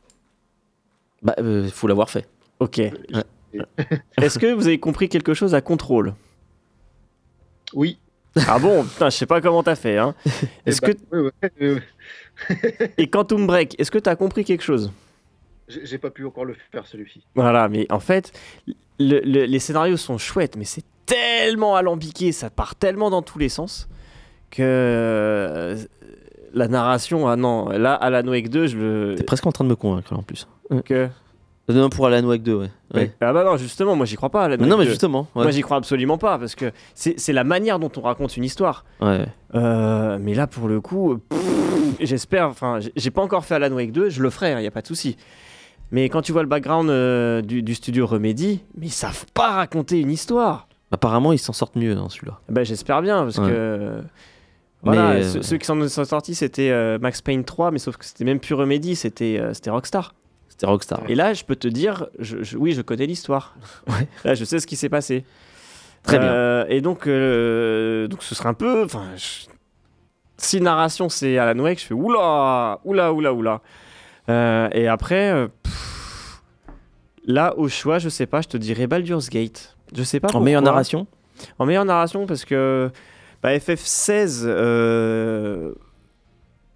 Bah, 1.21 1.35
euh, 1.39 1.67
faut 1.69 1.87
l'avoir 1.87 2.09
fait. 2.09 2.27
Ok. 2.59 2.79
Est-ce 4.21 4.39
que 4.39 4.53
vous 4.53 4.67
avez 4.67 4.79
compris 4.79 5.09
quelque 5.09 5.33
chose 5.33 5.53
à 5.53 5.61
Control? 5.61 6.13
Oui. 7.73 7.97
Ah 8.47 8.59
bon? 8.59 8.83
Putain, 8.83 9.09
je 9.09 9.17
sais 9.17 9.25
pas 9.25 9.41
comment 9.41 9.61
t'as 9.61 9.75
fait. 9.75 9.97
Hein. 9.97 10.15
Est-ce 10.65 10.79
Eh 10.83 10.93
que 10.93 11.15
ouais, 11.15 11.31
ouais, 11.43 11.51
euh, 11.61 11.79
et 12.97 13.07
Quantum 13.07 13.45
Break, 13.45 13.75
est-ce 13.79 13.91
que 13.91 13.99
t'as 13.99 14.15
compris 14.15 14.45
quelque 14.45 14.63
chose? 14.63 14.91
J'ai 15.83 15.97
pas 15.97 16.09
pu 16.09 16.25
encore 16.25 16.45
le 16.45 16.55
faire 16.71 16.85
celui-ci. 16.85 17.23
Voilà, 17.35 17.67
mais 17.69 17.85
en 17.91 17.99
fait, 17.99 18.31
le- 18.99 19.19
le- 19.19 19.45
les 19.45 19.59
scénarios 19.59 19.97
sont 19.97 20.17
chouettes, 20.17 20.55
mais 20.57 20.65
c'est 20.65 20.83
tellement 21.05 21.75
alambiqué, 21.75 22.31
ça 22.31 22.49
part 22.49 22.75
tellement 22.75 23.09
dans 23.09 23.21
tous 23.21 23.39
les 23.39 23.49
sens 23.49 23.89
que 24.49 24.61
euh, 24.63 25.77
la 26.53 26.67
narration, 26.67 27.27
ah 27.27 27.35
non, 27.35 27.69
là, 27.69 27.93
Alan 27.93 28.27
Wake 28.27 28.49
2, 28.49 28.67
je 28.67 28.77
le. 28.77 29.15
T'es 29.15 29.23
presque 29.23 29.45
en 29.47 29.51
train 29.51 29.63
de 29.63 29.69
me 29.69 29.75
convaincre 29.75 30.13
là, 30.13 30.19
en 30.19 30.23
plus. 30.23 30.47
que- 30.85 31.07
Non, 31.69 31.89
pour 31.89 32.05
Alan 32.07 32.23
Wake 32.27 32.43
2, 32.43 32.55
ouais. 32.55 32.69
ouais. 32.93 33.13
Ah 33.21 33.31
bah 33.31 33.45
non, 33.45 33.55
justement, 33.55 33.95
moi 33.95 34.05
j'y 34.05 34.17
crois 34.17 34.29
pas 34.29 34.43
Alan 34.43 34.57
non, 34.57 34.77
mais 34.77 34.83
2. 34.83 34.89
justement. 34.89 35.27
Ouais. 35.35 35.43
Moi 35.43 35.51
j'y 35.51 35.61
crois 35.61 35.77
absolument 35.77 36.17
pas 36.17 36.37
parce 36.37 36.53
que 36.55 36.71
c'est 36.95 37.17
c'est 37.17 37.31
la 37.31 37.45
manière 37.45 37.79
dont 37.79 37.91
on 37.95 38.01
raconte 38.01 38.35
une 38.35 38.43
histoire. 38.43 38.83
Ouais. 38.99 39.25
Euh, 39.55 40.17
mais 40.19 40.33
là 40.33 40.47
pour 40.47 40.67
le 40.67 40.81
coup, 40.81 41.19
j'espère, 42.01 42.47
enfin 42.49 42.81
j'ai- 42.81 42.91
j'ai 42.97 43.11
pas 43.11 43.21
encore 43.21 43.45
fait 43.45 43.55
Alan 43.55 43.73
Wake 43.73 43.93
2, 43.93 44.09
je 44.09 44.21
le 44.21 44.29
ferai, 44.29 44.51
il 44.59 44.63
y 44.63 44.67
a 44.67 44.71
pas 44.71 44.81
de 44.81 44.87
souci. 44.87 45.15
Mais 45.91 46.07
quand 46.09 46.21
tu 46.21 46.31
vois 46.31 46.41
le 46.41 46.47
background 46.47 46.89
euh, 46.89 47.41
du, 47.41 47.61
du 47.63 47.75
studio 47.75 48.05
Remedy, 48.07 48.61
mais 48.77 48.87
ils 48.87 48.91
savent 48.91 49.25
pas 49.33 49.51
raconter 49.51 49.99
une 49.99 50.11
histoire. 50.11 50.67
Apparemment, 50.91 51.31
ils 51.33 51.37
s'en 51.39 51.53
sortent 51.53 51.75
mieux 51.75 51.95
dans 51.95 52.09
celui-là. 52.09 52.39
Ben 52.49 52.63
j'espère 52.63 53.01
bien 53.01 53.23
parce 53.23 53.37
Ouais. 53.37 53.47
que 53.49 54.01
voilà, 54.83 55.13
Mais, 55.13 55.23
ceux, 55.23 55.39
euh, 55.39 55.41
ceux 55.43 55.57
qui 55.57 55.65
s'en 55.65 55.87
sont 55.87 56.05
sortis 56.05 56.33
c'était 56.35 56.69
euh, 56.71 56.97
Max 56.99 57.21
Payne 57.21 57.43
3, 57.43 57.71
mais 57.71 57.79
sauf 57.79 57.97
que 57.97 58.05
c'était 58.05 58.23
même 58.25 58.39
plus 58.39 58.55
Remedy, 58.55 58.95
c'était 58.95 59.37
euh, 59.39 59.53
Rockstar. 59.71 60.13
C'était 60.49 60.65
Rockstar. 60.65 61.01
Et 61.07 61.15
là, 61.15 61.33
je 61.33 61.43
peux 61.43 61.55
te 61.55 61.67
dire, 61.67 62.07
je, 62.19 62.41
je- 62.43 62.57
oui, 62.57 62.71
je 62.73 62.81
connais 62.81 63.05
l'histoire. 63.05 63.55
Ouais. 63.87 64.07
Là, 64.25 64.33
je 64.33 64.43
sais 64.45 64.59
ce 64.59 64.67
qui 64.67 64.75
s'est 64.75 64.89
passé. 64.89 65.23
Très 66.03 66.17
bien. 66.19 66.65
Et 66.67 66.81
donc, 66.81 67.01
donc, 67.07 68.23
ce 68.23 68.33
serait 68.35 68.49
un 68.49 68.53
peu. 68.53 68.87
Je- 69.15 69.45
si 70.37 70.59
narration 70.59 71.07
c'est 71.09 71.37
Alan 71.37 71.61
Wake, 71.61 71.79
je 71.79 71.85
fais 71.85 71.93
oula, 71.93 72.79
oula, 72.83 73.13
oula, 73.13 73.33
oula. 73.33 73.61
Euh, 74.29 74.69
et 74.71 74.87
après, 74.87 75.31
euh, 75.31 75.47
pff, 75.63 76.41
là, 77.25 77.53
au 77.57 77.67
choix, 77.67 77.99
je 77.99 78.09
sais 78.09 78.25
pas, 78.25 78.41
je 78.41 78.47
te 78.47 78.57
dirais 78.57 78.87
Baldur's 78.87 79.29
Gate. 79.29 79.75
Je 79.95 80.03
sais 80.03 80.19
pas. 80.19 80.29
En 80.33 80.39
meilleure 80.39 80.61
narration 80.61 81.07
En 81.59 81.65
meilleure 81.65 81.85
narration 81.85 82.25
parce 82.25 82.45
que 82.45 82.89
bah, 83.43 83.55
FF16, 83.57 84.43
euh, 84.45 85.73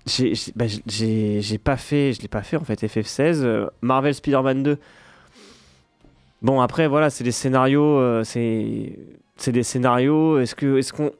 j'ai 0.05 0.33
bah, 0.55 0.65
j'ai- 0.87 1.57
pas 1.57 1.77
fait, 1.77 2.13
je 2.13 2.21
l'ai 2.21 2.27
pas 2.27 2.41
fait 2.43 2.57
en 2.57 2.63
fait 2.63 2.83
FF16. 2.83 3.43
euh, 3.43 3.67
Marvel 3.81 4.13
Spider-Man 4.13 4.63
2. 4.63 4.77
Bon 6.41 6.61
après 6.61 6.87
voilà, 6.87 7.09
c'est 7.09 7.23
des 7.23 7.31
scénarios, 7.31 7.97
euh, 7.99 8.23
c'est 8.23 8.97
c'est 9.37 9.51
des 9.51 9.63
scénarios. 9.63 10.39
Est-ce 10.39 10.53
que 10.55 10.77
est-ce 10.77 10.93
qu'on 10.93 11.11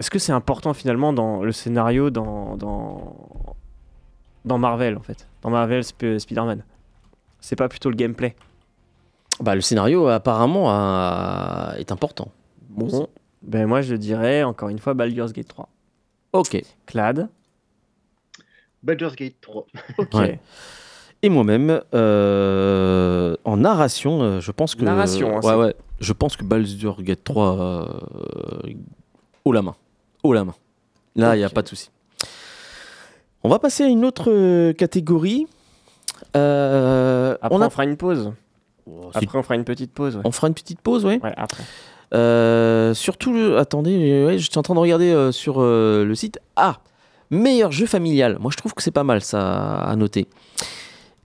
est-ce 0.00 0.10
que 0.10 0.18
c'est 0.18 0.32
important 0.32 0.72
finalement 0.74 1.12
dans 1.12 1.42
le 1.42 1.52
scénario 1.52 2.10
dans 2.10 2.56
dans 2.56 3.16
dans 4.44 4.58
Marvel 4.58 4.96
en 4.96 5.00
fait, 5.02 5.28
dans 5.42 5.50
Marvel 5.50 5.80
Sp- 5.82 6.18
Spider-Man. 6.18 6.64
C'est 7.40 7.56
pas 7.56 7.68
plutôt 7.68 7.90
le 7.90 7.96
gameplay. 7.96 8.34
bah, 9.40 9.54
Le 9.54 9.60
scénario, 9.60 10.06
apparemment, 10.08 10.66
a- 10.70 11.74
est 11.78 11.92
important. 11.92 12.28
Bon, 12.70 13.06
ben 13.42 13.66
moi 13.66 13.82
je 13.82 13.94
dirais 13.94 14.42
encore 14.42 14.68
une 14.70 14.78
fois 14.78 14.94
Baldur's 14.94 15.32
Gate 15.32 15.48
3. 15.48 15.68
Ok. 16.32 16.60
Clad. 16.86 17.28
Baldur's 18.82 19.14
Gate 19.16 19.36
3. 19.40 19.66
Ok. 19.98 20.14
Ouais. 20.14 20.40
Et 21.22 21.28
moi-même, 21.30 21.80
euh, 21.94 23.34
en 23.44 23.56
narration, 23.56 24.20
euh, 24.22 24.40
je 24.40 24.50
pense 24.52 24.74
que. 24.74 24.84
Narration, 24.84 25.38
hein, 25.38 25.40
ouais, 25.42 25.54
ouais. 25.54 25.74
Je 26.00 26.12
pense 26.12 26.36
que 26.36 26.44
Baldur's 26.44 27.00
Gate 27.02 27.24
3, 27.24 27.58
euh, 27.58 28.72
haut 29.44 29.52
la 29.52 29.62
main. 29.62 29.74
Haut 30.22 30.32
la 30.34 30.44
main. 30.44 30.54
Là, 31.16 31.34
il 31.34 31.38
n'y 31.38 31.44
a 31.44 31.48
pas 31.50 31.62
de 31.62 31.68
souci. 31.68 31.90
On 33.44 33.50
va 33.50 33.58
passer 33.58 33.84
à 33.84 33.88
une 33.88 34.06
autre 34.06 34.30
euh, 34.32 34.72
catégorie. 34.72 35.46
Euh, 36.34 37.36
Après, 37.42 37.58
on, 37.62 37.70
fera 37.70 37.84
une 37.84 37.98
pause. 37.98 38.32
Oh, 38.86 39.10
Après, 39.12 39.38
on 39.38 39.42
fera 39.42 39.54
une 39.54 39.64
petite 39.64 39.92
pause. 39.92 40.16
Ouais, 40.16 40.22
on 40.24 40.32
fera 40.32 40.48
une 40.48 40.54
petite 40.54 40.80
pause, 40.80 41.04
ouais. 41.04 41.20
Ouais, 41.22 41.34
après. 41.36 41.62
Euh, 42.14 42.94
surtout, 42.94 43.34
le- 43.34 43.58
attendez, 43.58 44.24
ouais, 44.24 44.38
je 44.38 44.48
suis 44.50 44.58
en 44.58 44.62
train 44.62 44.74
de 44.74 44.78
regarder 44.80 45.12
euh, 45.12 45.30
sur 45.30 45.60
le 45.60 46.12
site. 46.14 46.40
Ah, 46.56 46.78
meilleur 47.30 47.70
jeu 47.70 47.84
familial. 47.84 48.38
Moi, 48.40 48.50
je 48.50 48.56
trouve 48.56 48.72
que 48.72 48.82
c'est 48.82 48.90
pas 48.90 49.04
mal 49.04 49.20
ça 49.20 49.74
à 49.76 49.94
noter. 49.94 50.26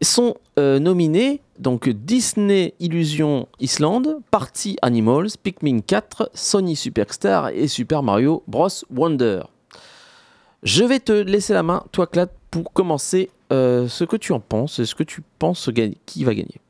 Sont 0.02 0.36
nominés 0.58 1.42
donc 1.58 1.88
Disney 1.88 2.74
Illusion 2.82 3.48
Island, 3.62 4.18
Party 4.30 4.78
Animals, 4.82 5.30
Pikmin 5.42 5.80
4, 5.80 6.32
Sony 6.34 6.76
Superstar 6.76 7.50
et 7.50 7.68
Super 7.70 8.04
Mario 8.04 8.44
Bros 8.48 8.68
Wonder. 8.94 9.44
Je 10.64 10.84
vais 10.84 11.00
te 11.00 11.12
laisser 11.12 11.54
la 11.54 11.64
main, 11.64 11.84
toi, 11.92 12.08
Clad, 12.08 12.30
pour 12.52 12.72
commencer. 12.74 13.30
euh, 13.52 13.88
ce 13.88 14.04
que 14.04 14.16
tu 14.16 14.32
en 14.34 14.40
penses, 14.40 14.84
ce 14.84 14.94
que 14.96 15.04
tu 15.04 15.22
penses 15.40 15.70
gagner, 15.70 15.98
qui 16.06 16.24
va 16.24 16.36
gagner? 16.36 16.62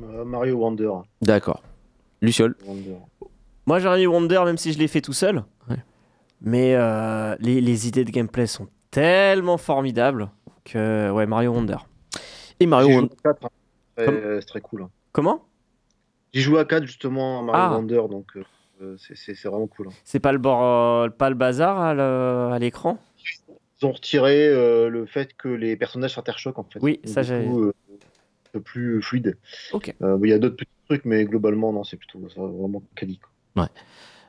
Euh, 0.00 0.24
Mario 0.24 0.56
Wonder. 0.58 0.90
D'accord. 1.20 1.62
Luciole? 2.20 2.54
Wonder. 2.66 2.96
Moi, 3.66 3.78
j'aurais 3.80 3.98
mis 3.98 4.06
Wonder, 4.06 4.42
même 4.44 4.58
si 4.58 4.72
je 4.72 4.78
l'ai 4.78 4.86
fait 4.88 5.00
tout 5.00 5.12
seul. 5.12 5.42
Ouais. 5.68 5.76
Mais 6.40 6.74
euh, 6.76 7.34
les, 7.40 7.60
les 7.60 7.88
idées 7.88 8.04
de 8.04 8.10
gameplay 8.10 8.46
sont 8.46 8.68
tellement 8.92 9.56
formidables 9.58 10.28
que, 10.64 11.10
ouais, 11.10 11.26
Mario 11.26 11.52
Wonder. 11.52 11.78
Et 12.60 12.66
Mario 12.66 12.88
Wonder. 12.96 13.14
hein. 13.24 13.48
C'est 13.98 14.46
très 14.46 14.60
cool. 14.60 14.82
hein. 14.82 14.90
Comment? 15.12 15.44
J'y 16.32 16.40
joue 16.42 16.56
à 16.58 16.64
4 16.64 16.84
justement 16.86 17.40
à 17.40 17.42
Mario 17.42 17.60
Ah. 17.64 17.76
Wonder, 17.76 18.02
donc 18.08 18.38
c'est- 18.98 19.14
c'est 19.16 19.34
c'est 19.34 19.48
vraiment 19.48 19.66
cool. 19.66 19.88
hein. 19.88 19.92
C'est 20.04 20.20
pas 20.20 20.32
le, 20.32 20.38
bord, 20.38 20.62
euh, 20.62 21.08
pas 21.08 21.28
le 21.30 21.34
bazar 21.36 21.80
à 21.80 21.94
le- 21.94 22.50
à 22.52 22.58
l'écran? 22.58 22.98
Ils 23.80 23.86
ont 23.86 23.92
retiré 23.92 24.46
euh, 24.48 24.88
le 24.88 25.06
fait 25.06 25.34
que 25.36 25.48
les 25.48 25.76
personnages 25.76 26.14
s'interchoquent 26.14 26.58
en 26.58 26.64
fait. 26.64 26.78
Oui, 26.80 27.00
Donc, 27.04 27.12
ça, 27.12 27.22
j'ai- 27.22 27.44
coup, 27.44 27.62
euh, 27.64 27.72
un 27.90 28.50
peu 28.52 28.60
plus 28.60 29.02
fluide. 29.02 29.36
Ok. 29.72 29.94
Euh, 30.02 30.18
Il 30.22 30.30
y 30.30 30.32
a 30.32 30.38
d'autres 30.38 30.56
petits 30.56 30.70
trucs, 30.88 31.04
mais 31.04 31.24
globalement, 31.24 31.72
non, 31.72 31.82
c'est 31.84 31.96
plutôt 31.96 32.20
vraiment 32.36 32.82
quali. 32.94 33.18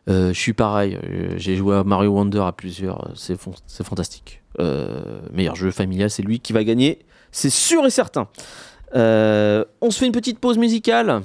Euh, 0.10 0.34
je 0.34 0.40
suis 0.40 0.52
pareil, 0.54 1.00
euh, 1.02 1.36
j'ai 1.38 1.56
joué 1.56 1.78
à 1.78 1.86
Mario 1.86 2.12
Wonder 2.12 2.42
à 2.46 2.52
plusieurs, 2.52 3.08
euh, 3.08 3.14
c'est 3.16 3.38
fon- 3.40 3.54
c'est 3.68 3.86
fantastique. 3.86 4.42
Euh, 4.60 5.22
meilleur 5.32 5.56
jeu 5.56 5.72
familial, 5.72 6.10
c'est 6.10 6.24
lui 6.24 6.42
qui 6.42 6.52
va 6.52 6.66
gagner, 6.66 7.00
c'est 7.32 7.50
sûr 7.50 7.86
et 7.86 7.90
certain. 7.90 8.28
Euh, 8.96 9.64
on 9.80 9.92
se 9.92 10.00
fait 10.00 10.06
une 10.06 10.12
petite 10.12 10.40
pause 10.40 10.58
musicale. 10.58 11.22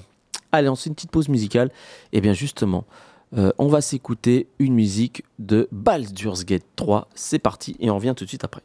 Allez, 0.53 0.69
on 0.69 0.77
se 0.77 0.85
fait 0.85 0.91
une 0.91 0.95
petite 0.95 1.11
pause 1.11 1.29
musicale. 1.29 1.71
Et 2.13 2.21
bien 2.21 2.35
justement, 2.35 2.85
euh, 3.37 3.53
on 3.59 3.69
va 3.69 3.81
s'écouter 3.81 4.49
une 4.59 4.75
musique 4.75 5.25
de 5.39 5.69
Baldur's 5.73 6.45
Gate 6.45 6.65
3. 6.77 7.09
C'est 7.15 7.39
parti 7.39 7.77
et 7.81 7.91
on 7.91 7.97
revient 7.97 8.15
tout 8.17 8.25
de 8.25 8.29
suite 8.29 8.45
après. 8.45 8.63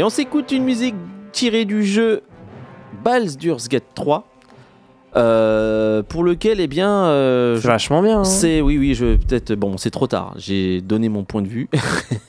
Et 0.00 0.02
on 0.02 0.08
s'écoute 0.08 0.50
une 0.50 0.64
musique 0.64 0.94
tirée 1.30 1.66
du 1.66 1.84
jeu 1.84 2.22
Baldur's 3.04 3.68
Gate 3.68 3.84
3, 3.94 4.26
euh, 5.14 6.02
pour 6.02 6.24
lequel, 6.24 6.58
eh 6.58 6.68
bien, 6.68 6.90
euh, 7.04 7.60
C'est 7.60 7.68
vachement 7.68 8.00
bien. 8.00 8.20
hein. 8.20 8.24
c'est 8.24 8.62
oui, 8.62 8.78
oui, 8.78 8.94
je 8.94 9.16
peut-être 9.16 9.52
bon, 9.52 9.76
c'est 9.76 9.90
trop 9.90 10.06
tard. 10.06 10.32
J'ai 10.38 10.80
donné 10.80 11.10
mon 11.10 11.24
point 11.24 11.42
de 11.42 11.48
vue. 11.48 11.68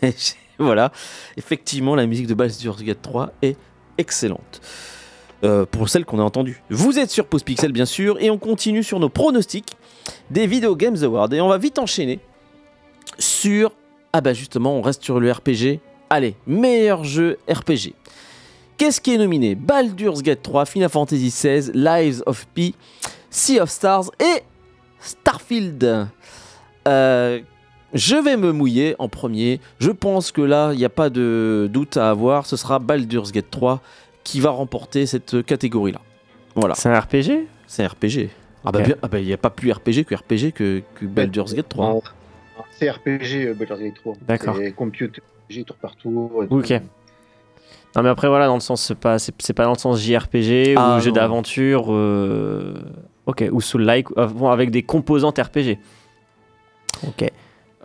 voilà, 0.60 0.92
effectivement, 1.38 1.96
la 1.96 2.08
musique 2.08 2.28
de 2.28 2.34
Baldur's 2.34 2.84
Gate 2.84 3.02
3 3.02 3.32
est 3.42 3.56
excellente. 3.98 4.60
Euh, 5.46 5.66
pour 5.66 5.88
celle 5.88 6.04
qu'on 6.04 6.20
a 6.20 6.24
entendue. 6.24 6.62
Vous 6.70 7.00
êtes 7.00 7.10
sur 7.10 7.26
Pause 7.26 7.44
Pixel, 7.44 7.72
bien 7.72 7.86
sûr, 7.86 8.22
et 8.22 8.30
on 8.30 8.38
continue 8.38 8.84
sur 8.84 9.00
nos 9.00 9.08
pronostics 9.08 9.78
des 10.30 10.46
Video 10.46 10.76
Games 10.76 11.02
Awards. 11.04 11.32
Et 11.32 11.40
on 11.40 11.48
va 11.48 11.58
vite 11.58 11.80
enchaîner 11.80 12.20
sur. 13.18 13.72
Ah, 14.12 14.20
bah 14.20 14.34
justement, 14.34 14.76
on 14.76 14.82
reste 14.82 15.04
sur 15.04 15.22
le 15.22 15.32
RPG. 15.32 15.80
Allez, 16.14 16.36
meilleur 16.46 17.06
jeu 17.06 17.38
RPG. 17.50 17.94
Qu'est-ce 18.78 19.00
qui 19.00 19.14
est 19.14 19.18
nominé? 19.18 19.56
Baldur's 19.56 20.22
Gate 20.22 20.42
3, 20.44 20.66
Final 20.66 20.90
Fantasy 20.90 21.30
XVI, 21.30 21.72
Lives 21.74 22.22
of 22.26 22.46
P, 22.54 22.74
Sea 23.30 23.62
of 23.62 23.70
Stars 23.70 24.12
et 24.20 24.42
Starfield. 25.00 26.08
Euh, 26.88 27.40
je 27.94 28.16
vais 28.18 28.36
me 28.36 28.52
mouiller 28.52 28.96
en 29.00 29.08
premier. 29.08 29.62
Je 29.80 29.92
pense 29.92 30.34
que 30.34 30.42
là, 30.42 30.72
il 30.74 30.80
n'y 30.80 30.86
a 30.86 30.90
pas 30.90 31.10
de 31.10 31.70
doute 31.72 31.96
à 31.96 32.10
avoir. 32.10 32.46
Ce 32.46 32.58
sera 32.58 32.80
Baldur's 32.80 33.32
Gate 33.32 33.50
3 33.50 33.80
qui 34.26 34.42
va 34.42 34.50
remporter 34.50 35.06
cette 35.06 35.46
catégorie-là. 35.46 36.02
Voilà, 36.56 36.76
C'est 36.76 36.90
un 36.90 37.00
RPG 37.00 37.48
c'est 37.68 37.88
RPG. 37.88 38.30
Ah 38.66 38.72
bah 38.74 38.82
ah 39.02 39.08
bah, 39.08 39.20
il 39.20 39.26
n'y 39.26 39.32
a 39.34 39.38
pas 39.38 39.50
plus 39.50 39.72
RPG 39.72 40.04
que 40.06 40.14
RPG 40.14 40.52
que, 40.54 40.84
que 40.96 41.06
Baldur's 41.06 41.54
Gate 41.54 41.70
3. 41.70 41.86
En- 41.86 42.02
C'est 42.78 42.92
RPG 42.92 43.48
euh, 43.48 43.54
Baldur's 43.54 43.80
Gate 43.80 43.96
3. 43.96 44.14
D'accord. 44.28 44.56
C'est 44.58 44.72
computer, 44.74 45.22
RPG 45.60 45.66
tour 45.66 45.76
par 45.78 45.96
tour. 45.96 46.44
et 46.44 46.48
tout. 46.48 46.56
Ok. 46.58 46.72
Non 47.96 48.04
mais 48.04 48.10
après 48.10 48.28
voilà, 48.30 48.48
dans 48.48 48.54
le 48.56 48.62
sens, 48.62 48.82
c'est 48.82 48.96
pas, 48.96 49.20
c'est, 49.20 49.34
c'est 49.40 49.54
pas 49.54 49.66
dans 49.66 49.74
le 49.74 49.78
sens 49.78 50.00
JRPG 50.02 50.76
Ah, 50.78 50.96
ou 50.98 51.02
jeu 51.02 51.10
non. 51.10 51.16
d'aventure. 51.16 51.88
euh, 51.90 52.76
Ok, 53.26 53.44
ou 53.52 53.62
Soul-like, 53.62 54.08
euh, 54.18 54.28
bon, 54.28 54.50
avec 54.50 54.72
des 54.72 54.82
composantes 54.84 55.38
RPG. 55.38 55.78
Ok. 57.08 57.30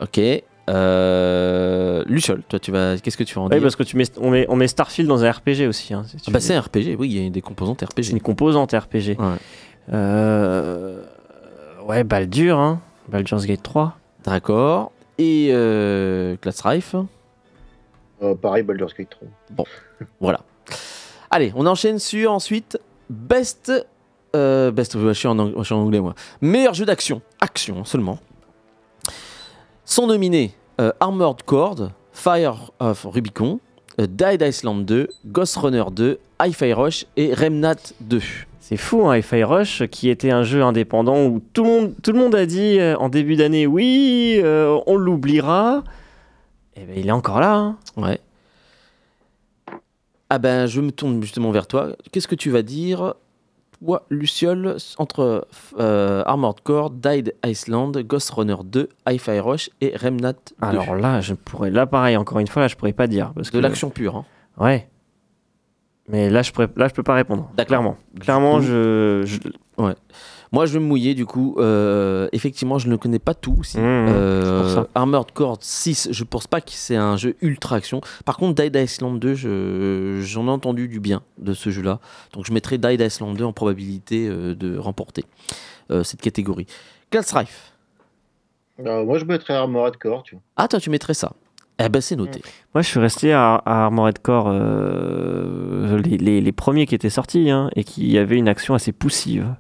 Ok. 0.01 0.21
Euh... 0.69 2.03
Luciol, 2.07 2.43
toi, 2.49 2.59
tu 2.59 2.71
vas. 2.73 2.97
Qu'est-ce 2.99 3.17
que 3.17 3.23
tu 3.25 3.35
vas 3.35 3.43
en 3.43 3.45
Oui, 3.45 3.51
dire 3.53 3.63
parce 3.63 3.77
que 3.77 3.83
tu 3.83 3.97
mets, 3.97 4.05
on, 4.19 4.31
met, 4.31 4.47
on 4.49 4.57
met 4.57 4.67
Starfield 4.69 5.09
dans 5.09 5.25
un 5.25 5.31
RPG 5.31 5.67
aussi. 5.69 5.93
hein, 5.95 6.05
si 6.07 6.17
Ah 6.27 6.31
bah 6.33 6.41
c'est 6.41 6.55
un 6.55 6.61
RPG, 6.61 6.97
oui, 6.99 7.09
il 7.11 7.23
y 7.23 7.27
a 7.27 7.31
des 7.31 7.41
composantes 7.43 7.81
C'est 7.81 7.87
RPG. 7.87 8.11
une 8.13 8.21
composante 8.21 8.73
RPG. 8.73 9.17
Ouais. 9.19 9.37
Euh, 9.93 11.03
Ouais, 11.87 12.03
Baldur, 12.03 12.59
hein. 12.59 12.81
Baldur's 13.09 13.47
Gate 13.47 13.63
3. 13.63 13.97
D'accord. 14.25 14.91
Et 15.19 15.51
euh, 15.53 16.37
Class 16.41 16.61
Rife. 16.63 16.97
Euh, 18.23 18.35
pareil, 18.35 18.63
Baldur's 18.63 18.95
Gate 18.95 19.11
3. 19.11 19.65
Voilà. 20.21 20.41
Allez, 21.31 21.53
on 21.55 21.67
enchaîne 21.67 21.99
sur 21.99 22.33
ensuite 22.33 22.79
Best. 23.11 23.71
euh, 24.35 24.71
best, 24.71 24.99
je 24.99 25.13
suis, 25.13 25.29
en, 25.29 25.39
ang- 25.39 25.53
je 25.59 25.63
suis 25.65 25.75
en 25.75 25.79
anglais 25.81 26.01
moi. 26.01 26.15
Meilleur 26.41 26.75
jeu 26.75 26.85
d'action. 26.87 27.21
Action 27.41 27.85
seulement. 27.85 28.19
Sont 29.85 30.07
nominés 30.07 30.53
euh, 30.81 30.93
Armored 31.01 31.43
Core, 31.45 31.91
Fire 32.13 32.73
of 32.81 33.05
Rubicon, 33.05 33.61
euh, 34.01 34.07
Died 34.09 34.43
Island 34.43 34.85
2, 34.85 35.09
Ghost 35.27 35.57
Runner 35.57 35.85
2, 35.93 36.19
Hi-Fi 36.43 36.73
Rush 36.73 37.07
et 37.17 37.33
Remnant 37.35 37.75
2. 38.01 38.21
C'est 38.61 38.77
fou, 38.77 39.07
hein, 39.07 39.17
Hi-Fi 39.19 39.45
Rush, 39.45 39.87
qui 39.87 40.09
était 40.09 40.33
un 40.33 40.43
jeu 40.43 40.63
indépendant 40.63 41.25
où 41.27 41.41
tout 41.53 41.63
le 41.63 41.71
monde, 41.71 41.95
tout 42.03 42.13
le 42.13 42.19
monde 42.19 42.35
a 42.35 42.47
dit 42.47 42.81
euh, 42.81 42.97
en 42.97 43.09
début 43.09 43.37
d'année 43.37 43.67
oui, 43.67 44.41
euh, 44.43 44.77
on 44.87 44.97
l'oubliera. 44.97 45.85
Et 46.77 46.85
ben 46.85 46.97
il 46.99 47.09
est 47.09 47.13
encore 47.13 47.41
là. 47.41 47.55
hein. 47.55 47.77
Ouais. 47.97 48.21
Ah 50.29 50.39
ben, 50.39 50.67
je 50.67 50.81
me 50.81 50.91
tourne 50.91 51.23
justement 51.23 51.51
vers 51.53 51.67
toi. 51.67 51.91
Qu'est-ce 52.11 52.27
que 52.29 52.35
tu 52.35 52.51
vas 52.51 52.63
dire, 52.63 53.15
toi, 53.85 54.05
Luciole, 54.11 54.77
entre 54.99 55.47
euh, 55.79 56.23
Armored 56.27 56.61
Core, 56.63 56.91
Died 56.91 57.35
Iceland, 57.45 57.93
Ghost 57.93 58.31
Runner 58.31 58.57
2, 58.65 58.89
Hi-Fi 59.09 59.39
Rush 59.39 59.71
et 59.81 59.97
Remnant 59.97 60.33
2 60.33 60.37
Alors 60.67 60.97
là, 60.97 61.21
je 61.21 61.35
pourrais, 61.35 61.71
là 61.71 61.87
pareil, 61.87 62.17
encore 62.17 62.41
une 62.41 62.49
fois, 62.49 62.63
là 62.63 62.69
je 62.69 62.75
pourrais 62.75 62.93
pas 62.93 63.07
dire 63.07 63.33
parce 63.35 63.49
De 63.51 63.53
que 63.53 63.59
l'action 63.59 63.91
pure. 63.91 64.17
hein. 64.17 64.25
Ouais. 64.59 64.89
Mais 66.09 66.29
là 66.31 66.43
je 66.43 66.51
pourrais, 66.53 66.69
là 66.77 66.89
je 66.89 66.95
peux 66.95 67.03
pas 67.05 67.15
répondre. 67.15 67.51
Clairement, 67.67 67.97
clairement, 68.21 68.61
je, 68.61 69.23
je- 69.25 69.39
Moi, 70.53 70.67
je 70.67 70.73
vais 70.75 70.79
me 70.81 70.85
mouiller 70.87 71.15
du 71.15 71.27
coup. 71.27 71.57
Euh, 71.59 72.29
effectivement, 72.33 72.79
je 72.79 72.89
ne 72.89 72.97
connais 72.97 73.19
pas 73.19 73.35
tout. 73.35 73.57
aussi. 73.59 73.79
Mmh, 73.79 73.83
Euh. 73.83 74.85
Armored 74.95 75.33
Core 75.33 75.59
6, 75.61 76.09
je 76.13 76.25
pense 76.25 76.47
pas 76.47 76.61
que 76.61 76.71
c'est 76.71 76.97
un 76.97 77.17
jeu 77.17 77.35
ultra 77.43 77.77
action. 77.77 78.01
Par 78.25 78.37
contre, 78.37 78.63
Died 78.63 78.75
Iceland 78.77 79.15
2, 79.15 79.35
je- 79.35 80.21
j'en 80.23 80.47
ai 80.47 80.51
entendu 80.51 80.89
du 80.89 81.01
bien 81.01 81.23
de 81.39 81.53
ce 81.53 81.71
jeu-là. 81.71 82.01
Donc, 82.33 82.47
je 82.47 82.53
mettrai 82.53 82.79
Died 82.79 83.01
Iceland 83.01 83.33
2 83.35 83.45
en 83.45 83.53
probabilité 83.53 84.29
euh, 84.29 84.55
de 84.55 84.77
remporter 84.79 85.25
euh, 85.91 86.03
cette 86.05 86.21
catégorie. 86.21 86.67
Class 87.11 87.33
Rife. 87.33 87.73
Euh, 88.85 89.05
moi, 89.05 89.19
je 89.19 89.25
mettrais 89.25 89.55
Armored 89.55 89.97
Core, 89.97 90.23
tu 90.23 90.35
vois. 90.35 90.43
Ah, 90.57 90.69
toi, 90.69 90.79
tu 90.81 90.91
mettrais 90.91 91.15
ça. 91.15 91.33
Eh 91.79 91.89
ben, 91.89 92.01
c'est 92.01 92.17
noté. 92.17 92.41
Moi, 92.75 92.83
je 92.83 92.89
suis 92.89 93.01
resté 93.01 93.33
à, 93.33 93.55
à 93.57 93.85
Armored 93.85 94.19
Core, 94.21 94.49
euh, 94.49 95.99
les, 95.99 96.17
les- 96.19 96.41
les 96.41 96.53
premiers 96.53 96.87
qui 96.87 96.95
étaient 96.95 97.11
sortis, 97.11 97.51
hein, 97.51 97.71
et 97.77 97.85
qui 97.85 98.17
avaient 98.19 98.37
une 98.37 98.49
action 98.49 98.75
assez 98.75 98.93
poussive. 98.93 99.55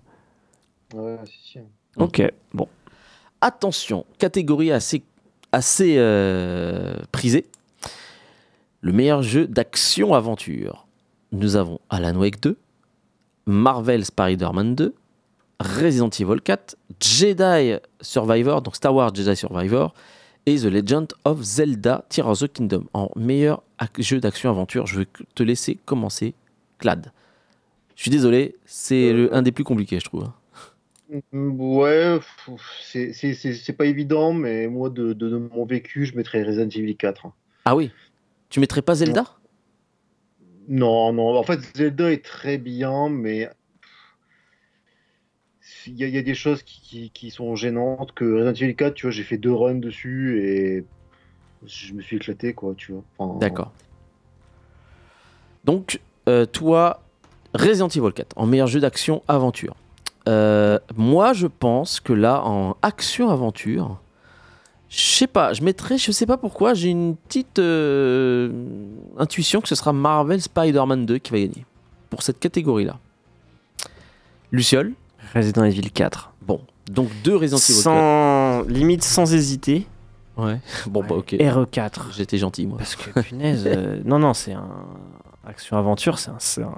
Ouais, 0.97 1.17
c'est. 1.53 1.65
Ok, 1.97 2.23
bon. 2.53 2.69
Attention, 3.41 4.05
catégorie 4.19 4.73
assez, 4.73 5.03
assez 5.53 5.97
euh, 5.99 6.97
prisée. 7.13 7.47
Le 8.81 8.93
meilleur 8.93 9.23
jeu 9.23 9.47
d'action-aventure. 9.47 10.87
Nous 11.33 11.57
avons 11.57 11.81
Alan 11.91 12.17
Wake 12.17 12.41
2, 12.41 12.57
Marvel 13.47 14.05
Spider-Man 14.05 14.75
2, 14.75 14.95
Resident 15.61 16.11
Evil 16.21 16.41
4, 16.43 16.77
Jedi 17.01 17.75
Survivor, 18.01 18.63
donc 18.63 18.77
Star 18.77 18.95
Wars 18.95 19.15
Jedi 19.15 19.35
Survivor, 19.37 19.93
et 20.47 20.57
The 20.57 20.65
Legend 20.65 21.09
of 21.25 21.43
Zelda 21.43 22.05
Tears 22.09 22.29
of 22.29 22.39
the 22.39 22.53
Kingdom. 22.53 22.85
En 22.93 23.11
meilleur 23.17 23.63
jeu 23.99 24.21
d'action-aventure, 24.21 24.87
je 24.87 25.01
vais 25.01 25.07
te 25.35 25.43
laisser 25.43 25.77
commencer, 25.85 26.35
Clad. 26.79 27.11
Je 27.97 28.03
suis 28.03 28.11
désolé, 28.11 28.55
c'est 28.67 29.13
le- 29.13 29.35
un 29.35 29.43
des 29.43 29.53
plus 29.53 29.65
compliqués, 29.65 29.99
je 29.99 30.05
trouve. 30.05 30.29
Hein. 31.13 31.21
Ouais, 31.33 32.19
c'est- 32.83 33.73
pas 33.73 33.87
évident, 33.87 34.33
mais 34.33 34.67
moi, 34.69 34.91
de, 34.91 35.13
de- 35.13 35.29
de 35.29 35.37
mon 35.37 35.65
vécu, 35.67 36.05
je 36.07 36.17
mettrais 36.17 36.43
Resident 36.43 36.69
Evil 36.69 36.97
4. 36.97 37.27
Ah 37.65 37.75
oui 37.77 37.91
Tu 38.49 38.61
mettrais 38.61 38.83
pas 38.83 38.95
Zelda? 38.95 39.25
Non, 40.69 41.13
non, 41.13 41.37
en 41.37 41.43
fait, 41.43 41.61
Zelda 41.77 42.11
est 42.13 42.25
très 42.25 42.59
bien, 42.59 43.09
mais 43.09 43.49
il 45.87 45.95
y, 45.95 46.05
a- 46.05 46.09
il 46.09 46.15
y 46.15 46.19
a 46.19 46.23
des 46.23 46.35
choses 46.35 46.63
qui, 46.63 46.81
qui- 46.81 47.11
qui 47.11 47.31
sont 47.31 47.55
gênantes. 47.57 48.13
Que 48.13 48.25
Resident 48.25 48.53
Evil 48.67 48.75
4, 48.77 48.95
tu 48.95 49.07
vois, 49.07 49.11
j'ai 49.13 49.23
fait 49.23 49.39
deux 49.39 49.53
runs 49.55 49.75
dessus 49.77 50.41
et 50.45 50.85
je 51.67 51.93
me 51.93 52.03
suis 52.03 52.17
éclaté, 52.17 52.53
quoi, 52.55 52.75
tu 52.77 52.93
vois. 52.93 53.03
Enfin, 53.19 53.39
D'accord. 53.39 53.73
Donc, 55.65 56.01
euh, 56.29 56.47
toi, 56.47 57.03
Resident 57.55 57.89
Evil 57.89 58.13
4, 58.13 58.33
en 58.37 58.47
meilleur 58.47 58.67
jeu 58.69 58.81
d'action-aventure. 58.81 59.77
Euh, 60.29 60.79
moi, 60.97 61.33
je 61.33 61.47
pense 61.47 62.01
que 62.01 62.13
là, 62.13 62.43
en 62.45 62.77
action-aventure, 62.83 63.99
je 64.89 65.01
sais 65.01 65.27
pas, 65.27 65.53
je 65.53 65.63
mettrais, 65.63 65.99
je 65.99 66.11
sais 66.11 66.27
pas 66.27 66.37
pourquoi, 66.37 66.75
j'ai 66.75 66.89
une 66.89 67.17
petite 67.17 67.59
euh, 67.59 68.51
intuition 69.19 69.61
que 69.61 69.69
ce 69.69 69.75
sera 69.75 69.93
Marvel 69.93 70.41
Spider-Man 70.41 71.07
2 71.07 71.19
qui 71.19 71.33
va 71.33 71.39
gagner 71.39 71.65
pour 72.11 72.23
cette 72.23 72.39
catégorie-là. 72.39 72.99
Luciole, 74.53 74.93
Resident 75.35 75.65
Evil 75.65 75.91
4. 75.91 76.33
bon, 76.43 76.61
donc 76.91 77.09
deux 77.25 77.37
Resident 77.37 77.59
Evil 77.59 77.75
4. 77.75 77.83
Sans, 77.83 78.63
limite 78.63 79.05
sans 79.05 79.33
hésiter. 79.35 79.87
Ouais, 80.37 80.61
bon, 80.87 81.03
bah 81.03 81.17
ok. 81.17 81.33
RE4. 81.33 82.13
J'étais 82.13 82.39
gentil, 82.39 82.67
moi. 82.67 82.79
Parce 82.79 82.95
que 82.95 83.21
punaise, 83.21 83.65
euh, 83.67 84.01
non, 84.05 84.19
non, 84.19 84.35
c'est 84.35 84.53
un. 84.53 84.69
Action 85.47 85.77
Aventure, 85.77 86.19
c'est 86.19 86.31
un. 86.61 86.73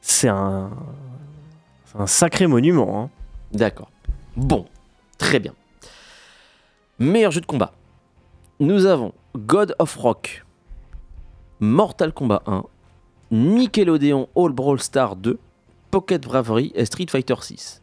C'est 0.00 0.28
un. 0.28 0.70
Un, 1.98 2.06
sacré 2.06 2.46
monument. 2.46 3.00
hein. 3.02 3.10
D'accord. 3.52 3.90
Bon, 4.36 4.66
très 5.18 5.38
bien. 5.40 5.52
Meilleur 6.98 7.30
jeu 7.32 7.40
de 7.40 7.46
combat. 7.46 7.72
Nous 8.60 8.86
avons 8.86 9.12
God 9.36 9.74
of 9.78 9.94
Rock, 9.96 10.44
Mortal 11.60 12.12
Kombat 12.12 12.42
1, 12.46 12.64
Nickelodeon 13.30 14.28
All 14.36 14.52
Brawl 14.52 14.80
Star 14.80 15.16
2, 15.16 15.38
Pocket 15.90 16.22
Bravery 16.22 16.72
et 16.74 16.84
Street 16.84 17.06
Fighter 17.10 17.34
6. 17.40 17.82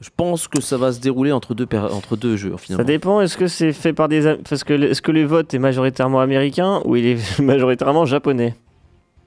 Je 0.00 0.10
pense 0.16 0.46
que 0.46 0.60
ça 0.60 0.76
va 0.76 0.92
se 0.92 1.00
dérouler 1.00 1.32
entre 1.32 1.54
deux, 1.54 1.66
entre 1.76 2.16
deux 2.16 2.36
jeux 2.36 2.52
Ça 2.52 2.58
finalement. 2.58 2.84
dépend, 2.86 3.20
est-ce 3.20 3.36
que 3.36 3.48
c'est 3.48 3.72
fait 3.72 3.92
par 3.92 4.08
des. 4.08 4.26
Am- 4.28 4.38
Parce 4.48 4.62
que 4.62 4.72
le- 4.72 4.90
est-ce 4.90 5.02
que 5.02 5.10
le 5.10 5.24
vote 5.24 5.52
est 5.54 5.58
majoritairement 5.58 6.20
américain 6.20 6.80
ou 6.84 6.94
il 6.96 7.04
est 7.06 7.38
majoritairement 7.40 8.04
japonais? 8.04 8.54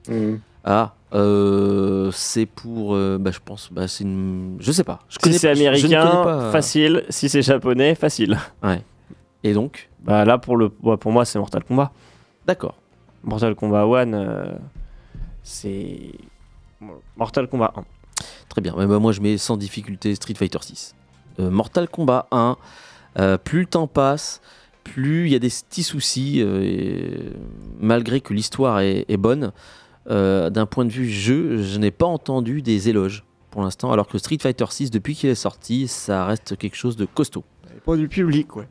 Mm. 0.08 0.36
Ah, 0.64 0.94
euh, 1.12 2.10
c'est 2.12 2.46
pour. 2.46 2.94
euh, 2.94 3.18
bah, 3.18 3.30
je 3.32 3.40
pense. 3.44 3.68
Bah, 3.72 3.88
c'est 3.88 4.04
une. 4.04 4.56
Je 4.60 4.72
sais 4.72 4.84
pas. 4.84 5.00
Je 5.08 5.18
Si 5.22 5.38
c'est 5.38 5.50
américain, 5.50 6.22
pas, 6.22 6.34
euh, 6.34 6.52
facile. 6.52 7.04
Si 7.08 7.28
c'est 7.28 7.42
japonais, 7.42 7.94
facile. 7.94 8.38
Et 9.44 9.54
donc 9.54 9.90
Bah 10.04 10.24
là, 10.24 10.38
pour, 10.38 10.56
le, 10.56 10.70
ouais, 10.82 10.96
pour 10.96 11.10
moi, 11.10 11.24
c'est 11.24 11.38
Mortal 11.38 11.64
Kombat. 11.64 11.90
D'accord. 12.46 12.76
Mortal 13.24 13.54
Kombat 13.56 13.82
1, 13.84 14.12
euh, 14.14 14.54
c'est. 15.42 16.12
Mortal 17.16 17.48
Kombat 17.48 17.72
1. 17.76 17.84
Très 18.48 18.60
bien. 18.60 18.74
Mais 18.78 18.86
bah, 18.86 18.98
moi, 18.98 19.12
je 19.12 19.20
mets 19.20 19.36
sans 19.38 19.56
difficulté 19.56 20.14
Street 20.14 20.34
Fighter 20.34 20.58
6. 20.60 20.94
Mortal 21.38 21.88
Kombat 21.88 22.26
1, 22.30 22.56
euh, 23.18 23.38
plus 23.38 23.60
le 23.60 23.66
temps 23.66 23.86
passe, 23.86 24.40
plus 24.84 25.26
il 25.26 25.32
y 25.32 25.34
a 25.34 25.38
des 25.38 25.48
petits 25.48 25.82
soucis, 25.82 26.40
et 26.40 27.32
malgré 27.80 28.20
que 28.20 28.34
l'histoire 28.34 28.80
est, 28.80 29.06
est 29.08 29.16
bonne. 29.16 29.50
Euh, 30.10 30.50
D'un 30.50 30.66
point 30.66 30.84
de 30.84 30.90
vue 30.92 31.08
jeu, 31.08 31.62
je 31.62 31.78
n'ai 31.78 31.90
pas 31.90 32.06
entendu 32.06 32.62
des 32.62 32.88
éloges 32.88 33.24
pour 33.50 33.62
l'instant, 33.62 33.92
alors 33.92 34.08
que 34.08 34.16
Street 34.18 34.38
Fighter 34.40 34.64
6, 34.68 34.90
depuis 34.90 35.14
qu'il 35.14 35.28
est 35.28 35.34
sorti, 35.34 35.86
ça 35.88 36.24
reste 36.24 36.56
quelque 36.56 36.76
chose 36.76 36.96
de 36.96 37.04
costaud. 37.04 37.44
Pas 37.84 37.96
du 37.96 38.08
public, 38.08 38.56
ouais. 38.56 38.66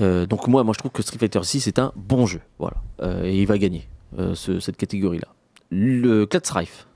Euh, 0.00 0.24
donc 0.26 0.48
moi, 0.48 0.64
moi, 0.64 0.72
je 0.74 0.78
trouve 0.78 0.90
que 0.92 1.02
Street 1.02 1.18
Fighter 1.18 1.42
6 1.42 1.66
est 1.66 1.78
un 1.78 1.92
bon 1.96 2.24
jeu, 2.26 2.40
voilà, 2.58 2.76
Euh, 3.02 3.24
et 3.24 3.38
il 3.40 3.46
va 3.46 3.58
gagner 3.58 3.86
euh, 4.18 4.34
ce- 4.34 4.60
cette 4.60 4.76
catégorie-là. 4.76 5.28
Le 5.70 6.26
Strife. 6.42 6.86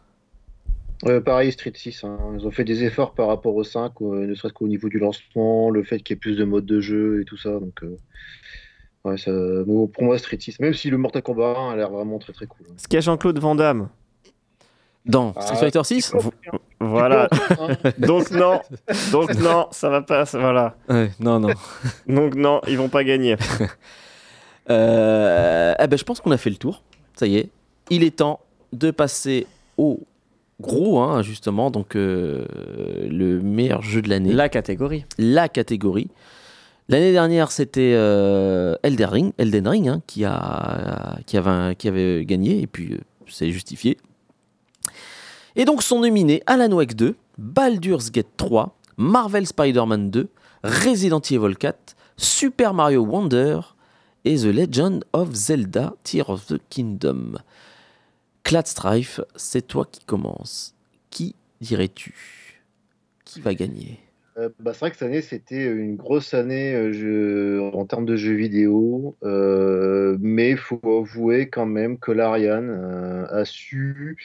Euh, 1.04 1.20
pareil, 1.20 1.52
Street 1.52 1.72
6, 1.74 2.04
hein. 2.04 2.18
ils 2.38 2.46
ont 2.46 2.50
fait 2.50 2.64
des 2.64 2.82
efforts 2.84 3.12
par 3.14 3.26
rapport 3.28 3.54
au 3.54 3.64
5, 3.64 3.92
euh, 4.00 4.26
ne 4.26 4.34
serait-ce 4.34 4.54
qu'au 4.54 4.68
niveau 4.68 4.88
du 4.88 4.98
lancement, 4.98 5.68
le 5.70 5.82
fait 5.82 5.98
qu'il 5.98 6.14
y 6.14 6.16
ait 6.16 6.20
plus 6.20 6.36
de 6.36 6.44
modes 6.44 6.64
de 6.66 6.80
jeu 6.80 7.20
et 7.20 7.24
tout 7.26 7.36
ça. 7.36 7.50
Donc, 7.60 7.82
euh, 7.82 7.96
ouais, 9.06 9.16
ça, 9.18 9.30
bon, 9.66 9.86
pour 9.86 10.02
moi, 10.04 10.18
Street 10.18 10.38
6, 10.40 10.60
même 10.60 10.74
si 10.74 10.90
le 10.90 10.98
Mortal 10.98 11.22
Kombat 11.22 11.54
1 11.58 11.70
a 11.72 11.76
l'air 11.76 11.90
vraiment 11.90 12.18
très 12.18 12.32
très 12.32 12.46
cool. 12.46 12.66
Ce 12.76 12.86
qu'il 12.88 12.94
y 12.96 12.98
a 12.98 13.00
Jean-Claude 13.00 13.38
Van 13.38 13.54
Damme. 13.54 13.88
Dans 15.04 15.32
Ah, 15.36 15.40
Street 15.42 15.56
Fighter 15.56 15.84
6 15.84 16.14
Voilà. 16.80 17.28
Hein. 17.60 17.68
Donc 17.98 18.30
non. 18.32 18.60
Donc 19.12 19.34
non, 19.36 19.68
ça 19.70 19.88
va 19.88 20.02
pas. 20.02 20.26
ça- 20.26 20.38
Voilà. 20.40 20.74
Ouais, 20.88 21.10
Non, 21.20 21.38
non. 21.38 21.50
Donc 22.08 22.34
non, 22.34 22.60
ils 22.66 22.76
vont 22.76 22.88
pas 22.88 23.04
gagner. 23.04 23.36
Euh, 24.68 25.74
eh 25.78 25.86
ben, 25.86 25.96
je 25.96 26.04
pense 26.04 26.20
qu'on 26.20 26.32
a 26.32 26.36
fait 26.36 26.50
le 26.50 26.56
tour. 26.56 26.82
Ça 27.14 27.26
y 27.26 27.36
est. 27.36 27.50
Il 27.90 28.02
est 28.02 28.16
temps 28.16 28.40
de 28.72 28.90
passer 28.90 29.46
au 29.78 30.00
gros, 30.60 30.98
hein, 31.00 31.22
justement, 31.22 31.70
donc 31.70 31.94
euh, 31.94 32.44
le 33.08 33.40
meilleur 33.40 33.82
jeu 33.82 34.02
de 34.02 34.08
l'année, 34.08 34.32
la... 34.32 34.48
La 35.18 35.48
catégorie. 35.48 36.08
L'année 36.88 37.10
dernière, 37.10 37.50
c'était 37.50 37.94
euh, 37.96 38.76
Elden 38.84 39.66
Ring, 39.66 39.88
hein, 39.88 40.02
qui, 40.06 40.24
avait, 40.24 42.24
gagné, 42.24 42.60
et 42.60 42.66
puis 42.68 42.92
euh, 42.92 42.98
c'est 43.26 43.50
justifié. 43.50 43.98
Et 45.56 45.64
donc 45.64 45.82
sont 45.82 46.00
nominés 46.00 46.42
Alan 46.46 46.70
Wake 46.70 46.94
2, 46.94 47.16
Baldur's 47.38 48.12
Gate 48.12 48.28
3, 48.36 48.76
Marvel 48.98 49.46
Spider-Man 49.46 50.10
2, 50.10 50.28
Resident 50.62 51.20
Evil 51.30 51.56
4, 51.56 51.96
Super 52.16 52.72
Mario 52.72 53.04
Wonder 53.04 53.60
et 54.24 54.36
The 54.36 54.44
Legend 54.44 55.04
of 55.12 55.34
Zelda 55.34 55.94
Tear 56.04 56.30
of 56.30 56.46
the 56.46 56.58
Kingdom. 56.70 57.38
Clad 58.44 58.66
Strife, 58.66 59.20
c'est 59.34 59.66
toi 59.66 59.86
qui 59.90 60.04
commence. 60.04 60.74
Qui 61.10 61.34
dirais-tu? 61.60 62.62
Qui 63.24 63.40
va 63.40 63.54
gagner? 63.54 64.05
Euh, 64.38 64.50
bah, 64.60 64.72
c'est 64.74 64.80
vrai 64.80 64.90
que 64.90 64.96
cette 64.96 65.08
année, 65.08 65.22
c'était 65.22 65.64
une 65.64 65.96
grosse 65.96 66.34
année 66.34 66.74
euh, 66.74 67.70
en 67.72 67.86
termes 67.86 68.04
de 68.04 68.16
jeux 68.16 68.34
vidéo, 68.34 69.16
euh, 69.24 70.18
mais 70.20 70.50
il 70.50 70.56
faut 70.58 70.80
avouer 70.84 71.48
quand 71.48 71.66
même 71.66 71.98
que 71.98 72.12
l'Ariane 72.12 73.26
a 73.30 73.44
su 73.44 74.16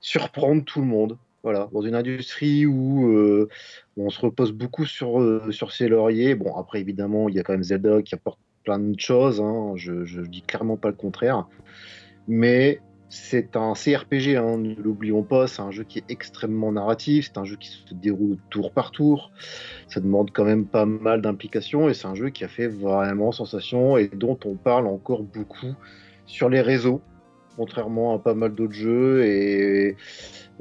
surprendre 0.00 0.64
tout 0.64 0.80
le 0.80 0.86
monde. 0.86 1.16
Voilà, 1.42 1.68
dans 1.72 1.80
une 1.80 1.94
industrie 1.94 2.66
où 2.66 3.48
on 3.96 4.10
se 4.10 4.20
repose 4.20 4.50
beaucoup 4.50 4.84
sur, 4.84 5.42
sur 5.52 5.72
ses 5.72 5.86
lauriers. 5.88 6.34
Bon, 6.34 6.56
après, 6.56 6.80
évidemment, 6.80 7.28
il 7.28 7.36
y 7.36 7.38
a 7.38 7.44
quand 7.44 7.52
même 7.52 7.62
Zelda 7.62 8.02
qui 8.02 8.16
apporte 8.16 8.40
plein 8.64 8.80
de 8.80 8.98
choses, 8.98 9.40
hein, 9.40 9.74
je 9.76 9.92
ne 9.92 10.26
dis 10.26 10.42
clairement 10.42 10.76
pas 10.76 10.88
le 10.88 10.96
contraire, 10.96 11.46
mais 12.26 12.80
c'est 13.08 13.56
un 13.56 13.74
CRPG, 13.74 14.36
hein, 14.36 14.58
ne 14.58 14.74
l'oublions 14.74 15.22
pas, 15.22 15.46
c'est 15.46 15.62
un 15.62 15.70
jeu 15.70 15.84
qui 15.84 15.98
est 15.98 16.04
extrêmement 16.08 16.72
narratif, 16.72 17.26
c'est 17.26 17.38
un 17.38 17.44
jeu 17.44 17.56
qui 17.56 17.68
se 17.68 17.94
déroule 17.94 18.36
tour 18.50 18.72
par 18.72 18.90
tour, 18.90 19.30
ça 19.88 20.00
demande 20.00 20.30
quand 20.32 20.44
même 20.44 20.66
pas 20.66 20.86
mal 20.86 21.22
d'implication 21.22 21.88
et 21.88 21.94
c'est 21.94 22.08
un 22.08 22.14
jeu 22.14 22.30
qui 22.30 22.44
a 22.44 22.48
fait 22.48 22.66
vraiment 22.66 23.30
sensation 23.32 23.96
et 23.96 24.08
dont 24.08 24.38
on 24.44 24.56
parle 24.56 24.86
encore 24.86 25.22
beaucoup 25.22 25.74
sur 26.26 26.48
les 26.48 26.60
réseaux, 26.60 27.00
contrairement 27.56 28.14
à 28.14 28.18
pas 28.18 28.34
mal 28.34 28.54
d'autres 28.54 28.74
jeux 28.74 29.24
et 29.24 29.96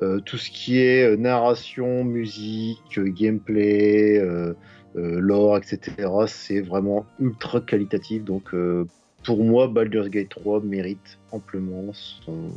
euh, 0.01 0.19
tout 0.19 0.37
ce 0.37 0.51
qui 0.51 0.79
est 0.79 1.03
euh, 1.03 1.15
narration, 1.15 2.03
musique, 2.03 2.97
euh, 2.97 3.07
gameplay, 3.07 4.21
lore, 4.93 5.57
etc. 5.57 6.07
C'est 6.27 6.61
vraiment 6.61 7.05
ultra 7.19 7.59
qualitatif 7.59 8.23
donc 8.23 8.55
pour 9.25 9.43
moi, 9.43 9.67
Baldur's 9.67 10.09
Gate 10.09 10.29
3 10.29 10.61
mérite 10.61 11.17
amplement 11.31 11.91
son- 12.25 12.51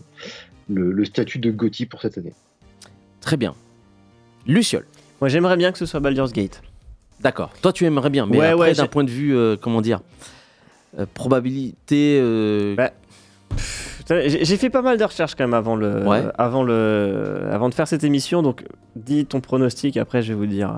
le, 0.68 0.92
le 0.92 1.04
statut 1.04 1.38
de 1.38 1.50
GOTY 1.50 1.86
pour 1.86 2.00
cette 2.02 2.18
année. 2.18 2.34
Très 3.20 3.36
bien. 3.36 3.54
Luciole. 4.46 4.84
Moi, 5.20 5.28
j'aimerais 5.28 5.56
bien 5.56 5.72
que 5.72 5.78
ce 5.78 5.86
soit 5.86 6.00
Baldur's 6.00 6.32
Gate. 6.32 6.62
D'accord. 7.20 7.50
Toi, 7.62 7.72
tu 7.72 7.84
aimerais 7.84 8.10
bien, 8.10 8.26
mais 8.26 8.38
Ouais, 8.54 8.74
d'un 8.74 8.86
point 8.86 9.02
de 9.04 9.10
vue, 9.10 9.34
euh, 9.36 9.56
comment 9.60 9.80
dire, 9.80 10.00
euh, 10.98 11.06
probabilité. 11.14 12.18
euh, 12.22 12.74
Bah, 12.76 12.92
J'ai 14.08 14.44
j'ai 14.44 14.56
fait 14.56 14.70
pas 14.70 14.80
mal 14.82 14.96
de 14.98 15.04
recherches 15.04 15.34
quand 15.34 15.44
même 15.44 15.52
avant 15.54 15.74
le, 15.76 16.06
Ouais. 16.06 16.22
avant 16.38 16.62
le, 16.62 17.42
avant 17.50 17.68
de 17.68 17.74
faire 17.74 17.88
cette 17.88 18.04
émission. 18.04 18.42
Donc, 18.42 18.64
dis 18.96 19.26
ton 19.26 19.40
pronostic. 19.40 19.96
Après, 19.96 20.22
je 20.22 20.28
vais 20.32 20.38
vous 20.38 20.46
dire. 20.46 20.72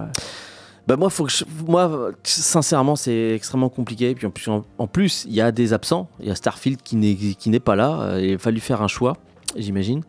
Euh, 0.91 0.95
Bah 0.95 0.97
moi, 0.97 1.11
faut 1.11 1.25
que 1.25 1.31
je- 1.33 1.45
moi, 1.67 2.11
sincèrement, 2.25 2.97
c'est 2.97 3.35
extrêmement 3.35 3.69
compliqué. 3.69 4.15
Puis 4.15 4.27
en 4.27 4.31
plus, 4.31 4.49
en, 4.49 4.65
en 4.79 4.87
plus, 4.87 5.25
il 5.29 5.35
y 5.35 5.41
a 5.41 5.53
des 5.53 5.73
absents. 5.73 6.09
Il 6.21 6.27
y 6.29 6.31
a 6.31 6.35
Starfield 6.35 6.81
qui 6.83 6.97
n'est 6.97 7.15
qui 7.15 7.49
n'est 7.51 7.61
pas 7.61 7.77
là. 7.77 8.01
Euh, 8.01 8.21
Il 8.25 8.35
a 8.35 8.39
fallu 8.39 8.61
faire 8.61 8.83
un 8.83 8.89
choix, 8.89 9.17
j'imagine. 9.57 10.03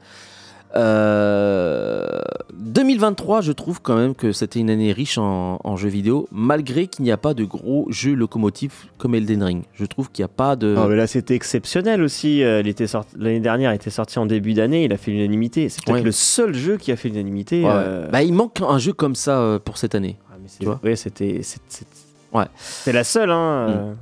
Euh, 0.74 2.22
2023, 2.54 3.42
je 3.42 3.52
trouve 3.52 3.82
quand 3.82 3.96
même 3.96 4.16
que 4.16 4.32
c'était 4.32 4.60
une 4.60 4.70
année 4.70 4.94
riche 4.94 5.18
en, 5.18 5.60
en 5.64 5.76
jeux 5.76 5.90
vidéo, 5.90 6.28
malgré 6.32 6.88
qu'il 6.88 7.04
n'y 7.04 7.12
a 7.12 7.18
pas 7.18 7.34
de 7.34 7.44
gros 7.44 7.88
jeux 7.90 8.14
locomotifs 8.14 8.88
comme 8.98 9.14
Elden 9.16 9.44
Ring. 9.44 9.64
Je 9.74 9.86
trouve 9.86 10.10
qu'il 10.12 10.24
n'y 10.24 10.26
a 10.32 10.34
pas 10.34 10.56
de. 10.56 10.74
Non, 10.76 10.88
mais 10.88 10.96
là, 10.96 11.08
c'était 11.08 11.36
exceptionnel 11.36 12.02
aussi. 12.02 12.44
Euh, 12.44 12.62
il 12.62 12.68
était 12.70 12.88
sorti- 12.88 13.16
L'année 13.20 13.40
dernière, 13.42 13.74
il 13.74 13.76
était 13.76 13.90
sorti 13.90 14.18
en 14.20 14.26
début 14.26 14.54
d'année. 14.54 14.86
Il 14.86 14.94
a 14.94 14.98
fait 14.98 15.12
l'unanimité. 15.12 15.68
C'est 15.70 15.84
peut-être 15.84 15.98
Ouais. 15.98 16.04
le 16.04 16.12
seul 16.12 16.54
jeu 16.54 16.78
qui 16.78 16.92
a 16.92 16.96
fait 16.96 17.10
l'unanimité. 17.10 17.62
Ouais, 17.64 17.68
ouais. 17.68 17.74
euh, 17.76 18.08
Bah, 18.10 18.24
il 18.24 18.34
manque 18.34 18.62
un 18.62 18.78
jeu 18.78 18.94
comme 18.94 19.16
ça 19.16 19.40
euh, 19.40 19.60
pour 19.60 19.78
cette 19.78 19.94
année. 19.96 20.18
Tu 20.60 20.66
vois. 20.66 20.80
c'était. 20.96 21.42
c'est- 21.44 21.62
c'est- 21.68 21.88
Ouais. 22.34 22.46
C'est 22.58 22.94
la 22.94 23.04
seule. 23.04 23.30
Hein, 23.32 23.68
euh. 23.70 23.94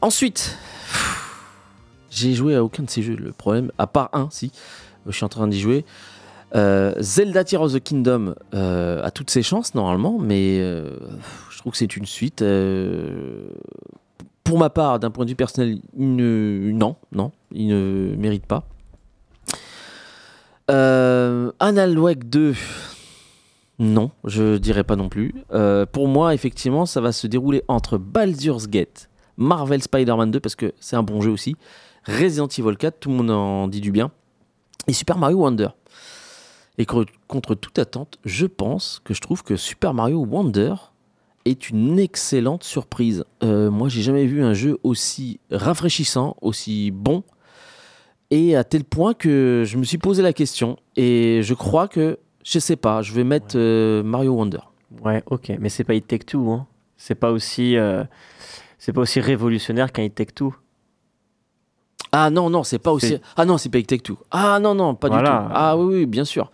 Ensuite, 0.00 0.56
j'ai 2.10 2.34
joué 2.34 2.54
à 2.54 2.62
aucun 2.62 2.82
de 2.84 2.90
ces 2.90 3.02
jeux. 3.02 3.16
Le 3.16 3.32
problème, 3.32 3.70
à 3.78 3.86
part 3.86 4.10
un, 4.12 4.28
si, 4.30 4.52
je 5.06 5.12
suis 5.12 5.24
en 5.24 5.28
train 5.28 5.48
d'y 5.48 5.60
jouer. 5.60 5.84
Euh, 6.54 6.94
Zelda 7.00 7.42
Tears 7.42 7.62
of 7.62 7.72
the 7.72 7.80
Kingdom 7.82 8.34
euh, 8.54 9.02
a 9.02 9.10
toutes 9.10 9.30
ses 9.30 9.42
chances 9.42 9.74
normalement, 9.74 10.18
mais 10.20 10.58
je 10.58 11.58
trouve 11.58 11.72
que 11.72 11.78
c'est 11.78 11.96
une 11.96 12.06
suite. 12.06 12.44
pour 14.44 14.58
ma 14.58 14.70
part, 14.70 15.00
d'un 15.00 15.10
point 15.10 15.24
de 15.24 15.30
vue 15.30 15.36
personnel, 15.36 15.78
il 15.98 16.14
ne- 16.16 16.70
non, 16.72 16.94
non, 17.12 17.32
il 17.50 17.66
ne 17.68 18.14
mérite 18.16 18.46
pas. 18.46 18.64
Euh, 20.70 21.50
Wake 21.60 22.28
2, 22.28 22.54
non, 23.78 24.10
je 24.24 24.56
dirais 24.56 24.84
pas 24.84 24.96
non 24.96 25.08
plus. 25.08 25.34
Euh, 25.52 25.86
pour 25.86 26.08
moi, 26.08 26.34
effectivement, 26.34 26.86
ça 26.86 27.00
va 27.00 27.12
se 27.12 27.26
dérouler 27.26 27.62
entre 27.68 27.98
Baldur's 27.98 28.68
Gate, 28.68 29.10
Marvel 29.36 29.82
Spider-Man 29.82 30.30
2, 30.30 30.40
parce 30.40 30.54
que 30.54 30.72
c'est 30.78 30.96
un 30.96 31.02
bon 31.02 31.20
jeu 31.20 31.30
aussi, 31.30 31.56
Resident 32.06 32.46
Evil 32.46 32.76
4, 32.76 33.00
tout 33.00 33.10
le 33.10 33.16
monde 33.16 33.30
en 33.30 33.68
dit 33.68 33.80
du 33.80 33.90
bien, 33.90 34.10
et 34.86 34.92
Super 34.92 35.18
Mario 35.18 35.38
Wonder. 35.38 35.68
Et 36.78 36.86
contre 36.86 37.54
toute 37.54 37.78
attente, 37.78 38.18
je 38.24 38.46
pense 38.46 39.00
que 39.04 39.14
je 39.14 39.20
trouve 39.20 39.42
que 39.42 39.56
Super 39.56 39.94
Mario 39.94 40.24
Wonder 40.24 40.74
est 41.44 41.70
une 41.70 41.98
excellente 41.98 42.64
surprise. 42.64 43.24
Euh, 43.42 43.70
moi, 43.70 43.88
j'ai 43.88 44.02
jamais 44.02 44.26
vu 44.26 44.42
un 44.42 44.54
jeu 44.54 44.78
aussi 44.82 45.40
rafraîchissant, 45.50 46.36
aussi 46.40 46.90
bon, 46.90 47.22
et 48.30 48.56
à 48.56 48.64
tel 48.64 48.84
point 48.84 49.14
que 49.14 49.62
je 49.64 49.76
me 49.76 49.84
suis 49.84 49.98
posé 49.98 50.22
la 50.22 50.32
question. 50.32 50.76
Et 50.96 51.40
je 51.42 51.54
crois 51.54 51.86
que, 51.86 52.18
je 52.44 52.58
sais 52.60 52.76
pas, 52.76 53.02
je 53.02 53.12
vais 53.12 53.24
mettre 53.24 53.56
euh, 53.56 54.02
Mario 54.04 54.32
Wonder. 54.34 54.60
Ouais, 55.02 55.22
ok. 55.26 55.52
Mais 55.58 55.68
c'est 55.70 55.82
pas 55.84 55.94
It 55.94 56.06
Take 56.06 56.24
Two. 56.26 56.48
Hein. 56.52 56.66
C'est 56.96 57.16
pas 57.16 57.32
aussi. 57.32 57.76
euh, 57.76 58.04
C'est 58.78 58.92
pas 58.92 59.00
aussi 59.00 59.18
révolutionnaire 59.20 59.90
qu'un 59.92 60.02
It 60.04 60.14
Take 60.14 60.32
Two. 60.32 60.54
Ah 62.12 62.30
non, 62.30 62.48
non, 62.50 62.62
c'est 62.62 62.78
pas 62.78 62.92
aussi. 62.92 63.18
Ah 63.36 63.44
non, 63.44 63.58
c'est 63.58 63.70
pas 63.70 63.82
Take 63.82 64.02
Two. 64.02 64.18
Ah 64.30 64.58
non, 64.60 64.74
non, 64.74 64.94
pas 64.94 65.08
Voilà. 65.08 65.30
du 65.30 65.46
tout. 65.46 65.52
Ah 65.54 65.76
oui, 65.76 65.94
oui, 65.96 66.06
bien 66.06 66.24
sûr. 66.24 66.52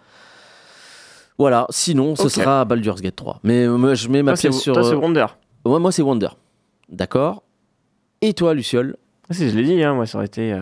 Voilà, 1.38 1.66
sinon, 1.70 2.16
ce 2.16 2.28
sera 2.28 2.64
Baldur's 2.66 3.00
Gate 3.00 3.16
3. 3.16 3.40
Mais 3.44 3.64
euh, 3.64 3.76
moi, 3.78 3.94
je 3.94 4.08
mets 4.08 4.22
ma 4.22 4.32
Toi, 4.32 4.40
pièce 4.40 4.58
sur. 4.60 4.74
toi, 4.74 4.84
c'est 4.84 4.94
Wonder. 4.94 5.26
ouais, 5.64 5.78
moi, 5.80 5.90
c'est 5.90 6.02
Wonder. 6.02 6.28
D'accord. 6.90 7.42
Et 8.20 8.34
toi, 8.34 8.52
Luciole 8.52 8.96
Ah, 9.30 9.34
si, 9.34 9.48
je 9.48 9.56
l'ai 9.56 9.64
dit, 9.64 9.82
hein, 9.82 9.94
moi, 9.94 10.04
ça 10.06 10.18
aurait 10.18 10.26
été. 10.26 10.52
euh, 10.52 10.60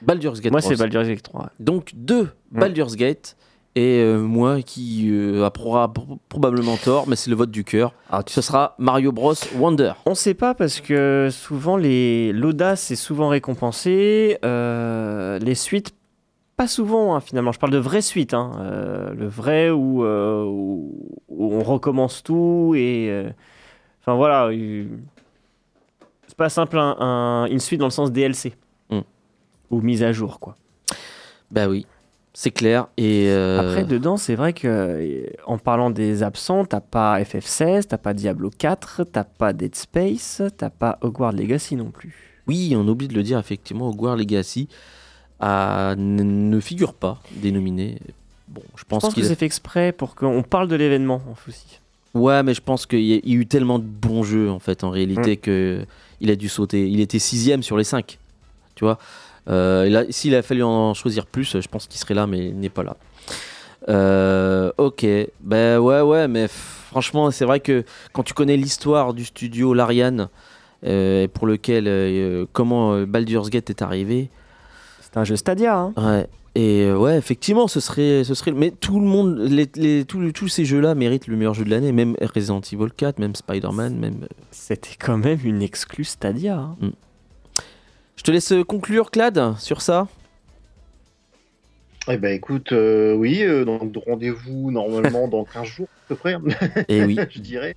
Baldur's 0.00 0.40
Gate 0.40 0.52
Moi, 0.52 0.60
3. 0.62 0.72
c'est 0.72 0.78
Baldur's 0.78 1.08
Gate 1.08 1.22
3. 1.22 1.50
Donc, 1.60 1.92
deux. 1.94 2.30
Baldur's 2.50 2.96
Gate 2.96 3.36
Et 3.78 4.00
euh, 4.00 4.18
moi 4.18 4.62
qui 4.62 5.10
euh, 5.12 5.44
a 5.44 5.50
pro- 5.50 5.86
pro- 5.88 6.18
probablement 6.30 6.76
tort, 6.78 7.06
mais 7.08 7.14
c'est 7.14 7.28
le 7.28 7.36
vote 7.36 7.50
du 7.50 7.62
cœur. 7.62 7.92
Alors, 8.10 8.24
tu 8.24 8.32
Ce 8.32 8.40
sera 8.40 8.74
Mario 8.78 9.12
Bros 9.12 9.34
Wonder. 9.54 9.92
On 10.06 10.14
sait 10.14 10.32
pas 10.34 10.54
parce 10.54 10.80
que 10.80 11.28
souvent 11.30 11.76
les 11.76 12.32
l'audace 12.32 12.90
est 12.90 12.96
souvent 12.96 13.28
récompensée, 13.28 14.38
euh, 14.46 15.38
les 15.40 15.54
suites 15.54 15.94
pas 16.56 16.66
souvent 16.68 17.14
hein, 17.14 17.20
finalement. 17.20 17.52
Je 17.52 17.58
parle 17.58 17.72
de 17.72 17.78
vraies 17.78 18.00
suites, 18.00 18.32
hein, 18.32 18.52
euh, 18.60 19.12
le 19.12 19.28
vrai 19.28 19.68
où, 19.68 20.02
où, 20.02 21.12
où 21.28 21.54
on 21.54 21.62
recommence 21.62 22.22
tout 22.22 22.72
et 22.74 23.26
enfin 24.00 24.14
voilà, 24.16 24.48
c'est 26.28 26.36
pas 26.36 26.48
simple 26.48 26.78
un, 26.78 26.96
un- 26.98 27.46
une 27.46 27.60
suite 27.60 27.80
dans 27.80 27.86
le 27.86 27.90
sens 27.92 28.10
DLC 28.10 28.54
Mm. 28.88 29.00
ou 29.70 29.80
mise 29.82 30.02
à 30.02 30.12
jour 30.12 30.40
quoi. 30.40 30.54
Bah 31.50 31.68
oui, 31.68 31.86
c'est 32.38 32.50
clair. 32.50 32.88
Et 32.98 33.28
euh, 33.30 33.60
Après 33.60 33.84
dedans 33.84 34.18
c'est 34.18 34.34
vrai 34.34 34.52
que 34.52 34.68
euh, 34.68 35.26
en 35.46 35.56
parlant 35.56 35.88
des 35.90 36.22
absents, 36.22 36.66
t'as 36.66 36.80
pas 36.80 37.18
FF16, 37.22 37.84
t'as 37.88 37.96
pas 37.96 38.12
Diablo 38.12 38.50
4, 38.50 39.04
t'as 39.10 39.24
pas 39.24 39.54
Dead 39.54 39.74
Space, 39.74 40.42
t'as 40.58 40.68
pas 40.68 40.98
Hogwarts 41.00 41.32
Legacy 41.32 41.76
non 41.76 41.90
plus. 41.90 42.14
oui, 42.46 42.74
on 42.76 42.86
oublie 42.88 43.08
de 43.08 43.14
le 43.14 43.22
dire 43.22 43.38
effectivement, 43.38 43.88
Hogwarts 43.88 44.16
Legacy 44.16 44.68
a- 45.40 45.94
n- 45.96 46.50
ne 46.50 46.60
figure 46.60 46.92
pas 46.94 47.20
dénominé. 47.36 47.98
Bon, 48.48 48.62
je 48.74 48.80
Je 48.80 48.84
pense, 48.84 49.02
pense 49.02 49.14
que 49.14 49.20
a- 49.20 49.24
c'est 49.24 49.34
fait 49.34 49.46
exprès 49.46 49.92
pour 49.92 50.14
qu'on 50.14 50.42
parle 50.42 50.68
de 50.68 50.76
l'événement 50.76 51.22
en 51.28 51.34
aussi. 51.48 51.80
Ouais, 52.14 52.42
mais 52.42 52.54
je 52.54 52.60
pense 52.62 52.86
qu'il 52.86 53.00
y, 53.00 53.14
a 53.14 53.20
il 53.22 53.30
y 53.30 53.36
a 53.36 53.40
eu 53.40 53.46
tellement 53.46 53.78
de 53.78 53.84
bons 53.84 54.22
jeux 54.22 54.50
en 54.50 54.58
fait 54.58 54.84
en 54.84 54.90
réalité 54.90 55.32
Mm. 55.32 55.40
que 55.40 55.86
il 56.20 56.30
a 56.30 56.36
dû 56.36 56.48
sauter. 56.48 56.88
Il 56.88 57.00
était 57.00 57.18
sixième 57.18 57.62
sur 57.62 57.76
les 57.76 57.84
cinq, 57.84 58.18
tu 58.74 58.84
vois. 58.84 58.98
Euh, 59.48 60.04
s'il 60.10 60.34
a 60.34 60.42
fallu 60.42 60.62
en 60.62 60.92
choisir 60.94 61.26
plus, 61.26 61.60
je 61.60 61.68
pense 61.68 61.86
qu'il 61.86 61.98
serait 62.00 62.14
là, 62.14 62.26
mais 62.26 62.48
il 62.48 62.58
n'est 62.58 62.68
pas 62.68 62.82
là. 62.82 62.96
Euh, 63.88 64.72
ok, 64.78 65.06
ben 65.40 65.78
ouais, 65.78 66.00
ouais, 66.00 66.28
mais 66.28 66.48
franchement, 66.48 67.30
c'est 67.30 67.44
vrai 67.44 67.60
que 67.60 67.84
quand 68.12 68.22
tu 68.22 68.34
connais 68.34 68.56
l'histoire 68.56 69.14
du 69.14 69.24
studio 69.24 69.74
Larian, 69.74 70.28
euh, 70.84 71.28
pour 71.32 71.46
lequel 71.46 71.84
euh, 71.86 72.46
comment 72.52 73.02
Baldur's 73.02 73.50
Gate 73.50 73.70
est 73.70 73.82
arrivé, 73.82 74.30
C'est 75.00 75.16
un 75.18 75.24
jeu 75.24 75.36
Stadia. 75.36 75.76
Hein. 75.78 75.92
Ouais. 75.96 76.26
Et 76.58 76.90
ouais, 76.90 77.18
effectivement, 77.18 77.68
ce 77.68 77.80
serait, 77.80 78.24
ce 78.24 78.34
serait. 78.34 78.50
Mais 78.52 78.70
tout 78.70 78.98
le 78.98 79.06
monde, 79.06 79.38
les, 79.38 79.68
les- 79.76 80.04
tous- 80.06 80.32
tous 80.32 80.48
ces 80.48 80.64
jeux-là 80.64 80.94
méritent 80.94 81.26
le 81.26 81.36
meilleur 81.36 81.52
jeu 81.52 81.64
de 81.66 81.70
l'année. 81.70 81.92
Même 81.92 82.16
Resident 82.34 82.60
Evil 82.72 82.88
4, 82.96 83.18
même 83.18 83.34
Spider-Man, 83.34 83.94
même. 83.98 84.26
C'était 84.52 84.96
quand 84.98 85.18
même 85.18 85.38
une 85.44 85.60
exclue 85.60 86.04
Stadia. 86.04 86.58
hein. 86.58 86.76
Je 88.16 88.22
te 88.22 88.30
laisse 88.30 88.52
conclure, 88.66 89.10
Clad, 89.10 89.56
sur 89.58 89.82
ça. 89.82 90.08
Eh 92.08 92.16
ben 92.18 92.32
écoute, 92.32 92.70
euh, 92.72 93.14
oui, 93.14 93.42
euh, 93.42 93.64
donc 93.64 93.92
rendez-vous 94.06 94.70
normalement 94.70 95.26
dans 95.28 95.44
15 95.44 95.66
jours 95.66 95.88
à 96.04 96.08
peu 96.08 96.16
près, 96.16 96.36
Et 96.88 97.04
oui. 97.04 97.18
je 97.30 97.40
dirais, 97.40 97.74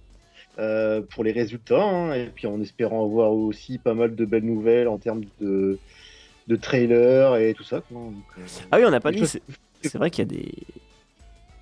euh, 0.59 1.01
pour 1.01 1.23
les 1.23 1.31
résultats, 1.31 1.81
hein, 1.83 2.13
et 2.13 2.27
puis 2.27 2.45
en 2.47 2.61
espérant 2.61 3.03
avoir 3.05 3.31
aussi 3.31 3.79
pas 3.79 3.93
mal 3.95 4.15
de 4.15 4.25
belles 4.25 4.45
nouvelles 4.45 4.87
en 4.87 4.97
termes 4.99 5.23
de, 5.41 5.79
de 6.47 6.55
trailers 6.55 7.35
et 7.37 7.53
tout 7.55 7.63
ça. 7.63 7.81
Donc, 7.89 8.13
euh, 8.37 8.41
Ah 8.71 8.77
oui, 8.77 8.85
on 8.85 8.91
n'a 8.91 8.99
pas 8.99 9.11
dit. 9.11 9.25
C'est 9.81 9.97
vrai 9.97 10.11
qu'il 10.11 10.19
y 10.19 10.27
a 10.27 10.39
des. 10.39 10.51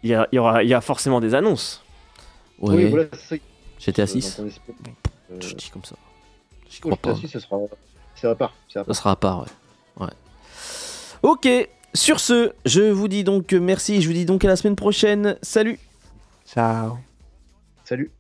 Il 0.04 0.10
y 0.10 0.14
a, 0.14 0.28
il 0.32 0.36
y 0.36 0.40
aura, 0.40 0.64
il 0.64 0.70
y 0.70 0.74
a 0.74 0.82
forcément 0.82 1.20
des 1.22 1.34
annonces. 1.36 1.84
Ouais. 2.60 2.76
Oui, 2.76 2.86
voilà. 2.90 3.06
GTA 3.80 4.04
Euh, 4.04 4.08
6. 4.08 4.38
donc 4.38 4.46
on 4.46 4.50
espère- 4.50 4.76
euh, 5.32 5.38
Je 5.42 5.56
dis 5.56 5.70
comme 5.70 5.84
ça. 5.86 5.96
Pour 6.82 6.92
crois 6.98 7.14
GTA 7.14 7.14
pas. 7.14 7.16
6, 7.16 7.28
ça 7.30 7.40
sera, 7.40 7.58
c'est 8.20 8.28
à 8.28 8.36
part. 8.36 8.54
À 8.76 8.84
part. 8.84 8.86
Ça 8.86 8.94
sera 8.94 9.12
à 9.12 9.16
part, 9.16 9.42
ouais. 9.42 10.06
ouais. 10.06 10.14
Ok, 11.24 11.48
sur 11.94 12.20
ce, 12.20 12.54
je 12.66 12.82
vous 12.82 13.08
dis 13.08 13.24
donc 13.24 13.54
merci, 13.54 14.02
je 14.02 14.08
vous 14.08 14.14
dis 14.14 14.26
donc 14.26 14.44
à 14.46 14.48
la 14.48 14.56
semaine 14.56 14.76
prochaine. 14.76 15.38
Salut. 15.42 15.80
Ciao. 16.46 16.98
Salut. 17.84 18.12